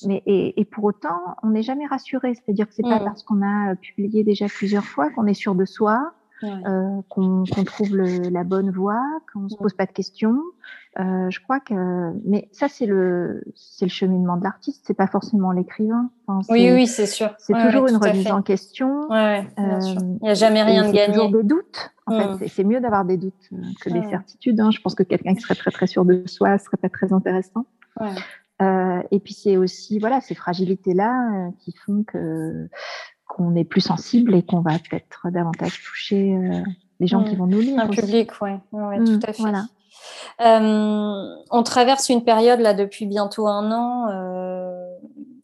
mais 0.06 0.22
et, 0.26 0.60
et, 0.60 0.64
pour 0.64 0.84
autant, 0.84 1.36
on 1.42 1.50
n'est 1.50 1.62
jamais 1.62 1.86
rassuré. 1.86 2.34
C'est-à-dire 2.34 2.68
que 2.68 2.74
c'est 2.74 2.82
pas 2.82 3.00
mm. 3.00 3.04
parce 3.04 3.22
qu'on 3.22 3.42
a 3.42 3.74
publié 3.76 4.22
déjà 4.22 4.46
plusieurs 4.46 4.84
fois 4.84 5.10
qu'on 5.10 5.26
est 5.26 5.34
sûr 5.34 5.54
de 5.54 5.64
soi, 5.64 6.12
euh, 6.44 7.00
qu'on 7.08 7.44
trouve 7.66 7.96
le, 7.96 8.30
la 8.30 8.44
bonne 8.44 8.70
voie, 8.70 9.02
qu'on 9.32 9.48
se 9.48 9.56
pose 9.56 9.74
pas 9.74 9.86
de 9.86 9.92
questions. 9.92 10.40
Euh, 11.00 11.30
je 11.30 11.40
crois 11.40 11.60
que, 11.60 11.74
mais 12.24 12.48
ça 12.50 12.66
c'est 12.66 12.86
le 12.86 13.44
c'est 13.54 13.84
le 13.84 13.90
cheminement 13.90 14.36
de 14.36 14.42
l'artiste, 14.42 14.82
c'est 14.84 14.96
pas 14.96 15.06
forcément 15.06 15.52
l'écrivain. 15.52 16.10
Enfin, 16.26 16.52
oui, 16.52 16.72
oui, 16.72 16.86
c'est 16.88 17.06
sûr. 17.06 17.30
C'est 17.38 17.54
toujours 17.54 17.86
une 17.86 17.96
remise 17.96 18.30
en 18.32 18.42
question. 18.42 19.10
Euh, 19.12 19.40
Il 19.56 20.18
n'y 20.22 20.28
a 20.28 20.34
jamais 20.34 20.62
rien 20.64 20.88
de 20.88 20.92
gagné. 20.92 21.14
Toujours 21.14 21.30
des 21.30 21.44
doutes. 21.44 21.92
En 22.06 22.18
fait, 22.18 22.44
mm. 22.44 22.48
c'est 22.48 22.64
mieux 22.64 22.80
d'avoir 22.80 23.04
des 23.04 23.16
doutes 23.16 23.34
euh, 23.52 23.56
que 23.80 23.90
des 23.90 24.02
certitudes. 24.08 24.58
Hein. 24.60 24.70
Je 24.72 24.80
pense 24.80 24.94
que 24.96 25.04
quelqu'un 25.04 25.34
qui 25.34 25.42
serait 25.42 25.54
très 25.54 25.70
très 25.70 25.86
sûr 25.86 26.04
de 26.04 26.24
soi 26.26 26.58
serait 26.58 26.78
pas 26.78 26.88
très 26.88 27.12
intéressant. 27.12 27.66
Euh, 28.60 29.02
et 29.12 29.20
puis 29.20 29.34
c'est 29.34 29.56
aussi 29.56 30.00
voilà 30.00 30.20
ces 30.20 30.34
fragilités 30.34 30.92
là 30.92 31.30
euh, 31.32 31.50
qui 31.60 31.72
font 31.86 32.02
que 32.02 32.68
qu'on 33.28 33.54
est 33.54 33.64
plus 33.64 33.82
sensible 33.82 34.34
et 34.34 34.42
qu'on 34.42 34.62
va 34.62 34.72
peut-être 34.72 35.30
davantage 35.30 35.80
toucher 35.84 36.36
les 36.98 37.06
gens 37.06 37.22
qui 37.22 37.36
mm. 37.36 37.38
vont 37.38 37.46
nous 37.46 37.60
lire. 37.60 37.78
Un 37.78 37.88
public, 37.88 38.32
oui, 38.40 38.50
ouais, 38.72 38.98
tout 39.04 39.12
mm, 39.12 39.20
à 39.22 39.32
fait. 39.32 39.42
Voilà. 39.42 39.64
Euh, 40.40 41.34
on 41.50 41.62
traverse 41.62 42.08
une 42.08 42.24
période 42.24 42.60
là 42.60 42.74
depuis 42.74 43.06
bientôt 43.06 43.46
un 43.46 43.70
an. 43.72 44.08
Euh, 44.10 44.88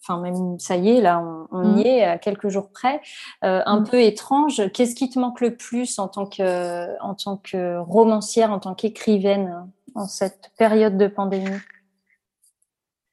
enfin, 0.01 0.21
même 0.21 0.59
ça 0.59 0.77
y 0.77 0.90
est, 0.90 1.01
là, 1.01 1.23
on, 1.51 1.77
y 1.77 1.83
mm. 1.83 1.87
est 1.87 2.05
à 2.05 2.19
quelques 2.19 2.49
jours 2.49 2.71
près. 2.71 3.01
un 3.43 3.83
peu 3.83 4.01
étrange. 4.01 4.71
Qu'est-ce 4.73 4.95
qui 4.95 5.11
te 5.11 5.19
manque 5.19 5.40
le 5.40 5.57
plus 5.57 5.99
en 5.99 6.09
tant 6.09 6.27
que, 6.27 7.01
en 7.03 7.14
tant 7.14 7.37
que 7.37 7.79
romancière, 7.79 8.53
en 8.53 8.61
tant 8.61 8.75
qu'écrivaine 8.75 9.67
en 9.95 10.07
cette 10.07 10.51
période 10.59 10.97
de 10.97 11.07
pandémie? 11.07 11.61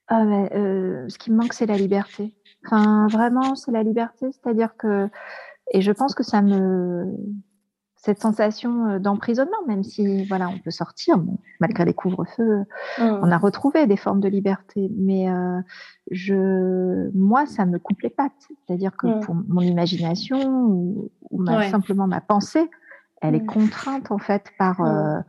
Ah, 0.08 0.24
Ce 0.24 1.18
qui 1.18 1.30
me 1.30 1.36
manque, 1.36 1.54
c'est 1.54 1.66
la 1.66 1.76
liberté. 1.76 2.34
Enfin, 2.66 3.06
vraiment, 3.08 3.54
c'est 3.54 3.72
la 3.72 3.82
liberté, 3.82 4.26
c'est-à-dire 4.30 4.76
que, 4.76 5.08
et 5.72 5.82
je 5.82 5.92
pense 5.92 6.14
que 6.14 6.22
ça 6.22 6.42
me, 6.42 7.06
cette 8.02 8.20
sensation 8.20 8.86
euh, 8.88 8.98
d'emprisonnement, 8.98 9.62
même 9.68 9.84
si, 9.84 10.24
voilà, 10.24 10.48
on 10.48 10.58
peut 10.58 10.72
sortir, 10.72 11.22
malgré 11.60 11.84
les 11.84 11.94
couvre-feux, 11.94 12.64
mmh. 12.98 13.02
on 13.02 13.30
a 13.30 13.38
retrouvé 13.38 13.86
des 13.86 13.96
formes 13.96 14.20
de 14.20 14.28
liberté, 14.28 14.90
mais 14.96 15.30
euh, 15.30 15.60
je, 16.10 17.10
moi, 17.16 17.46
ça 17.46 17.64
me 17.64 17.78
coupe 17.78 18.00
les 18.02 18.10
pattes, 18.10 18.32
c'est-à-dire 18.66 18.96
que 18.96 19.06
mmh. 19.06 19.20
pour 19.20 19.36
mon 19.48 19.60
imagination 19.60 20.66
ou, 20.66 21.10
simplement 21.70 22.08
ma 22.08 22.20
pensée, 22.20 22.68
elle 23.20 23.36
est 23.36 23.42
mmh. 23.42 23.46
contrainte 23.46 24.10
en 24.10 24.18
fait 24.18 24.50
par 24.58 24.80
euh, 24.80 25.20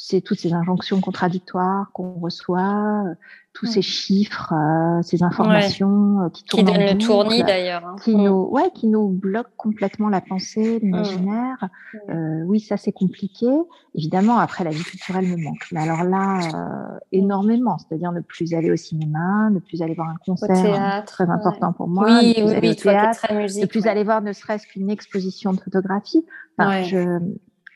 c'est 0.00 0.20
toutes 0.20 0.38
ces 0.38 0.52
injonctions 0.52 1.00
contradictoires 1.00 1.90
qu'on 1.92 2.12
reçoit, 2.20 3.02
euh, 3.04 3.14
tous 3.52 3.66
ces 3.66 3.82
chiffres, 3.82 4.52
euh, 4.52 5.02
ces 5.02 5.24
informations 5.24 6.20
euh, 6.20 6.28
qui 6.28 6.44
tournent 6.44 6.66
qui 6.66 6.72
donnent 6.72 6.86
le 6.86 6.98
tournis 6.98 7.42
d'ailleurs, 7.42 7.84
hein. 7.84 7.96
qui 8.04 8.14
nous, 8.14 8.48
ouais, 8.52 8.70
qui 8.72 8.86
nous 8.86 9.08
bloquent 9.08 9.50
complètement 9.56 10.08
la 10.08 10.20
pensée, 10.20 10.78
l'imaginaire. 10.80 11.68
Euh, 12.10 12.42
oui, 12.46 12.60
ça 12.60 12.76
c'est 12.76 12.92
compliqué. 12.92 13.48
Évidemment, 13.96 14.38
après 14.38 14.62
la 14.62 14.70
vie 14.70 14.84
culturelle 14.84 15.26
me 15.26 15.42
manque. 15.42 15.66
Mais 15.72 15.80
alors 15.80 16.04
là, 16.04 17.00
énormément. 17.10 17.78
C'est-à-dire 17.78 18.12
ne 18.12 18.20
plus 18.20 18.54
aller 18.54 18.70
au 18.70 18.76
cinéma, 18.76 19.50
ne 19.50 19.58
plus 19.58 19.82
aller 19.82 19.94
voir 19.94 20.10
un 20.10 20.18
concert, 20.24 21.04
très 21.06 21.28
important 21.28 21.72
pour 21.72 21.88
moi. 21.88 22.04
Oui, 22.06 22.34
oui, 22.38 22.54
oui, 22.62 22.76
théâtre, 22.76 23.18
très 23.18 23.34
musique, 23.36 23.62
ne 23.62 23.66
plus 23.66 23.88
aller 23.88 24.04
voir 24.04 24.22
ne 24.22 24.32
serait-ce 24.32 24.68
qu'une 24.68 24.90
exposition 24.90 25.52
de 25.52 25.58
photographie. 25.58 26.24
Enfin, 26.56 26.84
je, 26.84 27.18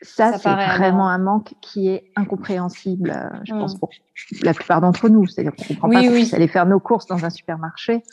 ça, 0.03 0.37
c'est 0.37 0.49
vraiment 0.49 1.09
un 1.09 1.17
manque 1.17 1.53
qui 1.61 1.89
est 1.89 2.11
incompréhensible, 2.15 3.11
euh, 3.15 3.37
je 3.43 3.53
pense, 3.53 3.75
mm. 3.75 3.79
pour 3.79 3.89
la 4.41 4.53
plupart 4.53 4.81
d'entre 4.81 5.09
nous. 5.09 5.25
C'est-à-dire 5.27 5.53
qu'on 5.55 5.65
comprend 5.65 5.89
pas 5.89 6.01
oui. 6.01 6.29
aller 6.33 6.47
faire 6.47 6.65
nos 6.65 6.79
courses 6.79 7.07
dans 7.07 7.25
un 7.25 7.29
supermarché. 7.29 8.03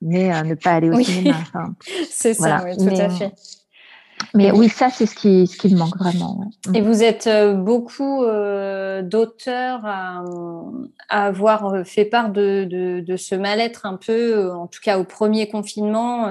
mais 0.00 0.42
ne 0.42 0.54
pas 0.54 0.72
aller 0.72 0.90
au 0.90 1.00
cinéma. 1.00 1.36
c'est 2.10 2.34
ça, 2.34 2.64
oui, 2.64 2.76
tout 2.76 2.94
à 2.94 3.08
fait. 3.08 3.32
Mais 4.34 4.50
oui, 4.50 4.68
ça, 4.68 4.90
c'est 4.90 5.06
ce 5.06 5.14
qui, 5.14 5.46
ce 5.46 5.56
qui 5.56 5.72
me 5.72 5.78
manque 5.78 5.96
vraiment. 5.96 6.50
Et 6.74 6.80
vous 6.80 7.02
êtes 7.02 7.26
euh, 7.26 7.54
beaucoup 7.54 8.24
euh, 8.24 9.02
d'auteurs 9.02 9.80
à, 9.84 10.22
avoir 11.08 11.66
euh, 11.66 11.84
fait 11.84 12.04
part 12.04 12.30
de, 12.30 12.64
de, 12.64 13.16
ce 13.16 13.34
mal-être 13.34 13.86
un 13.86 13.96
peu, 13.96 14.50
en 14.52 14.66
tout 14.66 14.80
cas 14.82 14.98
au 14.98 15.04
premier 15.04 15.48
confinement. 15.48 16.30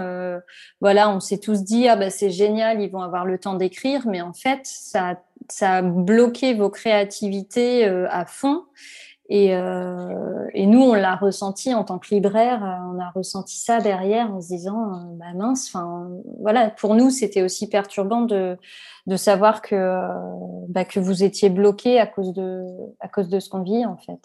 voilà, 0.82 1.10
on 1.10 1.20
s'est 1.20 1.40
tous 1.40 1.64
dit, 1.64 1.88
ah 1.88 1.96
bah, 1.96 2.10
c'est 2.10 2.32
génial, 2.32 2.82
ils 2.82 2.90
vont 2.90 3.02
avoir 3.02 3.26
le 3.26 3.38
temps 3.38 3.56
d'écrire, 3.56 4.08
mais 4.08 4.22
en 4.22 4.34
fait, 4.34 4.62
ça, 4.64 5.22
ça 5.50 5.76
a 5.76 5.82
bloqué 5.82 6.54
vos 6.54 6.70
créativités 6.70 7.86
à 7.86 8.26
fond. 8.26 8.64
Et, 9.30 9.56
euh, 9.56 10.48
et, 10.54 10.66
nous, 10.66 10.82
on 10.82 10.94
l'a 10.94 11.16
ressenti 11.16 11.74
en 11.74 11.84
tant 11.84 12.00
que 12.00 12.14
libraire, 12.14 12.64
euh, 12.66 12.94
on 12.94 13.00
a 13.00 13.10
ressenti 13.12 13.56
ça 13.58 13.80
derrière 13.80 14.30
en 14.34 14.42
se 14.42 14.48
disant, 14.48 14.94
euh, 14.94 14.98
bah 15.14 15.34
mince, 15.36 15.68
enfin, 15.68 16.10
voilà, 16.40 16.70
pour 16.70 16.96
nous, 16.96 17.10
c'était 17.10 17.42
aussi 17.42 17.70
perturbant 17.70 18.22
de, 18.22 18.58
de 19.08 19.16
savoir 19.16 19.62
que, 19.62 20.06
bah, 20.68 20.84
que 20.84 21.00
vous 21.00 21.24
étiez 21.24 21.50
bloqué 21.50 22.00
à 22.00 22.08
cause 22.08 22.34
de, 22.34 22.66
à 23.00 23.08
cause 23.08 23.30
de 23.30 23.40
ce 23.40 23.50
qu'on 23.50 23.62
vit, 23.62 23.86
en 23.86 23.98
fait. 23.98 24.20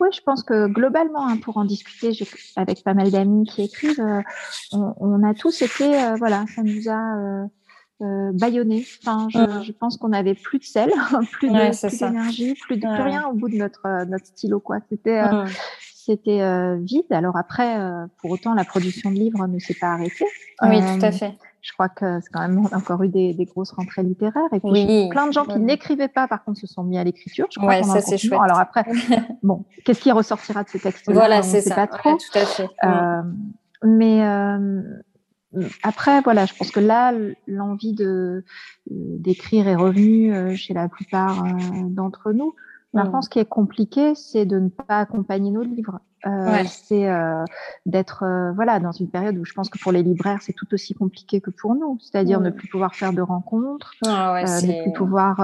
Oui, 0.00 0.08
je 0.12 0.20
pense 0.20 0.42
que 0.42 0.66
globalement, 0.66 1.26
hein, 1.26 1.38
pour 1.38 1.56
en 1.56 1.64
discuter 1.64 2.12
avec 2.56 2.84
pas 2.84 2.92
mal 2.92 3.10
d'amis 3.10 3.46
qui 3.46 3.62
écrivent, 3.62 4.22
on, 4.72 4.94
on, 4.98 5.22
a 5.26 5.32
tous 5.32 5.62
été, 5.62 6.14
voilà, 6.18 6.44
ça 6.54 6.62
nous 6.62 6.90
a 6.90 7.48
euh. 8.02 8.32
Enfin, 8.34 9.28
je, 9.30 9.38
mm. 9.38 9.62
je 9.62 9.72
pense 9.72 9.96
qu'on 9.96 10.12
avait 10.12 10.34
plus 10.34 10.58
de 10.58 10.64
sel, 10.64 10.90
plus 11.32 11.48
d'énergie, 11.48 12.54
plus, 12.54 12.76
de, 12.76 12.80
plus 12.80 13.02
rien 13.02 13.28
au 13.28 13.34
bout 13.34 13.48
de 13.48 13.56
notre 13.56 13.86
euh, 13.86 14.04
notre 14.04 14.26
stylo 14.26 14.58
quoi. 14.58 14.78
C'était 14.88 15.20
euh, 15.20 15.44
mm. 15.44 15.48
c'était 15.94 16.42
euh, 16.42 16.76
vide. 16.80 17.06
Alors 17.10 17.36
après, 17.36 17.78
pour 18.20 18.32
autant, 18.32 18.54
la 18.54 18.64
production 18.64 19.10
de 19.10 19.16
livres 19.16 19.46
ne 19.46 19.58
s'est 19.60 19.76
pas 19.80 19.92
arrêtée. 19.92 20.26
Oui, 20.62 20.80
tout 20.80 21.04
à 21.04 21.12
fait. 21.12 21.34
Je 21.62 21.72
crois 21.72 21.88
que 21.88 22.20
c'est 22.20 22.30
quand 22.30 22.40
même 22.40 22.66
encore 22.72 23.02
eu 23.04 23.08
des, 23.08 23.32
des 23.32 23.46
grosses 23.46 23.70
rentrées 23.70 24.02
littéraires. 24.02 24.52
Et 24.52 24.60
puis, 24.60 24.70
oui. 24.70 25.08
plein 25.08 25.26
de 25.26 25.32
gens 25.32 25.46
qui 25.46 25.58
n'écrivaient 25.58 26.08
pas, 26.08 26.28
par 26.28 26.44
contre, 26.44 26.58
se 26.58 26.66
sont 26.66 26.82
mis 26.82 26.98
à 26.98 27.04
l'écriture. 27.04 27.46
Je 27.50 27.58
crois 27.58 27.70
ouais, 27.70 27.82
ça 27.82 28.02
c'est 28.02 28.18
chouette. 28.18 28.40
Alors 28.42 28.58
après, 28.58 28.84
bon, 29.42 29.64
qu'est-ce 29.84 30.00
qui 30.00 30.12
ressortira 30.12 30.62
de 30.64 30.68
ces 30.68 30.80
textes 30.80 31.10
Voilà, 31.10 31.42
c'est 31.42 31.62
ça. 31.62 31.74
Pas 31.74 31.86
trop. 31.86 32.18
tout 32.18 32.38
à 32.38 32.44
fait. 32.44 32.68
mais 33.82 34.20
après, 35.82 36.20
voilà, 36.22 36.46
je 36.46 36.54
pense 36.54 36.70
que 36.70 36.80
là, 36.80 37.12
l'envie 37.46 37.92
de 37.92 38.44
d'écrire 38.90 39.68
est 39.68 39.76
revenue 39.76 40.34
euh, 40.34 40.54
chez 40.54 40.74
la 40.74 40.88
plupart 40.88 41.44
euh, 41.44 41.48
d'entre 41.88 42.32
nous. 42.32 42.54
Maintenant, 42.92 43.22
ce 43.22 43.28
qui 43.28 43.40
est 43.40 43.44
compliqué, 43.44 44.14
c'est 44.14 44.44
de 44.44 44.60
ne 44.60 44.68
pas 44.68 45.00
accompagner 45.00 45.50
nos 45.50 45.64
livres. 45.64 45.98
Euh, 46.26 46.62
C'est 46.64 47.10
euh, 47.10 47.44
d'être 47.86 48.24
voilà 48.54 48.78
dans 48.78 48.92
une 48.92 49.10
période 49.10 49.36
où 49.36 49.44
je 49.44 49.52
pense 49.52 49.68
que 49.68 49.78
pour 49.80 49.90
les 49.90 50.04
libraires, 50.04 50.38
c'est 50.40 50.52
tout 50.52 50.72
aussi 50.72 50.94
compliqué 50.94 51.40
que 51.40 51.50
pour 51.50 51.74
nous, 51.74 51.98
c'est-à-dire 52.00 52.40
ne 52.40 52.50
plus 52.50 52.68
pouvoir 52.68 52.94
faire 52.94 53.12
de 53.12 53.20
rencontres, 53.20 53.94
ah 54.06 54.32
ouais, 54.32 54.44
ne 54.44 54.82
plus 54.84 54.92
pouvoir 54.92 55.36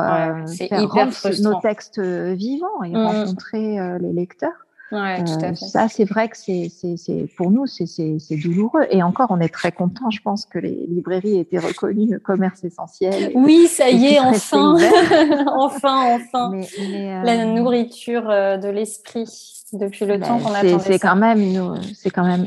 faire 0.47 0.89
rendre 0.89 1.43
nos 1.43 1.61
textes 1.61 2.01
vivants 2.01 2.85
et 2.85 2.95
rencontrer 2.95 3.99
les 3.99 4.13
lecteurs. 4.13 4.67
Ouais, 4.93 5.23
tout 5.23 5.33
à 5.41 5.51
euh, 5.51 5.55
fait. 5.55 5.55
ça, 5.55 5.89
c'est 5.89 6.05
vrai 6.05 6.29
que 6.29 6.37
c'est, 6.37 6.69
c'est, 6.69 7.27
pour 7.37 7.51
nous, 7.51 7.67
c'est, 7.67 7.87
c'est, 7.87 8.37
douloureux. 8.37 8.87
Et 8.91 9.03
encore, 9.03 9.29
on 9.31 9.41
est 9.41 9.49
très 9.49 9.71
content. 9.71 10.11
Je 10.11 10.21
pense 10.21 10.47
que 10.47 10.59
les 10.59 10.87
librairies 10.89 11.39
étaient 11.39 11.59
reconnues 11.59 12.19
commerce 12.19 12.65
essentiel. 12.65 13.31
Oui, 13.35 13.69
ça 13.69 13.89
y 13.89 14.07
est, 14.07 14.21
enfin, 14.21 14.77
enfin, 15.47 16.17
enfin, 16.17 16.61
la 17.25 17.33
euh, 17.33 17.45
nourriture 17.45 18.29
euh, 18.29 18.57
de 18.57 18.69
l'esprit 18.69 19.29
depuis 19.73 20.07
le 20.07 20.19
ben, 20.19 20.27
temps 20.27 20.39
qu'on 20.41 20.53
attendait. 20.53 20.79
C'est 20.81 20.99
quand 20.99 21.17
même, 21.17 21.81
c'est 21.95 22.11
quand 22.11 22.25
même, 22.25 22.47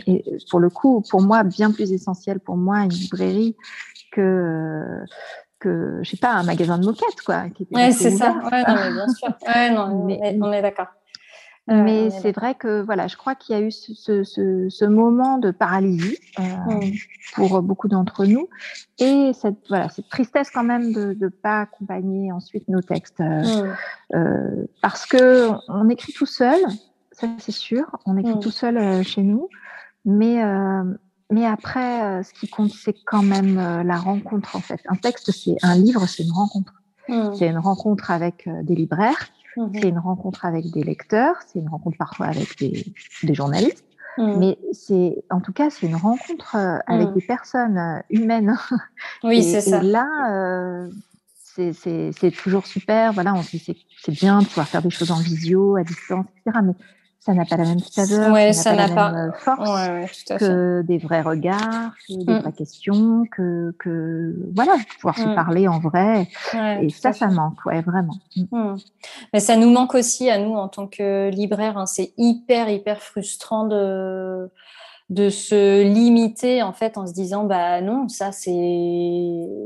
pour 0.50 0.60
le 0.60 0.70
coup, 0.70 1.02
pour 1.10 1.22
moi, 1.22 1.44
bien 1.44 1.72
plus 1.72 1.94
essentiel 1.94 2.42
pour 2.42 2.58
moi 2.58 2.80
une 2.80 2.92
librairie 2.92 3.56
que 4.12 4.84
que 5.60 6.00
je 6.04 6.10
sais 6.10 6.18
pas 6.18 6.34
un 6.34 6.44
magasin 6.44 6.78
de 6.78 6.86
moquettes 6.86 7.22
quoi. 7.26 7.46
ouais, 7.72 7.92
c'est 7.94 8.12
ça. 8.12 8.34
Ouais, 8.52 8.64
non, 8.68 8.76
mais 8.76 8.92
bien 8.92 9.08
sûr. 9.08 9.30
Ouais, 9.48 9.70
non, 9.72 10.04
mais, 10.06 10.38
on 10.42 10.52
est 10.52 10.62
d'accord. 10.62 10.88
Mais 11.68 12.10
c'est 12.10 12.34
vrai 12.34 12.56
que 12.56 12.82
voilà, 12.82 13.08
je 13.08 13.16
crois 13.16 13.36
qu'il 13.36 13.56
y 13.56 13.58
a 13.58 13.62
eu 13.62 13.72
ce, 13.72 13.94
ce, 13.94 14.24
ce, 14.70 14.86
moment 14.86 15.38
de 15.38 15.50
paralysie 15.50 16.18
euh, 16.38 16.44
pour 17.36 17.62
beaucoup 17.62 17.88
d'entre 17.88 18.26
nous. 18.26 18.50
Et 19.00 19.32
cette 19.34 19.70
voilà 19.70 19.88
cette 19.88 20.10
tristesse 20.10 20.50
quand 20.52 20.66
même 20.66 20.92
de 20.92 21.16
ne 21.18 21.28
pas 21.30 21.62
accompagner 21.62 22.34
ensuite 22.34 22.68
nos 22.68 22.82
textes 22.82 23.22
euh, 23.22 23.74
euh, 24.14 24.66
parce 24.82 25.06
que 25.06 25.52
on 25.70 25.88
écrit 25.88 26.12
tout 26.12 26.26
seul, 26.26 26.60
ça 27.14 27.28
c'est 27.40 27.54
sûr, 27.54 27.98
on 28.06 28.18
écrit 28.18 28.40
tout 28.40 28.52
seul 28.52 28.78
euh, 28.78 29.02
chez 29.02 29.24
nous, 29.24 29.48
mais 30.04 30.44
euh, 30.44 30.84
mais 31.32 31.46
après 31.46 32.24
ce 32.24 32.34
qui 32.34 32.50
compte 32.50 32.72
c'est 32.72 32.96
quand 33.06 33.24
même 33.24 33.56
la 33.56 33.96
rencontre 33.96 34.58
en 34.58 34.60
fait. 34.60 34.82
Un 34.90 34.96
texte 34.96 35.32
c'est 35.32 35.56
un 35.64 35.76
livre, 35.76 36.06
c'est 36.08 36.24
une 36.24 36.34
rencontre. 36.34 36.74
C'est 37.08 37.48
une 37.48 37.58
rencontre 37.58 38.12
avec 38.12 38.50
des 38.64 38.76
libraires 38.76 39.30
Mmh 39.56 39.68
c'est 39.74 39.90
une 39.90 40.00
rencontre 40.00 40.46
avec 40.46 40.72
des 40.72 40.84
lecteurs, 40.84 41.36
c'est 41.48 41.60
une 41.60 41.70
rencontre 41.70 41.98
parfois 41.98 42.28
avec 42.28 42.58
des, 42.60 42.86
des 43.22 43.34
journalistes, 43.34 43.86
mmh. 44.18 44.38
mais 44.40 44.58
c'est, 44.72 45.24
en 45.30 45.42
tout 45.42 45.54
cas, 45.54 45.70
c'est 45.70 45.86
une 45.86 45.96
rencontre 45.96 46.56
euh, 46.56 46.78
avec 46.88 47.10
mmh. 47.10 47.14
des 47.14 47.22
personnes 47.22 47.78
euh, 47.78 48.00
humaines. 48.10 48.56
Oui, 49.24 49.44
c'est 49.44 49.62
ça. 49.62 49.84
Et 49.84 49.86
là, 49.86 50.08
euh, 50.32 50.90
c'est 51.44 52.32
toujours 52.32 52.66
super. 52.66 53.14
Voilà, 53.14 53.36
on 53.36 53.44
c'est 53.44 53.76
bien 54.12 54.40
de 54.42 54.46
pouvoir 54.46 54.68
faire 54.68 54.82
des 54.82 54.90
choses 54.90 55.12
en 55.12 55.20
visio, 55.20 55.76
à 55.76 55.84
distance, 55.84 56.26
etc. 56.46 56.60
Mais 56.64 56.74
ça 57.26 57.34
n'a 57.34 57.46
pas 57.46 57.56
la 57.56 57.64
même 57.64 57.80
saveur, 57.80 58.34
ouais, 58.34 58.52
ça 58.52 58.76
n'a 58.76 58.90
pas, 58.90 59.10
la 59.10 59.28
même 59.28 59.34
force 59.34 60.26
que 60.38 60.82
des 60.82 60.98
vrais 60.98 61.22
regards, 61.22 61.94
que 62.06 62.16
des 62.16 62.34
mm. 62.34 62.40
vraies 62.40 62.52
questions, 62.52 63.24
que, 63.32 63.74
que 63.80 64.36
voilà, 64.54 64.74
pouvoir 65.00 65.18
se 65.18 65.30
mm. 65.30 65.36
parler 65.36 65.68
en 65.70 65.80
vrai. 65.80 66.28
et 66.82 66.90
ça, 66.90 67.14
ça 67.14 67.28
manque, 67.28 67.66
ouais, 67.66 67.82
vraiment. 67.82 68.18
Mm. 68.36 68.76
Mais 69.32 69.40
ça 69.40 69.56
nous 69.56 69.70
manque 69.70 69.96
aussi 69.96 70.30
à 70.30 70.38
nous 70.38 70.54
en 70.54 70.68
tant 70.68 70.88
que 70.88 71.30
libraire. 71.30 71.78
Hein. 71.78 71.86
C'est 71.86 72.12
hyper, 72.18 72.68
hyper 72.68 73.02
frustrant 73.02 73.68
de 73.68 74.52
de 75.10 75.30
se 75.30 75.84
limiter 75.84 76.64
en 76.64 76.74
fait 76.74 76.98
en 76.98 77.06
se 77.06 77.14
disant 77.14 77.44
bah 77.44 77.82
non 77.82 78.08
ça 78.08 78.32
c'est 78.32 78.52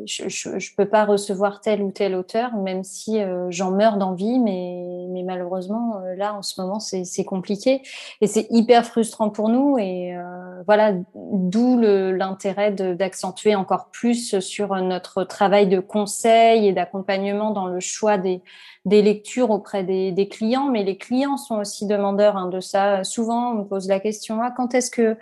je, 0.06 0.28
je, 0.28 0.76
peux 0.76 0.90
pas 0.90 1.06
recevoir 1.06 1.62
tel 1.62 1.84
ou 1.84 1.92
tel 1.92 2.16
auteur 2.16 2.56
même 2.56 2.84
si 2.84 3.22
euh, 3.22 3.48
j'en 3.50 3.72
meurs 3.72 3.98
d'envie 3.98 4.40
mais 4.40 5.06
mais 5.10 5.24
malheureusement 5.24 5.98
euh, 6.00 6.16
là 6.16 6.34
en 6.34 6.42
ce 6.42 6.60
moment 6.60 6.80
c'est 6.80 7.04
c'est 7.04 7.24
compliqué. 7.24 7.82
Et 8.22 8.28
c'est 8.28 8.48
hyper 8.50 8.86
frustrant 8.86 9.30
pour 9.30 9.50
nous 9.50 9.78
et 9.78 10.16
euh, 10.16 10.47
voilà 10.66 10.94
d'où 11.16 11.80
l'intérêt 11.80 12.72
d'accentuer 12.72 13.56
encore 13.56 13.90
plus 13.92 14.40
sur 14.40 14.76
notre 14.76 15.24
travail 15.24 15.68
de 15.68 15.80
conseil 15.80 16.68
et 16.68 16.74
d'accompagnement 16.74 17.52
dans 17.52 17.68
le 17.68 17.80
choix 17.80 18.18
des 18.18 18.42
lectures 18.86 19.52
auprès 19.52 19.84
des, 19.84 20.12
des, 20.12 20.28
clients, 20.28 20.70
mais 20.70 20.84
les 20.84 20.98
clients 20.98 21.38
sont 21.38 21.60
aussi 21.60 21.86
demandeurs 21.86 22.38
hein, 22.38 22.50
de 22.50 22.60
ça. 22.60 23.04
Souvent, 23.04 23.52
on 23.52 23.56
me 23.56 23.64
pose 23.64 23.88
la 23.88 24.00
question 24.00 24.42
ah, 24.42 24.52
quand 24.56 24.74
est-ce 24.74 24.90
que 24.90 25.18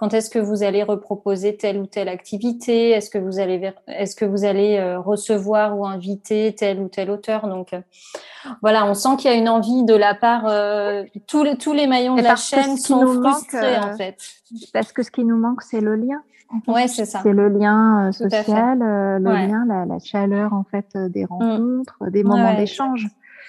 quand 0.00 0.14
est-ce 0.14 0.30
que 0.30 0.38
vous 0.38 0.62
allez 0.62 0.82
reproposer 0.82 1.58
telle 1.58 1.76
ou 1.76 1.84
telle 1.84 2.08
activité? 2.08 2.88
Est-ce 2.92 3.10
que 3.10 3.18
vous 3.18 3.38
allez 3.38 3.70
est-ce 3.86 4.16
que 4.16 4.24
vous 4.24 4.46
allez 4.46 4.78
euh, 4.78 4.98
recevoir 4.98 5.78
ou 5.78 5.84
inviter 5.84 6.54
tel 6.54 6.80
ou 6.80 6.88
tel 6.88 7.10
auteur? 7.10 7.46
Donc 7.46 7.74
euh, 7.74 7.80
voilà, 8.62 8.86
on 8.86 8.94
sent 8.94 9.16
qu'il 9.18 9.30
y 9.30 9.34
a 9.34 9.36
une 9.36 9.50
envie 9.50 9.84
de 9.84 9.94
la 9.94 10.14
part 10.14 10.46
euh, 10.46 11.04
tous 11.26 11.44
les 11.44 11.58
tous 11.58 11.74
les 11.74 11.86
maillons 11.86 12.16
de 12.16 12.22
la 12.22 12.36
chaîne 12.36 12.78
sont 12.78 13.06
frustrés 13.06 13.76
en 13.76 13.94
fait. 13.94 14.16
Parce 14.72 14.90
que 14.94 15.02
ce 15.02 15.10
qui 15.10 15.22
nous 15.22 15.36
manque, 15.36 15.60
c'est 15.60 15.82
le 15.82 15.96
lien. 15.96 16.22
Ouais, 16.66 16.88
c'est 16.88 17.04
ça. 17.04 17.20
C'est 17.22 17.34
le 17.34 17.48
lien 17.48 18.10
social, 18.10 18.78
le 18.78 19.18
lien, 19.22 19.66
la, 19.68 19.84
la, 19.84 19.98
chaleur 19.98 20.54
en 20.54 20.64
fait 20.64 20.96
des 20.96 21.24
mm. 21.24 21.28
rencontres, 21.28 22.10
des 22.10 22.24
moments 22.24 22.54
d'échange. 22.56 23.06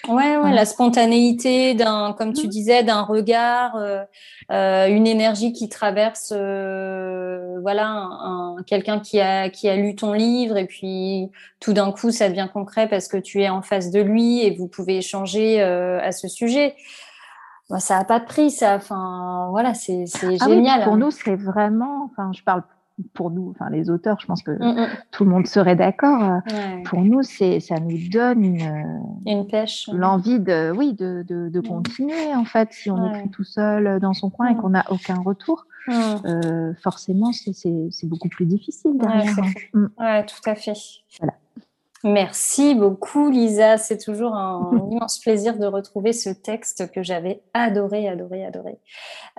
Ouais, 0.07 0.37
ouais, 0.37 0.51
la 0.51 0.65
spontanéité 0.65 1.75
d'un, 1.75 2.15
comme 2.17 2.33
tu 2.33 2.47
mm. 2.47 2.49
disais, 2.49 2.83
d'un 2.83 3.01
regard, 3.01 3.75
euh, 3.75 4.03
euh, 4.51 4.87
une 4.87 5.05
énergie 5.05 5.53
qui 5.53 5.69
traverse, 5.69 6.33
euh, 6.35 7.59
voilà, 7.61 7.87
un, 7.87 8.55
quelqu'un 8.65 8.99
qui 8.99 9.19
a 9.19 9.49
qui 9.49 9.69
a 9.69 9.75
lu 9.75 9.95
ton 9.95 10.13
livre 10.13 10.57
et 10.57 10.65
puis 10.65 11.29
tout 11.59 11.73
d'un 11.73 11.91
coup 11.91 12.09
ça 12.11 12.29
devient 12.29 12.49
concret 12.51 12.87
parce 12.89 13.07
que 13.07 13.17
tu 13.17 13.41
es 13.41 13.49
en 13.49 13.61
face 13.61 13.91
de 13.91 14.01
lui 14.01 14.43
et 14.43 14.55
vous 14.55 14.67
pouvez 14.67 14.97
échanger 14.97 15.61
à 15.61 16.11
ce 16.11 16.27
sujet. 16.27 16.75
Bah, 17.69 17.79
ça 17.79 17.97
a 17.97 18.03
pas 18.03 18.19
de 18.19 18.25
prix, 18.25 18.51
ça. 18.51 18.75
Enfin, 18.75 19.47
voilà, 19.51 19.73
c'est 19.73 20.03
ah 20.41 20.49
génial. 20.49 20.83
pour 20.83 20.97
nous, 20.97 21.11
c'est 21.11 21.35
vraiment. 21.35 22.09
Enfin, 22.11 22.31
je 22.35 22.43
parle 22.43 22.63
pour 23.13 23.31
nous, 23.31 23.49
enfin 23.51 23.69
les 23.69 23.89
auteurs, 23.89 24.19
je 24.19 24.27
pense 24.27 24.43
que 24.43 24.51
mm, 24.51 24.81
mm. 24.81 24.87
tout 25.11 25.23
le 25.23 25.31
monde 25.31 25.47
serait 25.47 25.75
d'accord. 25.75 26.41
Pour 26.85 27.01
nous, 27.01 27.23
c'est 27.23 27.59
ça 27.59 27.79
nous 27.79 27.97
donne 28.09 28.43
une, 28.43 29.13
une 29.25 29.47
pêche, 29.47 29.89
l'envie 29.91 30.39
de, 30.39 30.71
oui, 30.71 30.93
de, 30.93 31.23
de, 31.27 31.49
de 31.49 31.59
mm. 31.59 31.63
continuer 31.63 32.35
en 32.35 32.45
fait. 32.45 32.69
Si 32.71 32.89
on 32.91 33.11
écrit 33.11 33.29
tout 33.29 33.43
seul 33.43 33.99
dans 33.99 34.13
son 34.13 34.29
coin 34.29 34.49
et 34.49 34.55
qu'on 34.55 34.69
n'a 34.69 34.85
aucun 34.89 35.21
retour, 35.21 35.65
euh, 35.89 36.73
forcément, 36.81 37.31
c'est 37.31 38.07
beaucoup 38.07 38.29
plus 38.29 38.45
difficile 38.45 38.97
derrière. 38.97 39.35
Ouais, 39.73 40.25
tout 40.25 40.49
à 40.49 40.55
fait. 40.55 40.73
Voilà. 41.19 41.33
Merci 42.03 42.73
beaucoup, 42.73 43.29
Lisa. 43.29 43.77
C'est 43.77 43.97
toujours 43.97 44.33
un, 44.33 44.71
immense 44.91 45.19
plaisir 45.19 45.57
de 45.57 45.65
retrouver 45.65 46.13
ce 46.13 46.29
texte 46.29 46.91
que 46.91 47.03
j'avais 47.03 47.41
adoré, 47.53 48.07
adoré, 48.07 48.45
adoré. 48.45 48.79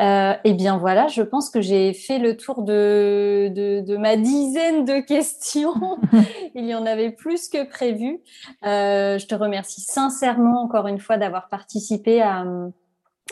Euh, 0.00 0.34
eh 0.44 0.54
bien 0.54 0.78
voilà, 0.78 1.08
je 1.08 1.22
pense 1.22 1.50
que 1.50 1.60
j'ai 1.60 1.92
fait 1.92 2.18
le 2.18 2.36
tour 2.36 2.62
de, 2.62 3.50
de, 3.52 3.96
ma 3.96 4.16
dizaine 4.16 4.84
de 4.84 5.00
questions. 5.00 5.98
Il 6.54 6.66
y 6.66 6.74
en 6.74 6.86
avait 6.86 7.10
plus 7.10 7.48
que 7.48 7.68
prévu. 7.68 8.20
Euh, 8.64 9.18
je 9.18 9.26
te 9.26 9.34
remercie 9.34 9.80
sincèrement 9.80 10.62
encore 10.62 10.86
une 10.86 11.00
fois 11.00 11.16
d'avoir 11.16 11.48
participé 11.48 12.22
à 12.22 12.44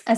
à, 0.07 0.15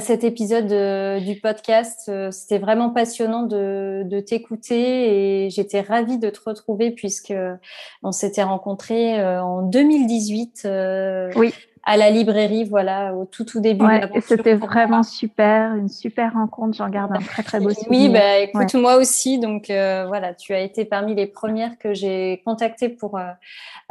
cet 0.00 0.24
épisode 0.24 0.72
euh, 0.72 1.20
du 1.20 1.40
podcast. 1.40 2.08
Euh, 2.08 2.30
c'était 2.30 2.58
vraiment 2.58 2.90
passionnant 2.90 3.42
de, 3.42 4.20
t'écouter 4.20 5.44
et 5.44 5.50
j'étais 5.50 5.80
ravie 5.80 6.18
de 6.18 6.30
te 6.30 6.40
retrouver 6.44 6.90
puisque 6.90 7.34
on 8.02 8.12
s'était 8.12 8.42
rencontrés 8.42 9.20
euh, 9.20 9.42
en 9.42 9.62
2018. 9.62 10.68
oui 11.36 11.52
à 11.88 11.96
la 11.96 12.10
librairie, 12.10 12.64
voilà, 12.64 13.14
au 13.14 13.24
tout 13.24 13.44
tout 13.44 13.60
début. 13.60 13.86
Ouais, 13.86 14.02
c'était 14.20 14.52
vraiment 14.52 15.02
super, 15.02 15.74
une 15.74 15.88
super 15.88 16.34
rencontre. 16.34 16.76
J'en 16.76 16.90
garde 16.90 17.12
un 17.16 17.20
très 17.20 17.42
très 17.42 17.60
beau 17.60 17.70
souvenir. 17.70 17.88
Oui, 17.90 18.08
bah, 18.10 18.40
écoute, 18.40 18.74
moi 18.74 18.96
aussi. 18.96 19.38
Donc 19.38 19.70
euh, 19.70 20.04
voilà, 20.06 20.34
tu 20.34 20.52
as 20.52 20.60
été 20.60 20.84
parmi 20.84 21.14
les 21.14 21.26
premières 21.26 21.78
que 21.78 21.94
j'ai 21.94 22.42
contactées 22.44 22.90
pour 22.90 23.16
euh, 23.16 23.22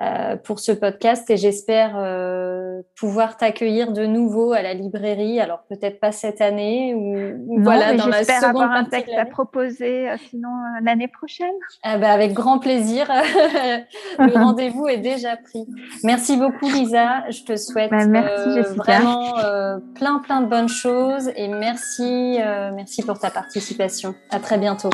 euh 0.03 0.35
pour 0.35 0.59
ce 0.59 0.71
podcast 0.71 1.27
et 1.31 1.37
j'espère 1.37 1.95
euh, 1.95 2.83
pouvoir 2.95 3.35
t'accueillir 3.35 3.91
de 3.91 4.05
nouveau 4.05 4.53
à 4.53 4.61
la 4.61 4.75
librairie. 4.75 5.39
Alors 5.39 5.63
peut-être 5.67 5.99
pas 5.99 6.11
cette 6.11 6.39
année 6.39 6.93
ou, 6.93 7.15
non, 7.17 7.63
voilà 7.63 7.95
dans 7.95 8.05
la 8.05 8.23
seconde 8.23 8.43
avoir 8.43 8.71
un 8.73 8.85
texte 8.85 9.17
à 9.17 9.25
proposer, 9.25 10.07
sinon 10.29 10.49
l'année 10.83 11.07
prochaine. 11.07 11.55
Ah 11.81 11.97
bah, 11.97 12.11
avec 12.11 12.33
grand 12.33 12.59
plaisir. 12.59 13.07
Le 14.19 14.33
rendez-vous 14.43 14.87
est 14.87 14.97
déjà 14.97 15.35
pris. 15.35 15.65
Merci 16.03 16.37
beaucoup, 16.37 16.69
Lisa. 16.69 17.27
Je 17.31 17.41
te 17.41 17.55
souhaite 17.55 17.86
bah, 17.89 18.05
merci, 18.05 18.59
euh, 18.59 18.73
vraiment 18.73 19.37
euh, 19.39 19.77
plein 19.95 20.19
plein 20.19 20.41
de 20.41 20.47
bonnes 20.47 20.69
choses 20.69 21.29
et 21.35 21.47
merci 21.47 22.37
euh, 22.39 22.71
merci 22.73 23.03
pour 23.03 23.19
ta 23.19 23.29
participation. 23.29 24.15
À 24.29 24.39
très 24.39 24.57
bientôt. 24.57 24.89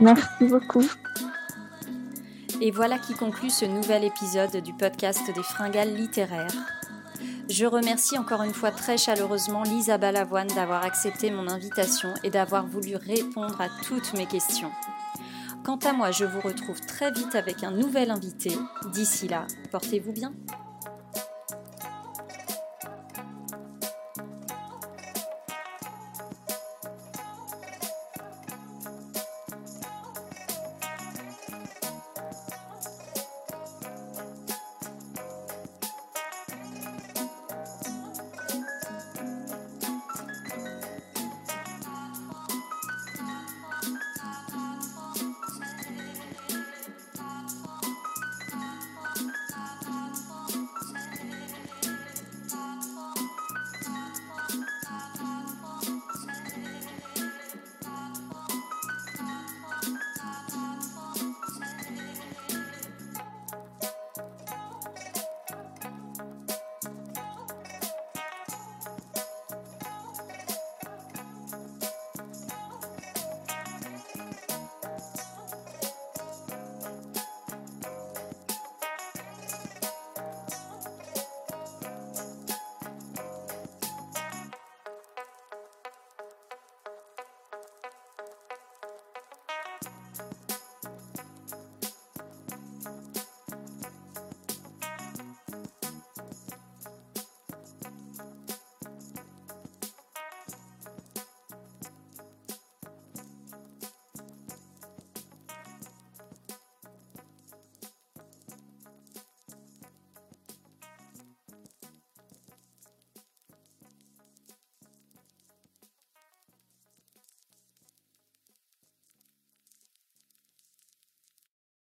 Merci 0.00 0.44
beaucoup. 0.48 0.84
Et 2.60 2.70
voilà 2.70 2.98
qui 2.98 3.14
conclut 3.14 3.50
ce 3.50 3.64
nouvel 3.64 4.04
épisode 4.04 4.56
du 4.62 4.72
podcast 4.72 5.22
des 5.34 5.42
fringales 5.42 5.94
littéraires. 5.94 6.54
Je 7.48 7.64
remercie 7.64 8.18
encore 8.18 8.42
une 8.42 8.54
fois 8.54 8.72
très 8.72 8.96
chaleureusement 8.96 9.62
Lisa 9.62 9.98
Balavoine 9.98 10.48
d'avoir 10.48 10.84
accepté 10.84 11.30
mon 11.30 11.48
invitation 11.48 12.08
et 12.24 12.30
d'avoir 12.30 12.66
voulu 12.66 12.96
répondre 12.96 13.60
à 13.60 13.68
toutes 13.84 14.14
mes 14.14 14.26
questions. 14.26 14.70
Quant 15.64 15.78
à 15.84 15.92
moi, 15.92 16.10
je 16.10 16.24
vous 16.24 16.40
retrouve 16.40 16.80
très 16.80 17.10
vite 17.10 17.34
avec 17.34 17.62
un 17.62 17.70
nouvel 17.70 18.10
invité. 18.10 18.52
D'ici 18.92 19.28
là, 19.28 19.46
portez-vous 19.70 20.12
bien. 20.12 20.32